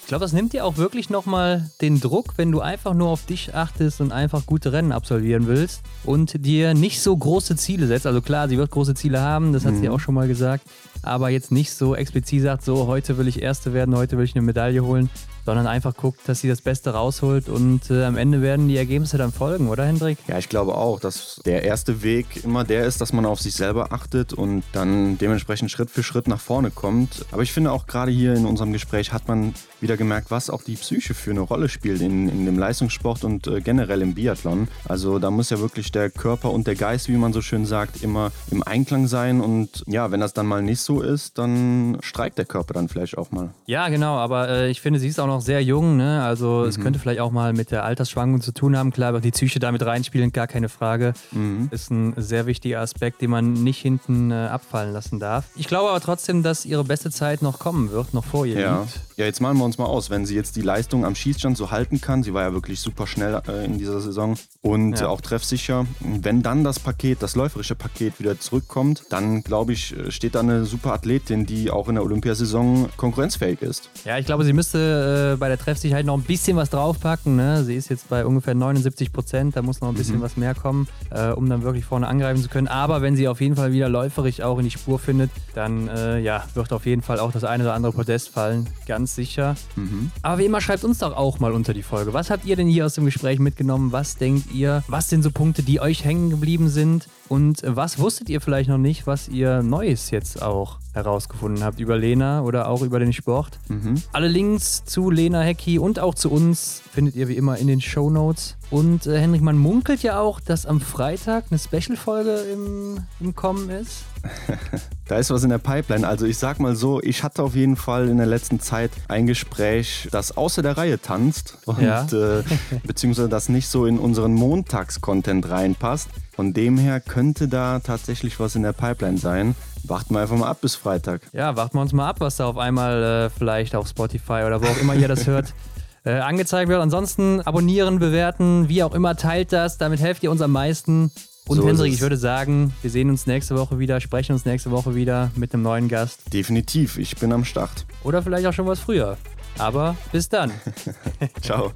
Ich 0.00 0.06
glaube, 0.06 0.24
das 0.24 0.32
nimmt 0.32 0.54
dir 0.54 0.64
auch 0.64 0.76
wirklich 0.76 1.10
nochmal 1.10 1.70
den 1.82 2.00
Druck, 2.00 2.36
wenn 2.36 2.50
du 2.50 2.60
einfach 2.60 2.94
nur 2.94 3.10
auf 3.10 3.26
dich 3.26 3.54
achtest 3.54 4.00
und 4.00 4.10
einfach 4.10 4.44
gute 4.46 4.72
Rennen 4.72 4.90
absolvieren 4.90 5.46
willst 5.46 5.84
und 6.02 6.44
dir 6.44 6.74
nicht 6.74 7.00
so 7.00 7.16
große 7.16 7.54
Ziele 7.56 7.86
setzt. 7.86 8.06
Also 8.06 8.20
klar, 8.20 8.48
sie 8.48 8.58
wird 8.58 8.70
große 8.70 8.94
Ziele 8.94 9.20
haben, 9.20 9.52
das 9.52 9.64
hat 9.66 9.74
mhm. 9.74 9.80
sie 9.82 9.88
auch 9.88 10.00
schon 10.00 10.14
mal 10.14 10.26
gesagt 10.26 10.64
aber 11.02 11.30
jetzt 11.30 11.52
nicht 11.52 11.72
so 11.72 11.94
explizit 11.94 12.42
sagt, 12.42 12.64
so 12.64 12.86
heute 12.86 13.18
will 13.18 13.28
ich 13.28 13.42
Erste 13.42 13.72
werden, 13.72 13.96
heute 13.96 14.18
will 14.18 14.24
ich 14.24 14.34
eine 14.34 14.42
Medaille 14.42 14.84
holen, 14.84 15.10
sondern 15.44 15.66
einfach 15.66 15.96
guckt, 15.96 16.20
dass 16.26 16.40
sie 16.40 16.48
das 16.48 16.60
Beste 16.60 16.90
rausholt 16.90 17.48
und 17.48 17.90
äh, 17.90 18.04
am 18.04 18.16
Ende 18.16 18.42
werden 18.42 18.68
die 18.68 18.76
Ergebnisse 18.76 19.18
dann 19.18 19.32
folgen, 19.32 19.68
oder 19.68 19.84
Hendrik? 19.84 20.18
Ja, 20.28 20.38
ich 20.38 20.48
glaube 20.48 20.74
auch, 20.74 21.00
dass 21.00 21.40
der 21.44 21.64
erste 21.64 22.02
Weg 22.02 22.44
immer 22.44 22.64
der 22.64 22.84
ist, 22.84 23.00
dass 23.00 23.12
man 23.12 23.26
auf 23.26 23.40
sich 23.40 23.54
selber 23.54 23.92
achtet 23.92 24.32
und 24.32 24.62
dann 24.72 25.18
dementsprechend 25.18 25.70
Schritt 25.70 25.90
für 25.90 26.02
Schritt 26.02 26.28
nach 26.28 26.40
vorne 26.40 26.70
kommt. 26.70 27.24
Aber 27.32 27.42
ich 27.42 27.52
finde 27.52 27.72
auch 27.72 27.86
gerade 27.86 28.12
hier 28.12 28.34
in 28.34 28.46
unserem 28.46 28.72
Gespräch 28.72 29.12
hat 29.12 29.28
man 29.28 29.54
wieder 29.80 29.96
gemerkt, 29.96 30.30
was 30.30 30.50
auch 30.50 30.62
die 30.62 30.76
Psyche 30.76 31.14
für 31.14 31.30
eine 31.30 31.40
Rolle 31.40 31.68
spielt 31.68 32.00
in, 32.00 32.28
in 32.28 32.44
dem 32.44 32.58
Leistungssport 32.58 33.24
und 33.24 33.46
äh, 33.46 33.60
generell 33.60 34.02
im 34.02 34.14
Biathlon. 34.14 34.68
Also 34.88 35.18
da 35.18 35.30
muss 35.30 35.50
ja 35.50 35.58
wirklich 35.58 35.90
der 35.90 36.10
Körper 36.10 36.50
und 36.52 36.66
der 36.66 36.74
Geist, 36.74 37.08
wie 37.08 37.16
man 37.16 37.32
so 37.32 37.40
schön 37.40 37.66
sagt, 37.66 38.02
immer 38.02 38.30
im 38.50 38.62
Einklang 38.62 39.06
sein 39.06 39.40
und 39.40 39.82
ja, 39.86 40.10
wenn 40.10 40.20
das 40.20 40.32
dann 40.32 40.46
mal 40.46 40.62
nicht 40.62 40.80
so 40.80 40.89
ist, 40.98 41.38
dann 41.38 41.98
streikt 42.02 42.38
der 42.38 42.44
Körper 42.44 42.74
dann 42.74 42.88
vielleicht 42.88 43.16
auch 43.16 43.30
mal. 43.30 43.50
Ja, 43.66 43.88
genau, 43.88 44.16
aber 44.16 44.48
äh, 44.48 44.70
ich 44.70 44.80
finde, 44.80 44.98
sie 44.98 45.06
ist 45.06 45.20
auch 45.20 45.28
noch 45.28 45.40
sehr 45.40 45.62
jung, 45.62 45.96
ne? 45.96 46.22
also 46.24 46.62
mhm. 46.62 46.68
es 46.68 46.80
könnte 46.80 46.98
vielleicht 46.98 47.20
auch 47.20 47.30
mal 47.30 47.52
mit 47.52 47.70
der 47.70 47.84
Altersschwankung 47.84 48.40
zu 48.40 48.52
tun 48.52 48.76
haben. 48.76 48.90
Klar, 48.90 49.10
aber 49.10 49.20
die 49.20 49.30
Psyche 49.30 49.60
damit 49.60 49.84
reinspielen, 49.86 50.32
gar 50.32 50.48
keine 50.48 50.68
Frage. 50.68 51.12
Mhm. 51.30 51.68
Ist 51.70 51.90
ein 51.90 52.14
sehr 52.16 52.46
wichtiger 52.46 52.80
Aspekt, 52.80 53.22
den 53.22 53.30
man 53.30 53.52
nicht 53.52 53.80
hinten 53.80 54.32
äh, 54.32 54.34
abfallen 54.34 54.92
lassen 54.92 55.20
darf. 55.20 55.44
Ich 55.54 55.68
glaube 55.68 55.90
aber 55.90 56.00
trotzdem, 56.00 56.42
dass 56.42 56.64
ihre 56.64 56.84
beste 56.84 57.10
Zeit 57.10 57.42
noch 57.42 57.58
kommen 57.60 57.92
wird, 57.92 58.12
noch 58.12 58.24
vor 58.24 58.46
ihr 58.46 58.58
ja. 58.58 58.80
liegt. 58.80 59.00
Ja, 59.16 59.26
jetzt 59.26 59.40
malen 59.40 59.58
wir 59.58 59.64
uns 59.64 59.78
mal 59.78 59.84
aus, 59.84 60.10
wenn 60.10 60.26
sie 60.26 60.34
jetzt 60.34 60.56
die 60.56 60.62
Leistung 60.62 61.04
am 61.04 61.14
Schießstand 61.14 61.56
so 61.56 61.70
halten 61.70 62.00
kann, 62.00 62.22
sie 62.22 62.34
war 62.34 62.42
ja 62.42 62.52
wirklich 62.52 62.80
super 62.80 63.06
schnell 63.06 63.40
äh, 63.46 63.64
in 63.64 63.78
dieser 63.78 64.00
Saison 64.00 64.36
und 64.62 64.98
ja. 64.98 65.08
auch 65.08 65.20
treffsicher, 65.20 65.86
wenn 66.00 66.42
dann 66.42 66.64
das 66.64 66.80
Paket, 66.80 67.22
das 67.22 67.36
läuferische 67.36 67.74
Paket 67.74 68.18
wieder 68.18 68.40
zurückkommt, 68.40 69.04
dann 69.10 69.42
glaube 69.42 69.72
ich, 69.72 69.94
steht 70.08 70.34
da 70.34 70.40
eine 70.40 70.64
super 70.80 70.94
Athletin, 70.94 71.44
die 71.44 71.70
auch 71.70 71.88
in 71.88 71.96
der 71.96 72.04
Olympiasaison 72.04 72.88
konkurrenzfähig 72.96 73.60
ist. 73.60 73.90
Ja, 74.06 74.16
ich 74.16 74.24
glaube, 74.24 74.44
sie 74.44 74.54
müsste 74.54 75.34
äh, 75.34 75.36
bei 75.36 75.48
der 75.48 75.58
Treffsicherheit 75.58 76.06
noch 76.06 76.16
ein 76.16 76.22
bisschen 76.22 76.56
was 76.56 76.70
draufpacken. 76.70 77.36
Ne? 77.36 77.64
Sie 77.64 77.74
ist 77.74 77.90
jetzt 77.90 78.08
bei 78.08 78.24
ungefähr 78.24 78.54
79 78.54 79.12
Prozent, 79.12 79.56
da 79.56 79.62
muss 79.62 79.82
noch 79.82 79.88
ein 79.88 79.94
bisschen 79.94 80.18
mhm. 80.18 80.22
was 80.22 80.38
mehr 80.38 80.54
kommen, 80.54 80.88
äh, 81.10 81.28
um 81.28 81.50
dann 81.50 81.62
wirklich 81.62 81.84
vorne 81.84 82.08
angreifen 82.08 82.42
zu 82.42 82.48
können. 82.48 82.66
Aber 82.66 83.02
wenn 83.02 83.14
sie 83.14 83.28
auf 83.28 83.42
jeden 83.42 83.56
Fall 83.56 83.72
wieder 83.72 83.90
läuferig 83.90 84.42
auch 84.42 84.58
in 84.58 84.64
die 84.64 84.70
Spur 84.70 84.98
findet, 84.98 85.30
dann 85.54 85.88
äh, 85.88 86.18
ja, 86.18 86.44
wird 86.54 86.72
auf 86.72 86.86
jeden 86.86 87.02
Fall 87.02 87.20
auch 87.20 87.32
das 87.32 87.44
eine 87.44 87.64
oder 87.64 87.74
andere 87.74 87.92
Podest 87.92 88.30
fallen, 88.30 88.66
ganz 88.86 89.14
sicher. 89.14 89.56
Mhm. 89.76 90.10
Aber 90.22 90.38
wie 90.38 90.46
immer, 90.46 90.62
schreibt 90.62 90.84
uns 90.84 90.98
doch 90.98 91.14
auch 91.14 91.40
mal 91.40 91.52
unter 91.52 91.74
die 91.74 91.82
Folge. 91.82 92.14
Was 92.14 92.30
habt 92.30 92.46
ihr 92.46 92.56
denn 92.56 92.68
hier 92.68 92.86
aus 92.86 92.94
dem 92.94 93.04
Gespräch 93.04 93.38
mitgenommen? 93.38 93.92
Was 93.92 94.16
denkt 94.16 94.50
ihr? 94.52 94.82
Was 94.88 95.10
sind 95.10 95.22
so 95.22 95.30
Punkte, 95.30 95.62
die 95.62 95.78
euch 95.78 96.04
hängen 96.04 96.30
geblieben 96.30 96.70
sind? 96.70 97.06
Und 97.30 97.62
was 97.64 98.00
wusstet 98.00 98.28
ihr 98.28 98.40
vielleicht 98.40 98.68
noch 98.68 98.76
nicht, 98.76 99.06
was 99.06 99.28
ihr 99.28 99.62
Neues 99.62 100.10
jetzt 100.10 100.42
auch 100.42 100.80
herausgefunden 100.92 101.64
habt 101.64 101.80
über 101.80 101.96
Lena 101.96 102.42
oder 102.42 102.68
auch 102.68 102.82
über 102.82 102.98
den 102.98 103.12
Sport? 103.12 103.58
Mhm. 103.68 103.94
Alle 104.12 104.28
Links 104.28 104.84
zu 104.84 105.10
Lena 105.10 105.40
Hecki 105.40 105.78
und 105.78 105.98
auch 105.98 106.14
zu 106.14 106.30
uns 106.30 106.82
findet 106.92 107.14
ihr 107.14 107.28
wie 107.28 107.36
immer 107.36 107.56
in 107.58 107.66
den 107.66 107.80
Show 107.80 108.10
Notes. 108.10 108.56
Und 108.70 109.06
äh, 109.06 109.18
Henrik, 109.18 109.42
man 109.42 109.58
munkelt 109.58 110.02
ja 110.02 110.20
auch, 110.20 110.40
dass 110.40 110.64
am 110.64 110.80
Freitag 110.80 111.46
eine 111.50 111.58
Special-Folge 111.58 112.30
im, 112.52 113.00
im 113.18 113.34
Kommen 113.34 113.68
ist. 113.68 114.04
da 115.08 115.16
ist 115.16 115.30
was 115.30 115.42
in 115.42 115.50
der 115.50 115.58
Pipeline. 115.58 116.06
Also 116.06 116.26
ich 116.26 116.38
sag 116.38 116.60
mal 116.60 116.76
so, 116.76 117.00
ich 117.02 117.22
hatte 117.22 117.42
auf 117.42 117.54
jeden 117.56 117.76
Fall 117.76 118.08
in 118.08 118.18
der 118.18 118.26
letzten 118.26 118.60
Zeit 118.60 118.90
ein 119.08 119.26
Gespräch, 119.26 120.08
das 120.12 120.36
außer 120.36 120.62
der 120.62 120.76
Reihe 120.76 121.00
tanzt 121.00 121.58
und 121.66 121.80
ja. 121.80 122.06
äh, 122.12 122.42
beziehungsweise 122.86 123.28
das 123.28 123.48
nicht 123.48 123.68
so 123.68 123.86
in 123.86 123.98
unseren 123.98 124.34
Montags-Content 124.34 125.48
reinpasst. 125.48 126.08
Von 126.32 126.52
dem 126.52 126.78
her 126.78 127.00
könnte 127.00 127.48
da 127.48 127.80
tatsächlich 127.80 128.40
was 128.40 128.54
in 128.54 128.62
der 128.62 128.72
Pipeline 128.72 129.18
sein. 129.18 129.54
Warten 129.90 130.14
wir 130.14 130.20
einfach 130.20 130.36
mal 130.36 130.48
ab 130.48 130.60
bis 130.60 130.76
Freitag. 130.76 131.22
Ja, 131.32 131.56
warten 131.56 131.76
wir 131.76 131.82
uns 131.82 131.92
mal 131.92 132.08
ab, 132.08 132.20
was 132.20 132.36
da 132.36 132.46
auf 132.46 132.56
einmal 132.56 133.02
äh, 133.02 133.30
vielleicht 133.30 133.74
auf 133.74 133.88
Spotify 133.88 134.44
oder 134.46 134.62
wo 134.62 134.66
auch 134.66 134.78
immer 134.78 134.94
ihr 134.94 135.08
das 135.08 135.26
hört. 135.26 135.52
Äh, 136.02 136.12
angezeigt 136.12 136.70
wird. 136.70 136.80
Ansonsten 136.80 137.42
abonnieren, 137.42 137.98
bewerten, 137.98 138.70
wie 138.70 138.82
auch 138.82 138.94
immer, 138.94 139.16
teilt 139.16 139.52
das. 139.52 139.76
Damit 139.76 140.00
helft 140.00 140.22
ihr 140.22 140.30
uns 140.30 140.40
am 140.40 140.50
meisten. 140.50 141.10
Und 141.46 141.58
so 141.58 141.68
Hendrik, 141.68 141.92
ich 141.92 142.00
würde 142.00 142.16
sagen, 142.16 142.72
wir 142.80 142.90
sehen 142.90 143.10
uns 143.10 143.26
nächste 143.26 143.54
Woche 143.54 143.78
wieder, 143.78 144.00
sprechen 144.00 144.32
uns 144.32 144.46
nächste 144.46 144.70
Woche 144.70 144.94
wieder 144.94 145.30
mit 145.36 145.52
einem 145.52 145.62
neuen 145.62 145.88
Gast. 145.88 146.32
Definitiv, 146.32 146.96
ich 146.96 147.16
bin 147.16 147.34
am 147.34 147.44
Start. 147.44 147.84
Oder 148.02 148.22
vielleicht 148.22 148.46
auch 148.46 148.54
schon 148.54 148.66
was 148.66 148.80
früher. 148.80 149.18
Aber 149.58 149.94
bis 150.10 150.30
dann. 150.30 150.52
Ciao. 151.42 151.72